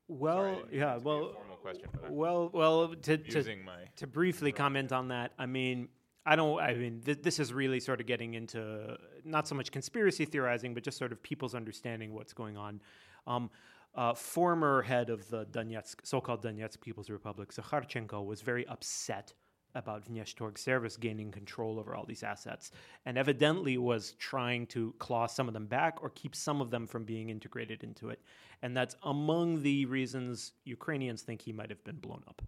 Well, 0.08 0.36
sorry, 0.36 0.50
I 0.50 0.54
didn't 0.56 0.70
mean 0.72 0.80
yeah, 0.80 0.96
well, 0.98 1.36
question, 1.62 1.88
well, 2.10 2.50
well, 2.52 2.88
to, 2.94 3.16
to, 3.16 3.56
to 3.96 4.06
briefly 4.06 4.52
comment 4.52 4.92
on 4.92 5.08
that, 5.08 5.32
I 5.38 5.46
mean, 5.46 5.88
I 6.24 6.36
don't. 6.36 6.60
I 6.60 6.74
mean, 6.74 7.00
th- 7.04 7.22
this 7.22 7.38
is 7.40 7.52
really 7.52 7.80
sort 7.80 8.00
of 8.00 8.06
getting 8.06 8.34
into 8.34 8.96
not 9.24 9.48
so 9.48 9.54
much 9.54 9.72
conspiracy 9.72 10.24
theorizing, 10.24 10.72
but 10.74 10.84
just 10.84 10.98
sort 10.98 11.12
of 11.12 11.22
people's 11.22 11.54
understanding 11.54 12.14
what's 12.14 12.32
going 12.32 12.56
on. 12.56 12.80
Um, 13.26 13.50
uh, 13.94 14.14
former 14.14 14.82
head 14.82 15.10
of 15.10 15.28
the 15.28 15.44
Donetsk, 15.46 15.96
so-called 16.04 16.42
Donetsk 16.42 16.80
People's 16.80 17.10
Republic, 17.10 17.52
Zakharchenko, 17.52 18.24
was 18.24 18.40
very 18.40 18.66
upset 18.68 19.34
about 19.74 20.04
Vneshtorg 20.06 20.58
service 20.58 20.96
gaining 20.96 21.30
control 21.30 21.78
over 21.78 21.94
all 21.94 22.04
these 22.06 22.22
assets, 22.22 22.70
and 23.06 23.18
evidently 23.18 23.78
was 23.78 24.12
trying 24.12 24.66
to 24.66 24.94
claw 24.98 25.26
some 25.26 25.48
of 25.48 25.54
them 25.54 25.66
back 25.66 26.02
or 26.02 26.10
keep 26.10 26.34
some 26.34 26.60
of 26.60 26.70
them 26.70 26.86
from 26.86 27.04
being 27.04 27.30
integrated 27.30 27.82
into 27.82 28.10
it. 28.10 28.20
And 28.62 28.76
that's 28.76 28.96
among 29.02 29.62
the 29.62 29.86
reasons 29.86 30.52
Ukrainians 30.64 31.22
think 31.22 31.42
he 31.42 31.52
might 31.52 31.70
have 31.70 31.82
been 31.84 31.96
blown 31.96 32.22
up. 32.28 32.42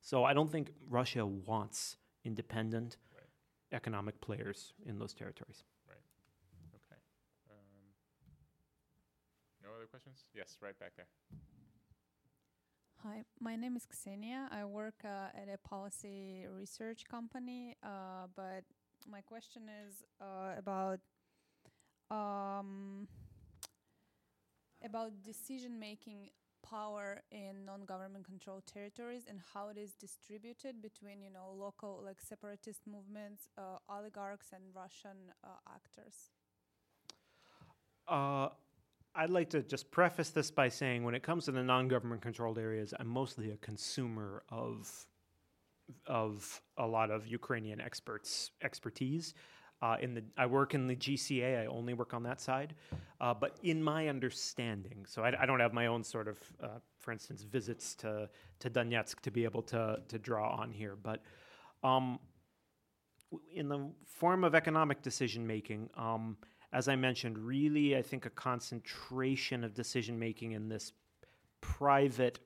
So 0.00 0.24
I 0.24 0.34
don't 0.34 0.50
think 0.50 0.72
Russia 0.88 1.24
wants 1.24 1.96
independent 2.24 2.96
economic 3.74 4.20
players 4.20 4.72
in 4.86 4.98
those 4.98 5.12
territories. 5.12 5.64
Right. 5.88 5.98
Okay. 6.74 7.00
Um, 7.50 7.92
no 9.62 9.70
other 9.76 9.86
questions? 9.86 10.24
Yes, 10.34 10.56
right 10.62 10.78
back 10.78 10.92
there. 10.96 11.06
Hi, 13.02 13.22
my 13.38 13.54
name 13.54 13.76
is 13.76 13.84
Ksenia. 13.84 14.50
I 14.50 14.64
work 14.64 14.94
uh, 15.04 15.28
at 15.34 15.48
a 15.52 15.58
policy 15.58 16.46
research 16.50 17.04
company, 17.04 17.76
uh, 17.82 18.28
but 18.34 18.64
my 19.06 19.20
question 19.20 19.62
is 19.86 20.02
uh, 20.22 20.54
about 20.56 21.00
um, 22.10 23.06
about 24.82 25.22
decision 25.22 25.78
making 25.78 26.30
power 26.68 27.22
in 27.30 27.64
non-government 27.64 28.24
controlled 28.24 28.66
territories 28.66 29.24
and 29.28 29.40
how 29.52 29.68
it 29.68 29.76
is 29.76 29.92
distributed 29.94 30.80
between 30.82 31.22
you 31.22 31.30
know 31.30 31.52
local 31.56 32.02
like 32.04 32.20
separatist 32.20 32.80
movements, 32.86 33.48
uh, 33.58 33.78
oligarchs, 33.88 34.48
and 34.52 34.62
Russian 34.74 35.32
uh, 35.42 35.48
actors. 35.68 36.30
Uh, 38.08 38.48
I'd 39.14 39.30
like 39.30 39.50
to 39.50 39.62
just 39.62 39.90
preface 39.90 40.30
this 40.30 40.50
by 40.50 40.68
saying 40.68 41.04
when 41.04 41.14
it 41.14 41.22
comes 41.22 41.44
to 41.44 41.52
the 41.52 41.62
non 41.62 41.88
government 41.88 42.20
controlled 42.22 42.58
areas, 42.58 42.92
I'm 42.98 43.08
mostly 43.08 43.50
a 43.50 43.56
consumer 43.58 44.42
of, 44.48 45.06
of 46.06 46.60
a 46.76 46.86
lot 46.86 47.10
of 47.10 47.26
Ukrainian 47.26 47.80
experts' 47.80 48.50
expertise. 48.62 49.34
Uh, 49.84 49.98
in 50.00 50.14
the, 50.14 50.24
I 50.38 50.46
work 50.46 50.72
in 50.72 50.86
the 50.86 50.96
GCA. 50.96 51.62
I 51.62 51.66
only 51.66 51.92
work 51.92 52.14
on 52.14 52.22
that 52.22 52.40
side, 52.40 52.74
uh, 53.20 53.34
but 53.34 53.58
in 53.62 53.82
my 53.82 54.08
understanding, 54.08 55.04
so 55.06 55.22
I, 55.22 55.42
I 55.42 55.44
don't 55.44 55.60
have 55.60 55.74
my 55.74 55.88
own 55.88 56.02
sort 56.02 56.26
of, 56.26 56.38
uh, 56.62 56.68
for 57.00 57.12
instance, 57.12 57.42
visits 57.42 57.94
to 57.96 58.30
to 58.60 58.70
Donetsk 58.70 59.20
to 59.20 59.30
be 59.30 59.44
able 59.44 59.60
to 59.64 60.00
to 60.08 60.18
draw 60.18 60.56
on 60.56 60.72
here. 60.72 60.96
But 60.96 61.20
um, 61.82 62.18
in 63.52 63.68
the 63.68 63.90
form 64.06 64.42
of 64.42 64.54
economic 64.54 65.02
decision 65.02 65.46
making, 65.46 65.90
um, 65.98 66.38
as 66.72 66.88
I 66.88 66.96
mentioned, 66.96 67.36
really, 67.36 67.94
I 67.94 68.00
think 68.00 68.24
a 68.24 68.30
concentration 68.30 69.64
of 69.64 69.74
decision 69.74 70.18
making 70.18 70.52
in 70.52 70.66
this 70.66 70.92
private 71.60 72.38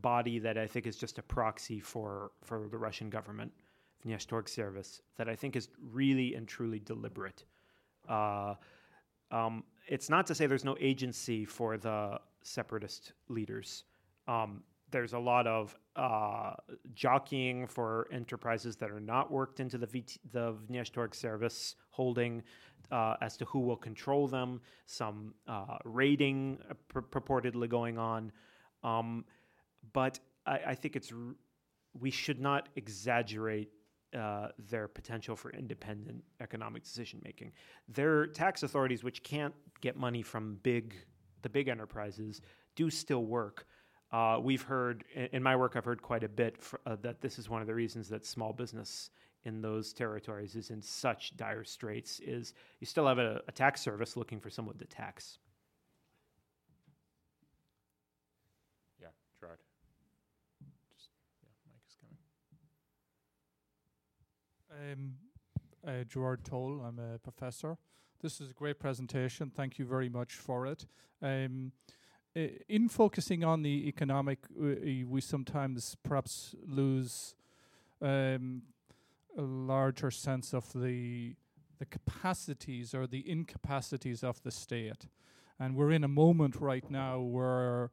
body 0.00 0.40
that 0.40 0.58
I 0.58 0.66
think 0.66 0.88
is 0.88 0.96
just 0.96 1.16
a 1.20 1.22
proxy 1.22 1.78
for 1.78 2.32
for 2.42 2.66
the 2.68 2.78
Russian 2.78 3.08
government, 3.08 3.52
Vneshtorg 4.04 4.48
service, 4.48 5.02
that 5.16 5.28
I 5.28 5.36
think 5.36 5.56
is 5.56 5.68
really 5.92 6.34
and 6.34 6.46
truly 6.46 6.78
deliberate. 6.78 7.44
Uh, 8.08 8.54
um, 9.30 9.64
it's 9.86 10.08
not 10.08 10.26
to 10.26 10.34
say 10.34 10.46
there's 10.46 10.64
no 10.64 10.76
agency 10.80 11.44
for 11.44 11.76
the 11.76 12.18
separatist 12.42 13.12
leaders. 13.28 13.84
Um, 14.26 14.62
there's 14.90 15.12
a 15.12 15.18
lot 15.18 15.46
of 15.46 15.76
uh, 15.96 16.54
jockeying 16.94 17.66
for 17.66 18.08
enterprises 18.12 18.76
that 18.76 18.90
are 18.90 19.00
not 19.00 19.30
worked 19.30 19.60
into 19.60 19.78
the 19.78 19.86
VT, 19.86 20.18
the 20.32 21.14
service 21.14 21.76
holding 21.90 22.42
uh, 22.90 23.14
as 23.20 23.36
to 23.36 23.44
who 23.44 23.60
will 23.60 23.76
control 23.76 24.26
them. 24.26 24.60
Some 24.86 25.34
uh, 25.46 25.78
raiding 25.84 26.58
uh, 26.68 26.74
pur- 26.88 27.02
purportedly 27.02 27.68
going 27.68 27.98
on, 27.98 28.32
um, 28.82 29.24
but 29.92 30.18
I, 30.46 30.60
I 30.68 30.74
think 30.74 30.96
it's 30.96 31.12
r- 31.12 31.36
we 31.98 32.10
should 32.10 32.40
not 32.40 32.68
exaggerate 32.76 33.70
uh, 34.16 34.48
their 34.70 34.88
potential 34.88 35.36
for 35.36 35.50
independent 35.50 36.22
economic 36.40 36.82
decision 36.82 37.20
making. 37.24 37.52
Their 37.88 38.26
tax 38.26 38.62
authorities, 38.62 39.04
which 39.04 39.22
can't 39.22 39.54
get 39.80 39.96
money 39.96 40.22
from 40.22 40.58
big 40.62 40.94
the 41.42 41.48
big 41.48 41.68
enterprises, 41.68 42.40
do 42.76 42.90
still 42.90 43.24
work. 43.24 43.66
Uh, 44.12 44.38
we've 44.42 44.62
heard 44.62 45.04
in, 45.14 45.42
my 45.42 45.54
work, 45.54 45.76
I've 45.76 45.84
heard 45.84 46.02
quite 46.02 46.24
a 46.24 46.28
bit 46.28 46.60
fr- 46.60 46.76
uh, 46.84 46.96
that 47.02 47.20
this 47.20 47.38
is 47.38 47.48
one 47.48 47.60
of 47.60 47.66
the 47.66 47.74
reasons 47.74 48.08
that 48.08 48.26
small 48.26 48.52
business 48.52 49.10
in 49.44 49.62
those 49.62 49.92
territories 49.92 50.56
is 50.56 50.70
in 50.70 50.82
such 50.82 51.36
dire 51.36 51.64
straits. 51.64 52.20
Is 52.20 52.52
you 52.80 52.86
still 52.86 53.06
have 53.06 53.18
a, 53.18 53.40
a 53.48 53.52
tax 53.52 53.80
service 53.80 54.16
looking 54.16 54.40
for 54.40 54.50
someone 54.50 54.76
to 54.78 54.84
tax. 54.84 55.38
Yeah, 59.00 59.08
Gerard. 59.38 59.60
Just 60.92 61.10
yeah, 61.42 61.50
Mike 61.68 61.80
is 61.88 61.96
coming. 62.00 62.18
Um, 64.80 65.12
uh, 65.86 66.04
Gerard 66.04 66.42
Toal. 66.44 66.80
I'm 66.86 66.98
a 66.98 67.18
professor. 67.18 67.76
This 68.22 68.40
is 68.40 68.50
a 68.50 68.54
great 68.54 68.78
presentation. 68.78 69.50
Thank 69.54 69.78
you 69.78 69.84
very 69.84 70.08
much 70.08 70.34
for 70.34 70.66
it. 70.66 70.86
Um, 71.20 71.72
in 72.34 72.88
focusing 72.88 73.44
on 73.44 73.62
the 73.62 73.88
economic, 73.88 74.38
we, 74.56 75.04
we 75.04 75.20
sometimes 75.20 75.96
perhaps 76.02 76.54
lose 76.66 77.34
um, 78.00 78.62
a 79.36 79.42
larger 79.42 80.10
sense 80.10 80.54
of 80.54 80.72
the 80.72 81.34
the 81.78 81.86
capacities 81.86 82.94
or 82.94 83.06
the 83.06 83.20
incapacities 83.28 84.22
of 84.22 84.42
the 84.42 84.50
state. 84.50 85.08
And 85.58 85.74
we're 85.76 85.92
in 85.92 86.04
a 86.04 86.08
moment 86.08 86.56
right 86.60 86.90
now 86.90 87.20
where 87.20 87.90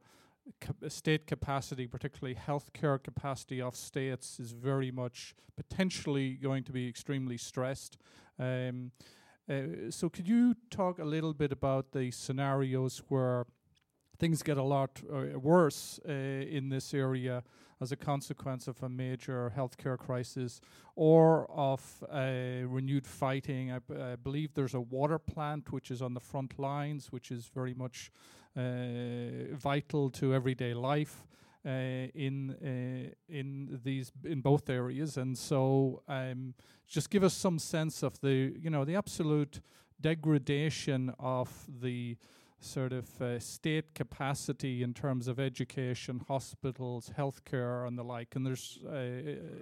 state 0.88 1.26
capacity, 1.26 1.86
particularly 1.86 2.34
healthcare 2.34 3.02
capacity 3.02 3.60
of 3.60 3.76
states, 3.76 4.38
is 4.40 4.52
very 4.52 4.90
much 4.90 5.34
potentially 5.56 6.34
going 6.34 6.64
to 6.64 6.72
be 6.72 6.88
extremely 6.88 7.36
stressed. 7.36 7.98
Um, 8.38 8.92
uh, 9.48 9.90
so, 9.90 10.08
could 10.08 10.28
you 10.28 10.54
talk 10.70 10.98
a 10.98 11.04
little 11.04 11.32
bit 11.32 11.52
about 11.52 11.92
the 11.92 12.10
scenarios 12.10 13.02
where 13.08 13.46
things 14.18 14.42
get 14.42 14.56
a 14.56 14.62
lot 14.62 15.00
uh, 15.10 15.38
worse 15.38 16.00
uh, 16.08 16.12
in 16.12 16.68
this 16.68 16.92
area 16.92 17.42
as 17.80 17.92
a 17.92 17.96
consequence 17.96 18.66
of 18.66 18.82
a 18.82 18.88
major 18.88 19.52
healthcare 19.56 19.96
crisis 19.96 20.60
or 20.96 21.48
of 21.50 22.02
renewed 22.10 23.06
fighting. 23.06 23.70
I, 23.70 23.78
b- 23.78 23.94
I 23.94 24.16
believe 24.16 24.54
there's 24.54 24.74
a 24.74 24.80
water 24.80 25.18
plant 25.18 25.70
which 25.72 25.90
is 25.92 26.02
on 26.02 26.14
the 26.14 26.20
front 26.20 26.58
lines, 26.58 27.12
which 27.12 27.30
is 27.30 27.46
very 27.54 27.74
much 27.74 28.10
vital 29.56 30.10
to 30.10 30.34
everyday 30.34 30.74
life. 30.74 31.24
Uh, 31.66 32.06
in 32.14 32.54
uh, 32.62 33.12
in 33.28 33.80
these 33.84 34.12
in 34.24 34.40
both 34.40 34.70
areas, 34.70 35.16
and 35.16 35.36
so 35.36 36.02
um, 36.08 36.54
just 36.86 37.10
give 37.10 37.24
us 37.24 37.34
some 37.34 37.58
sense 37.58 38.04
of 38.04 38.18
the 38.20 38.54
you 38.58 38.70
know 38.70 38.84
the 38.84 38.94
absolute 38.94 39.60
degradation 40.00 41.12
of 41.18 41.66
the 41.82 42.16
sort 42.60 42.92
of 42.92 43.20
uh, 43.22 43.38
state 43.38 43.94
capacity 43.94 44.82
in 44.82 44.92
terms 44.92 45.28
of 45.28 45.38
education, 45.38 46.20
hospitals, 46.26 47.12
healthcare, 47.16 47.86
and 47.86 47.96
the 47.96 48.02
like. 48.02 48.34
And 48.34 48.44
there's, 48.44 48.78
uh, 48.86 48.94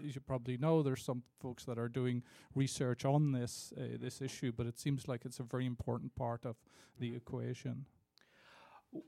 as 0.07 0.15
you 0.15 0.21
probably 0.27 0.57
know, 0.57 0.83
there's 0.83 1.05
some 1.05 1.23
folks 1.41 1.65
that 1.65 1.79
are 1.79 1.89
doing 1.89 2.23
research 2.55 3.05
on 3.05 3.33
this 3.33 3.73
uh, 3.77 3.97
this 4.01 4.23
issue, 4.23 4.53
but 4.57 4.67
it 4.67 4.79
seems 4.79 5.09
like 5.09 5.25
it's 5.25 5.41
a 5.41 5.45
very 5.45 5.67
important 5.67 6.15
part 6.15 6.45
of 6.45 6.57
the 6.99 7.15
equation. 7.15 7.87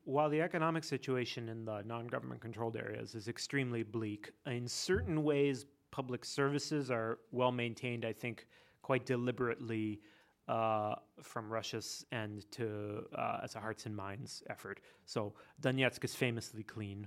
While 0.05 0.29
the 0.29 0.41
economic 0.43 0.85
situation 0.85 1.49
in 1.49 1.65
the 1.65 1.83
non-government 1.85 2.41
controlled 2.41 2.77
areas 2.77 3.15
is 3.15 3.29
extremely 3.29 3.83
bleak, 3.83 4.33
in 4.47 4.69
certain 4.69 5.23
ways, 5.23 5.67
public 5.91 6.25
services 6.25 6.91
are 6.91 7.19
well 7.33 7.53
maintained. 7.53 8.05
I 8.05 8.13
think 8.13 8.47
quite 8.83 9.07
deliberately 9.07 10.01
uh, 10.49 10.95
from 11.23 11.51
Russia's 11.51 12.07
end 12.13 12.51
to 12.53 13.05
uh, 13.15 13.41
as 13.43 13.55
a 13.55 13.61
hearts 13.61 13.87
and 13.87 13.95
minds 13.95 14.43
effort. 14.49 14.81
So 15.05 15.35
Donetsk 15.61 16.05
is 16.05 16.15
famously 16.15 16.63
clean. 16.63 17.07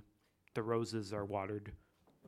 The 0.54 0.62
roses 0.62 1.12
are 1.12 1.24
watered. 1.24 1.72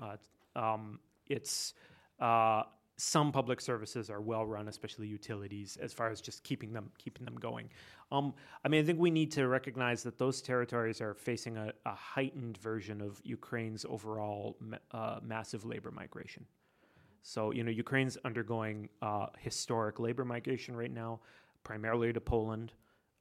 Uh, 0.00 0.16
um, 0.56 0.98
it's 1.28 1.74
uh, 2.20 2.64
some 2.96 3.32
public 3.32 3.60
services 3.60 4.08
are 4.08 4.20
well 4.20 4.46
run, 4.46 4.68
especially 4.68 5.06
utilities, 5.08 5.76
as 5.80 5.92
far 5.92 6.10
as 6.10 6.20
just 6.20 6.44
keeping 6.44 6.72
them 6.72 6.90
keeping 6.96 7.24
them 7.24 7.34
going. 7.34 7.68
Um, 8.12 8.34
I 8.64 8.68
mean, 8.68 8.82
I 8.82 8.86
think 8.86 9.00
we 9.00 9.10
need 9.10 9.32
to 9.32 9.48
recognize 9.48 10.02
that 10.04 10.18
those 10.18 10.40
territories 10.40 11.00
are 11.00 11.14
facing 11.14 11.56
a, 11.56 11.72
a 11.86 11.94
heightened 11.94 12.56
version 12.58 13.00
of 13.00 13.20
Ukraine's 13.24 13.84
overall 13.84 14.56
uh, 14.92 15.18
massive 15.22 15.64
labor 15.64 15.90
migration. 15.90 16.46
So, 17.22 17.52
you 17.52 17.64
know, 17.64 17.70
Ukraine's 17.70 18.18
undergoing 18.24 18.88
uh, 19.02 19.26
historic 19.38 19.98
labor 19.98 20.24
migration 20.24 20.76
right 20.76 20.92
now, 20.92 21.20
primarily 21.64 22.12
to 22.12 22.20
Poland, 22.20 22.74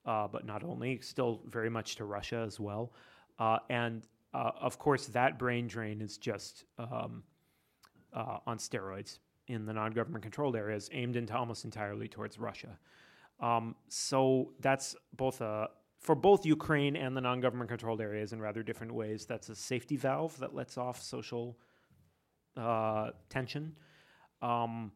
uh, 0.06 0.28
but 0.28 0.46
not 0.46 0.64
only, 0.64 1.00
still 1.00 1.42
very 1.48 1.70
much 1.70 1.96
to 1.96 2.06
Russia 2.06 2.44
as 2.46 2.60
well. 2.60 2.92
Uh, 3.40 3.60
and 3.70 4.04
uh, 4.34 4.52
of 4.60 4.78
course, 4.78 5.08
that 5.08 5.40
brain 5.40 5.68
drain 5.68 6.02
is 6.02 6.18
just 6.18 6.66
um, 6.78 7.24
uh, 8.14 8.40
on 8.46 8.58
steroids 8.58 9.20
in 9.48 9.66
the 9.66 9.74
non 9.74 9.92
government 9.92 10.24
controlled 10.24 10.56
areas, 10.56 10.90
aimed 10.94 11.16
into 11.16 11.36
almost 11.36 11.66
entirely 11.66 12.08
towards 12.08 12.40
Russia. 12.40 12.78
Um, 13.40 13.76
so 13.90 14.54
that's 14.60 14.96
both 15.16 15.42
a 15.42 15.70
for 16.00 16.16
both 16.16 16.46
Ukraine 16.46 16.96
and 16.96 17.16
the 17.16 17.22
non 17.22 17.40
government 17.40 17.70
controlled 17.70 18.02
areas 18.02 18.34
in 18.34 18.42
rather 18.42 18.64
different 18.64 18.94
ways. 18.94 19.26
That's 19.26 19.50
a 19.50 19.56
safety 19.56 19.98
valve 19.98 20.38
that 20.40 20.54
lets 20.54 20.78
off 20.78 21.02
social 21.02 21.58
uh, 22.58 23.12
tension. 23.30 23.76
Um, 24.42 24.92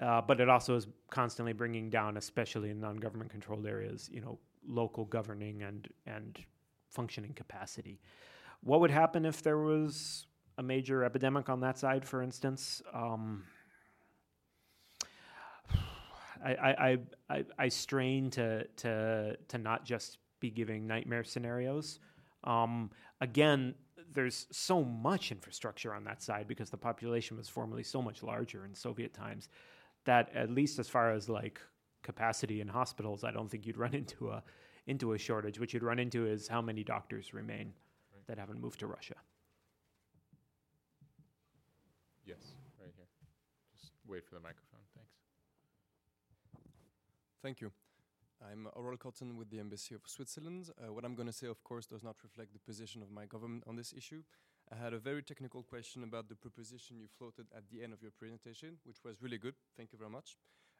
uh, 0.00 0.22
but 0.22 0.40
it 0.40 0.48
also 0.48 0.76
is 0.76 0.86
constantly 1.10 1.52
bringing 1.52 1.90
down, 1.90 2.16
especially 2.16 2.70
in 2.70 2.80
non-government 2.80 3.30
controlled 3.30 3.66
areas, 3.66 4.08
you 4.10 4.20
know, 4.20 4.38
local 4.66 5.04
governing 5.04 5.62
and 5.62 5.88
and 6.06 6.38
functioning 6.88 7.32
capacity. 7.34 8.00
What 8.62 8.80
would 8.80 8.90
happen 8.90 9.24
if 9.24 9.42
there 9.42 9.58
was 9.58 10.26
a 10.58 10.62
major 10.62 11.04
epidemic 11.04 11.48
on 11.48 11.60
that 11.60 11.78
side, 11.78 12.04
for 12.04 12.22
instance? 12.22 12.82
Um, 12.92 13.44
I, 16.44 16.52
I, 16.52 16.98
I, 17.28 17.44
I 17.58 17.68
strain 17.68 18.30
to, 18.30 18.64
to, 18.78 19.36
to 19.48 19.58
not 19.58 19.84
just 19.84 20.18
be 20.40 20.50
giving 20.50 20.86
nightmare 20.86 21.24
scenarios. 21.24 22.00
Um, 22.44 22.90
again, 23.20 23.74
there's 24.12 24.46
so 24.50 24.82
much 24.82 25.30
infrastructure 25.30 25.94
on 25.94 26.04
that 26.04 26.22
side 26.22 26.48
because 26.48 26.70
the 26.70 26.76
population 26.76 27.36
was 27.36 27.48
formerly 27.48 27.82
so 27.82 28.02
much 28.02 28.22
larger 28.22 28.64
in 28.64 28.74
Soviet 28.74 29.14
times 29.14 29.48
that 30.04 30.30
at 30.34 30.50
least 30.50 30.78
as 30.78 30.88
far 30.88 31.12
as 31.12 31.28
like 31.28 31.60
capacity 32.02 32.60
in 32.60 32.68
hospitals, 32.68 33.24
I 33.24 33.30
don't 33.30 33.50
think 33.50 33.66
you'd 33.66 33.76
run 33.76 33.94
into 34.02 34.30
a 34.30 34.42
into 34.86 35.12
a 35.12 35.18
shortage. 35.18 35.60
What 35.60 35.72
you'd 35.72 35.82
run 35.82 35.98
into 35.98 36.26
is 36.26 36.48
how 36.48 36.62
many 36.62 36.82
doctors 36.82 37.34
remain 37.34 37.72
right. 38.12 38.26
that 38.26 38.38
haven't 38.38 38.60
moved 38.60 38.80
to 38.80 38.86
Russia. 38.86 39.14
Yes, 42.24 42.54
right 42.80 42.90
here. 42.96 43.06
Just 43.78 43.92
wait 44.08 44.24
for 44.26 44.34
the 44.34 44.40
microphone. 44.40 44.69
Thank 47.42 47.62
you. 47.62 47.72
I'm 48.42 48.68
Aurel 48.76 48.98
Cotton 48.98 49.34
with 49.34 49.48
the 49.48 49.60
Embassy 49.60 49.94
of 49.94 50.02
Switzerland. 50.04 50.68
Uh, 50.76 50.92
what 50.92 51.06
I'm 51.06 51.14
going 51.14 51.26
to 51.26 51.32
say, 51.32 51.46
of 51.46 51.64
course, 51.64 51.86
does 51.86 52.02
not 52.02 52.16
reflect 52.22 52.52
the 52.52 52.58
position 52.58 53.00
of 53.00 53.10
my 53.10 53.24
government 53.24 53.64
on 53.66 53.76
this 53.76 53.94
issue. 53.96 54.22
I 54.70 54.76
had 54.76 54.92
a 54.92 54.98
very 54.98 55.22
technical 55.22 55.62
question 55.62 56.04
about 56.04 56.28
the 56.28 56.34
proposition 56.34 56.98
you 56.98 57.06
floated 57.08 57.46
at 57.56 57.62
the 57.70 57.82
end 57.82 57.94
of 57.94 58.02
your 58.02 58.10
presentation, 58.10 58.76
which 58.84 58.98
was 59.06 59.22
really 59.22 59.38
good. 59.38 59.54
Thank 59.74 59.90
you 59.90 59.98
very 59.98 60.10
much. 60.10 60.36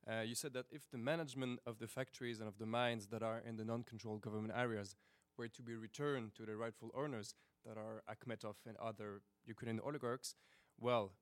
Uh, 0.07 0.21
you 0.21 0.35
said 0.35 0.53
that 0.53 0.67
if 0.71 0.91
the 0.91 0.99
management 0.99 1.61
of 1.67 1.79
the 1.79 1.87
factories 1.87 2.41
and 2.41 2.49
of 2.49 2.59
the 2.59 2.67
mines 2.67 3.07
that 3.07 3.23
are 3.23 3.43
in 3.49 3.57
the 3.57 3.65
non 3.65 3.83
controlled 3.83 4.21
government 4.21 4.53
areas 4.55 4.97
were 5.39 5.49
to 5.49 5.63
be 5.63 5.75
returned 5.75 6.35
to 6.35 6.45
the 6.45 6.57
rightful 6.57 6.91
owners, 6.95 7.35
that 7.65 7.79
are 7.79 8.03
Akhmetov 8.07 8.57
and 8.67 8.77
other 8.77 9.23
Ukrainian 9.47 9.81
oligarchs, 9.81 10.35
well, 10.79 11.13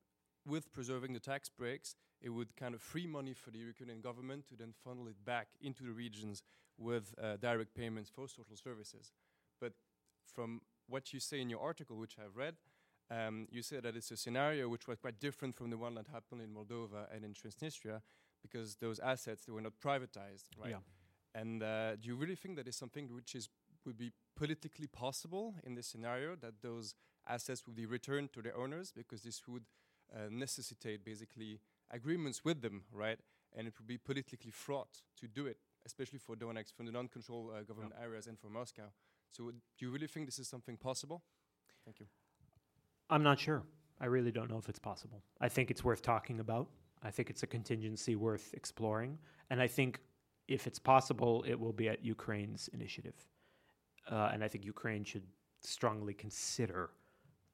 with 0.46 0.72
preserving 0.72 1.12
the 1.12 1.20
tax 1.20 1.48
breaks, 1.48 1.94
it 2.20 2.30
would 2.30 2.56
kind 2.56 2.74
of 2.74 2.82
free 2.82 3.06
money 3.06 3.32
for 3.32 3.50
the 3.50 3.58
Ukrainian 3.58 4.00
government 4.00 4.46
to 4.48 4.56
then 4.56 4.72
funnel 4.84 5.06
it 5.06 5.24
back 5.24 5.48
into 5.60 5.84
the 5.84 5.92
regions 5.92 6.42
with 6.78 7.14
uh, 7.22 7.36
direct 7.36 7.74
payments 7.74 8.10
for 8.10 8.28
social 8.28 8.56
services. 8.56 9.12
But 9.60 9.72
from 10.26 10.60
what 10.88 11.12
you 11.12 11.20
say 11.20 11.40
in 11.40 11.50
your 11.50 11.60
article, 11.60 11.96
which 11.96 12.16
I've 12.18 12.36
read, 12.36 12.54
um, 13.10 13.46
you 13.50 13.62
say 13.62 13.80
that 13.80 13.96
it's 13.96 14.10
a 14.10 14.16
scenario 14.16 14.68
which 14.68 14.86
was 14.86 14.98
quite 14.98 15.18
different 15.18 15.54
from 15.54 15.70
the 15.70 15.78
one 15.78 15.94
that 15.94 16.06
happened 16.08 16.42
in 16.42 16.50
Moldova 16.50 17.06
and 17.14 17.24
in 17.24 17.32
Transnistria 17.32 18.02
because 18.42 18.76
those 18.76 18.98
assets 18.98 19.44
they 19.44 19.52
were 19.52 19.60
not 19.60 19.72
privatized, 19.84 20.44
right? 20.60 20.70
Yeah. 20.70 20.76
And 21.34 21.62
uh, 21.62 21.96
do 21.96 22.08
you 22.08 22.16
really 22.16 22.36
think 22.36 22.56
that 22.56 22.68
is 22.68 22.76
something 22.76 23.08
which 23.14 23.34
is 23.34 23.48
would 23.86 23.96
be 23.96 24.12
politically 24.36 24.86
possible 24.86 25.54
in 25.64 25.74
this 25.74 25.86
scenario 25.86 26.36
that 26.36 26.60
those 26.62 26.94
assets 27.26 27.66
would 27.66 27.76
be 27.76 27.86
returned 27.86 28.32
to 28.32 28.42
their 28.42 28.56
owners 28.56 28.92
because 28.94 29.22
this 29.22 29.42
would 29.48 29.64
uh, 30.14 30.28
necessitate 30.30 31.04
basically 31.04 31.60
agreements 31.90 32.44
with 32.44 32.62
them, 32.62 32.82
right? 32.92 33.18
And 33.56 33.66
it 33.66 33.74
would 33.78 33.86
be 33.86 33.98
politically 33.98 34.50
fraught 34.50 35.02
to 35.20 35.26
do 35.26 35.46
it, 35.46 35.58
especially 35.86 36.18
for 36.18 36.36
Donetsk, 36.36 36.74
from 36.76 36.86
the 36.86 36.92
non-controlled 36.92 37.50
uh, 37.50 37.62
government 37.62 37.94
yeah. 37.98 38.04
areas 38.04 38.26
and 38.26 38.38
for 38.38 38.48
Moscow. 38.48 38.90
So, 39.32 39.50
do 39.50 39.84
you 39.86 39.90
really 39.90 40.06
think 40.06 40.26
this 40.26 40.38
is 40.38 40.48
something 40.48 40.76
possible? 40.76 41.22
Thank 41.84 42.00
you. 42.00 42.06
I'm 43.10 43.22
not 43.22 43.38
sure. 43.38 43.62
I 44.00 44.06
really 44.06 44.30
don't 44.30 44.50
know 44.50 44.58
if 44.58 44.68
it's 44.68 44.78
possible. 44.78 45.22
I 45.40 45.48
think 45.48 45.70
it's 45.70 45.84
worth 45.84 46.02
talking 46.02 46.40
about. 46.40 46.68
I 47.02 47.10
think 47.10 47.30
it's 47.30 47.42
a 47.42 47.46
contingency 47.46 48.16
worth 48.16 48.52
exploring. 48.54 49.18
And 49.50 49.60
I 49.60 49.66
think 49.66 50.00
if 50.46 50.66
it's 50.66 50.78
possible, 50.78 51.44
it 51.46 51.58
will 51.58 51.72
be 51.72 51.88
at 51.88 52.04
Ukraine's 52.04 52.68
initiative. 52.72 53.14
Uh, 54.10 54.30
and 54.32 54.42
I 54.42 54.48
think 54.48 54.64
Ukraine 54.64 55.04
should 55.04 55.24
strongly 55.62 56.14
consider 56.14 56.90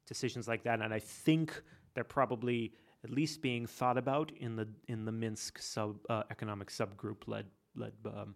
decisions 0.07 0.47
like 0.47 0.63
that. 0.65 0.81
And 0.81 0.93
I 0.95 0.99
think 0.99 1.63
they're 1.95 2.05
probably 2.05 2.73
at 3.05 3.11
least 3.11 3.43
being 3.43 3.67
thought 3.67 3.99
about 3.99 4.33
in 4.39 4.57
the 4.57 4.69
in 4.89 5.05
the 5.05 5.13
Minsk 5.13 5.59
sub 5.61 5.97
uh, 6.09 6.23
economic 6.31 6.69
subgroup 6.69 7.27
led 7.27 7.47
led 7.77 7.93
um, 8.07 8.35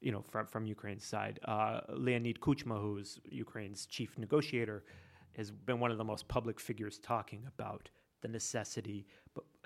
you 0.00 0.12
know 0.12 0.22
from 0.22 0.46
from 0.46 0.66
Ukraine's 0.66 1.04
side. 1.04 1.38
Uh, 1.44 1.80
Leonid 1.90 2.40
Kuchma, 2.40 2.80
who's 2.80 3.20
Ukraine's 3.30 3.86
chief 3.86 4.18
negotiator, 4.18 4.84
has 5.36 5.50
been 5.50 5.80
one 5.80 5.90
of 5.90 5.98
the 5.98 6.04
most 6.04 6.26
public 6.28 6.58
figures 6.60 6.98
talking 6.98 7.44
about 7.46 7.88
the 8.20 8.28
necessity 8.28 9.06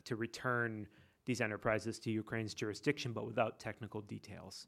to 0.05 0.17
return 0.17 0.87
these 1.25 1.41
enterprises 1.41 1.99
to 2.01 2.11
Ukraine's 2.11 2.53
jurisdiction, 2.55 3.13
but 3.13 3.25
without 3.27 3.59
technical 3.59 4.01
details. 4.01 4.67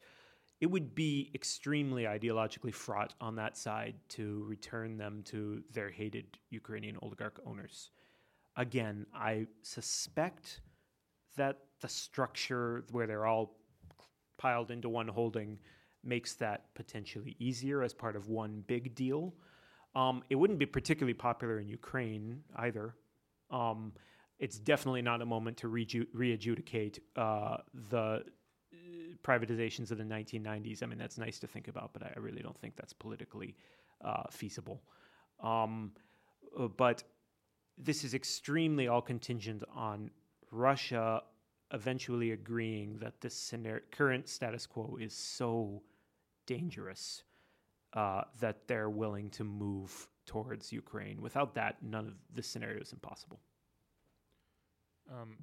It 0.60 0.66
would 0.66 0.94
be 0.94 1.30
extremely 1.34 2.04
ideologically 2.04 2.72
fraught 2.72 3.12
on 3.20 3.34
that 3.36 3.56
side 3.56 3.96
to 4.10 4.44
return 4.44 4.96
them 4.96 5.22
to 5.26 5.62
their 5.72 5.90
hated 5.90 6.38
Ukrainian 6.50 6.96
oligarch 7.02 7.40
owners. 7.44 7.90
Again, 8.56 9.06
I 9.14 9.46
suspect 9.62 10.60
that 11.36 11.58
the 11.80 11.88
structure 11.88 12.84
where 12.90 13.06
they're 13.06 13.26
all 13.26 13.56
piled 14.38 14.70
into 14.70 14.88
one 14.88 15.08
holding 15.08 15.58
makes 16.04 16.34
that 16.34 16.74
potentially 16.74 17.36
easier 17.38 17.82
as 17.82 17.92
part 17.92 18.14
of 18.14 18.28
one 18.28 18.62
big 18.66 18.94
deal. 18.94 19.34
Um, 19.94 20.22
it 20.28 20.36
wouldn't 20.36 20.58
be 20.58 20.66
particularly 20.66 21.14
popular 21.14 21.58
in 21.58 21.68
Ukraine 21.68 22.42
either. 22.56 22.94
Um, 23.50 23.92
it's 24.38 24.58
definitely 24.58 25.02
not 25.02 25.22
a 25.22 25.26
moment 25.26 25.56
to 25.58 25.68
reju- 25.68 26.06
re-adjudicate 26.12 26.98
uh, 27.16 27.58
the 27.90 27.98
uh, 27.98 28.76
privatizations 29.22 29.90
of 29.90 29.98
the 29.98 30.04
1990s. 30.04 30.82
I 30.82 30.86
mean, 30.86 30.98
that's 30.98 31.18
nice 31.18 31.38
to 31.40 31.46
think 31.46 31.68
about, 31.68 31.92
but 31.92 32.02
I 32.02 32.18
really 32.18 32.42
don't 32.42 32.58
think 32.58 32.76
that's 32.76 32.92
politically 32.92 33.56
uh, 34.04 34.24
feasible. 34.30 34.82
Um, 35.40 35.92
uh, 36.58 36.68
but 36.68 37.04
this 37.78 38.04
is 38.04 38.14
extremely 38.14 38.88
all 38.88 39.02
contingent 39.02 39.62
on 39.74 40.10
Russia 40.50 41.22
eventually 41.72 42.30
agreeing 42.30 42.98
that 42.98 43.20
this 43.20 43.34
scenario, 43.34 43.82
current 43.90 44.28
status 44.28 44.66
quo 44.66 44.96
is 45.00 45.14
so 45.14 45.82
dangerous 46.46 47.24
uh, 47.94 48.22
that 48.40 48.68
they're 48.68 48.90
willing 48.90 49.30
to 49.30 49.44
move 49.44 50.08
towards 50.26 50.72
Ukraine. 50.72 51.20
Without 51.20 51.54
that, 51.54 51.82
none 51.82 52.06
of 52.06 52.14
this 52.32 52.46
scenario 52.46 52.80
is 52.80 52.92
impossible. 52.92 53.40
Um, 55.10 55.36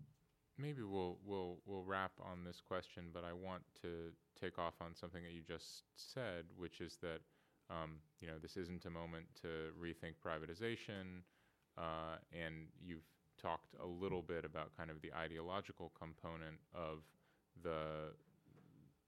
maybe 0.58 0.82
we'll 0.82 1.18
we'll 1.26 1.58
we'll 1.66 1.84
wrap 1.84 2.12
on 2.20 2.44
this 2.44 2.62
question, 2.66 3.06
but 3.14 3.24
I 3.24 3.34
want 3.34 3.64
to 3.82 4.12
take 4.40 4.58
off 4.58 4.74
on 4.82 4.96
something 4.96 5.24
that 5.24 5.34
you 5.34 5.42
just 5.48 5.84
said, 5.96 6.46
which 6.58 6.82
is 6.82 6.98
that 7.02 7.20
um, 7.70 7.98
you 8.20 8.28
know 8.28 8.40
this 8.42 8.58
isn't 8.58 8.86
a 8.86 8.90
moment 8.90 9.26
to 9.42 9.48
rethink 9.80 10.16
privatization, 10.26 11.22
uh, 11.78 12.18
and 12.34 12.68
you've 12.84 13.06
talked 13.42 13.76
a 13.82 13.86
little 13.86 14.22
bit 14.22 14.46
about 14.46 14.76
kind 14.78 14.90
of 14.90 15.02
the 15.02 15.14
ideological 15.14 15.92
component 15.98 16.58
of 16.74 17.00
the 17.64 18.14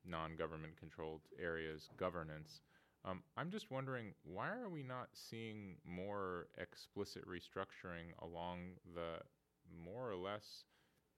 non-government 0.06 0.76
controlled 0.78 1.22
areas 1.42 1.90
governance. 1.98 2.62
Um, 3.06 3.22
I'm 3.38 3.52
just 3.52 3.70
wondering 3.70 4.14
why 4.24 4.50
are 4.50 4.70
we 4.70 4.84
not 4.84 5.10
seeing 5.14 5.76
more 5.86 6.48
explicit 6.58 7.24
restructuring 7.28 8.12
along 8.22 8.60
the 8.96 9.20
more 9.86 10.10
or 10.10 10.16
less 10.16 10.64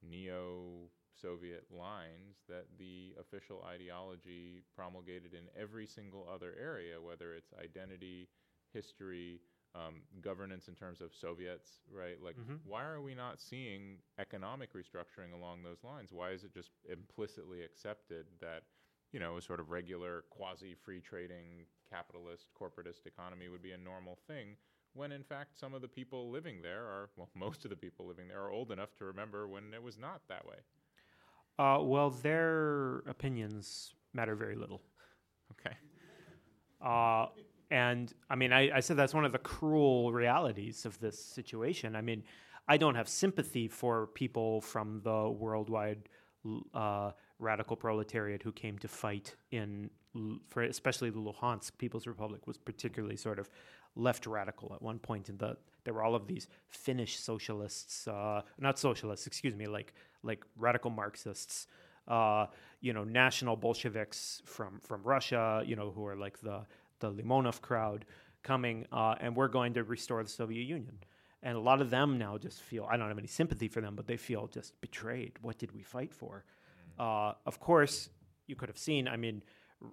neo 0.02 0.89
Soviet 1.22 1.66
lines 1.72 2.38
that 2.50 2.66
the 2.78 3.14
official 3.20 3.64
ideology 3.64 4.64
promulgated 4.76 5.34
in 5.34 5.48
every 5.60 5.88
single 5.88 6.28
other 6.32 6.54
area, 6.60 7.02
whether 7.02 7.34
it's 7.34 7.54
identity, 7.54 8.28
history, 8.74 9.39
um, 9.76 9.95
governance 10.21 10.67
in 10.67 10.76
terms 10.76 11.01
of 11.01 11.13
Soviets, 11.13 11.80
right? 11.91 12.21
Like, 12.21 12.38
Mhm. 12.38 12.59
why 12.63 12.86
are 12.86 13.01
we 13.01 13.13
not 13.13 13.39
seeing 13.41 13.97
economic 14.17 14.73
restructuring 14.73 15.34
along 15.34 15.63
those 15.63 15.84
lines? 15.84 16.11
Why 16.13 16.32
is 16.32 16.43
it 16.43 16.53
just 16.53 16.71
implicitly 16.89 17.61
accepted 17.63 18.28
that, 18.39 18.63
you 19.11 19.19
know, 19.19 19.38
a 19.38 19.41
sort 19.41 19.59
of 19.59 19.69
regular 19.69 20.23
quasi 20.30 20.73
free 20.73 21.01
trading 21.01 21.67
capitalist 21.89 22.53
corporatist 22.53 23.05
economy 23.05 23.49
would 23.49 23.61
be 23.61 23.73
a 23.73 23.78
normal 23.78 24.15
thing? 24.28 24.57
When 24.93 25.11
in 25.11 25.23
fact, 25.23 25.57
some 25.59 25.73
of 25.73 25.82
the 25.82 25.89
people 25.89 26.30
living 26.32 26.61
there 26.61 26.86
are, 26.86 27.09
well, 27.17 27.30
most 27.36 27.65
of 27.65 27.69
the 27.69 27.76
people 27.76 28.05
living 28.07 28.28
there 28.30 28.41
are 28.41 28.49
old 28.49 28.71
enough 28.71 28.95
to 28.95 29.05
remember 29.05 29.47
when 29.47 29.73
it 29.73 29.84
was 29.84 29.97
not 29.97 30.28
that 30.30 30.45
way. 30.47 30.63
Uh, 31.57 31.80
well, 31.82 32.09
their 32.09 32.97
opinions 33.07 33.93
matter 34.13 34.36
very 34.36 34.55
little. 34.55 34.82
Okay. 35.51 35.76
Uh, 36.82 37.28
and 37.72 38.13
I 38.30 38.36
mean, 38.36 38.53
I, 38.53 38.78
I 38.78 38.80
said 38.80 38.97
that's 38.97 39.13
one 39.13 39.26
of 39.26 39.32
the 39.32 39.39
cruel 39.39 40.11
realities 40.11 40.86
of 40.86 40.99
this 40.99 41.18
situation. 41.18 41.95
I 41.95 42.01
mean, 42.01 42.24
I 42.68 42.78
don't 42.78 42.95
have 42.95 43.07
sympathy 43.07 43.68
for 43.68 44.07
people 44.07 44.61
from 44.61 45.01
the 45.03 45.30
worldwide 45.30 46.09
uh, 46.74 47.11
radical 47.39 47.76
proletariat 47.76 48.43
who 48.43 48.51
came 48.51 48.78
to 48.80 48.88
fight 48.88 49.36
in, 49.51 49.89
for 50.47 50.63
especially 50.63 51.09
the 51.09 51.20
Luhansk 51.20 51.78
People's 51.78 52.07
Republic 52.07 52.47
was 52.47 52.57
particularly 52.57 53.18
sort 53.18 53.39
of 53.39 53.49
left 53.95 54.28
radical 54.28 54.74
at 54.74 54.82
one 54.82 54.99
point. 54.99 55.30
In 55.30 55.38
the 55.38 55.57
there 55.84 55.93
were 55.93 56.03
all 56.03 56.16
of 56.16 56.28
these 56.28 56.47
Finnish 56.68 57.18
socialists, 57.20 58.07
uh, 58.07 58.41
not 58.59 58.80
socialists, 58.80 59.28
excuse 59.28 59.55
me, 59.55 59.68
like 59.68 59.93
like 60.24 60.43
radical 60.57 60.91
Marxists. 60.91 61.68
Uh, 62.07 62.45
you 62.82 62.93
know, 62.93 63.03
national 63.03 63.55
Bolsheviks 63.55 64.41
from 64.45 64.80
from 64.84 65.01
Russia, 65.03 65.63
you 65.66 65.76
know, 65.76 65.89
who 65.89 66.05
are 66.05 66.16
like 66.16 66.39
the 66.39 66.61
the 67.00 67.12
Limonov 67.12 67.62
crowd 67.62 68.06
coming, 68.43 68.86
uh, 68.91 69.16
and 69.20 69.36
we're 69.36 69.48
going 69.48 69.74
to 69.74 69.84
restore 69.84 70.24
the 70.24 70.30
Soviet 70.30 70.64
Union. 70.64 71.00
And 71.43 71.56
a 71.56 71.60
lot 71.60 71.82
of 71.82 71.89
them 71.89 72.18
now 72.18 72.38
just 72.38 72.62
feel 72.62 72.88
I 72.89 72.98
don't 72.98 73.08
have 73.08 73.18
any 73.18 73.28
sympathy 73.28 73.68
for 73.68 73.82
them, 73.82 73.96
but 73.96 74.08
they 74.08 74.18
feel 74.18 74.48
just 74.48 74.80
betrayed. 74.82 75.34
What 75.41 75.58
did 75.58 75.72
we 75.74 75.84
fight 75.84 76.14
for? 76.14 76.43
Uh, 76.98 77.34
of 77.46 77.60
course, 77.60 78.10
you 78.48 78.56
could 78.56 78.70
have 78.70 78.78
seen. 78.78 79.08
I 79.08 79.18
mean, 79.18 79.43
R- 79.82 79.89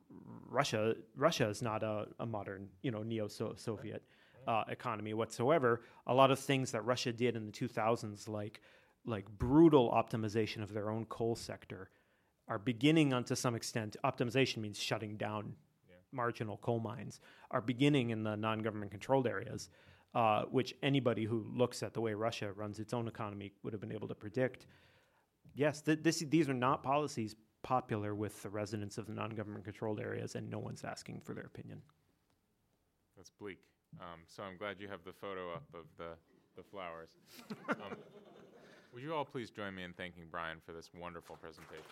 Russia 0.49 0.95
Russia 1.17 1.49
is 1.49 1.61
not 1.61 1.83
a, 1.83 2.07
a 2.21 2.27
modern, 2.27 2.69
you 2.83 2.91
know, 2.91 3.03
neo-Soviet 3.03 4.03
uh, 4.47 4.65
economy 4.69 5.15
whatsoever. 5.15 5.83
A 6.07 6.15
lot 6.15 6.31
of 6.31 6.39
things 6.39 6.73
that 6.73 6.85
Russia 6.85 7.13
did 7.13 7.37
in 7.37 7.47
the 7.47 7.53
2000s, 7.53 8.29
like 8.29 8.61
like 9.05 9.29
brutal 9.37 9.91
optimization 9.91 10.63
of 10.63 10.73
their 10.73 10.91
own 10.91 11.05
coal 11.07 11.35
sector, 11.35 11.91
are 12.49 12.59
beginning 12.59 13.13
on 13.13 13.25
to 13.25 13.37
some 13.37 13.55
extent. 13.55 13.97
Optimization 14.05 14.59
means 14.59 14.79
shutting 14.79 15.17
down 15.17 15.55
marginal 16.13 16.59
coal 16.59 16.81
mines 16.81 17.21
are 17.51 17.61
beginning 17.61 18.11
in 18.11 18.23
the 18.23 18.37
non-government 18.37 18.91
controlled 18.91 19.27
areas, 19.27 19.71
uh, 20.15 20.43
which 20.45 20.75
anybody 20.83 21.25
who 21.25 21.47
looks 21.55 21.83
at 21.83 21.95
the 21.95 22.01
way 22.01 22.15
Russia 22.15 22.53
runs 22.53 22.79
its 22.79 22.93
own 22.93 23.09
economy 23.09 23.53
would 23.63 23.73
have 23.73 23.81
been 23.81 23.93
able 23.93 24.09
to 24.09 24.15
predict. 24.15 24.67
Yes, 25.55 25.81
th- 25.83 26.01
this, 26.03 26.19
these 26.29 26.49
are 26.49 26.55
not 26.55 26.83
policies 26.83 27.35
popular 27.63 28.15
with 28.15 28.43
the 28.43 28.49
residents 28.49 28.99
of 28.99 29.07
the 29.07 29.13
non-government 29.13 29.65
controlled 29.65 30.01
areas, 30.01 30.35
and 30.35 30.51
no 30.51 30.59
one's 30.59 30.85
asking 30.85 31.21
for 31.21 31.35
their 31.35 31.45
opinion. 31.45 31.81
That's 33.17 33.31
bleak. 33.31 33.59
Um, 34.01 34.21
so 34.27 34.43
I'm 34.43 34.57
glad 34.57 34.77
you 34.81 34.89
have 34.89 35.05
the 35.05 35.13
photo 35.13 35.53
up 35.53 35.65
of 35.75 35.85
the, 35.99 36.11
the 36.57 36.63
flowers. 36.63 37.11
um, 37.69 37.97
would 38.93 39.03
you 39.03 39.15
all 39.15 39.25
please 39.25 39.51
join 39.51 39.75
me 39.75 39.85
in 39.85 39.93
thanking 39.93 40.25
Brian 40.31 40.59
for 40.65 40.73
this 40.73 40.91
wonderful 40.95 41.37
presentation? 41.37 41.85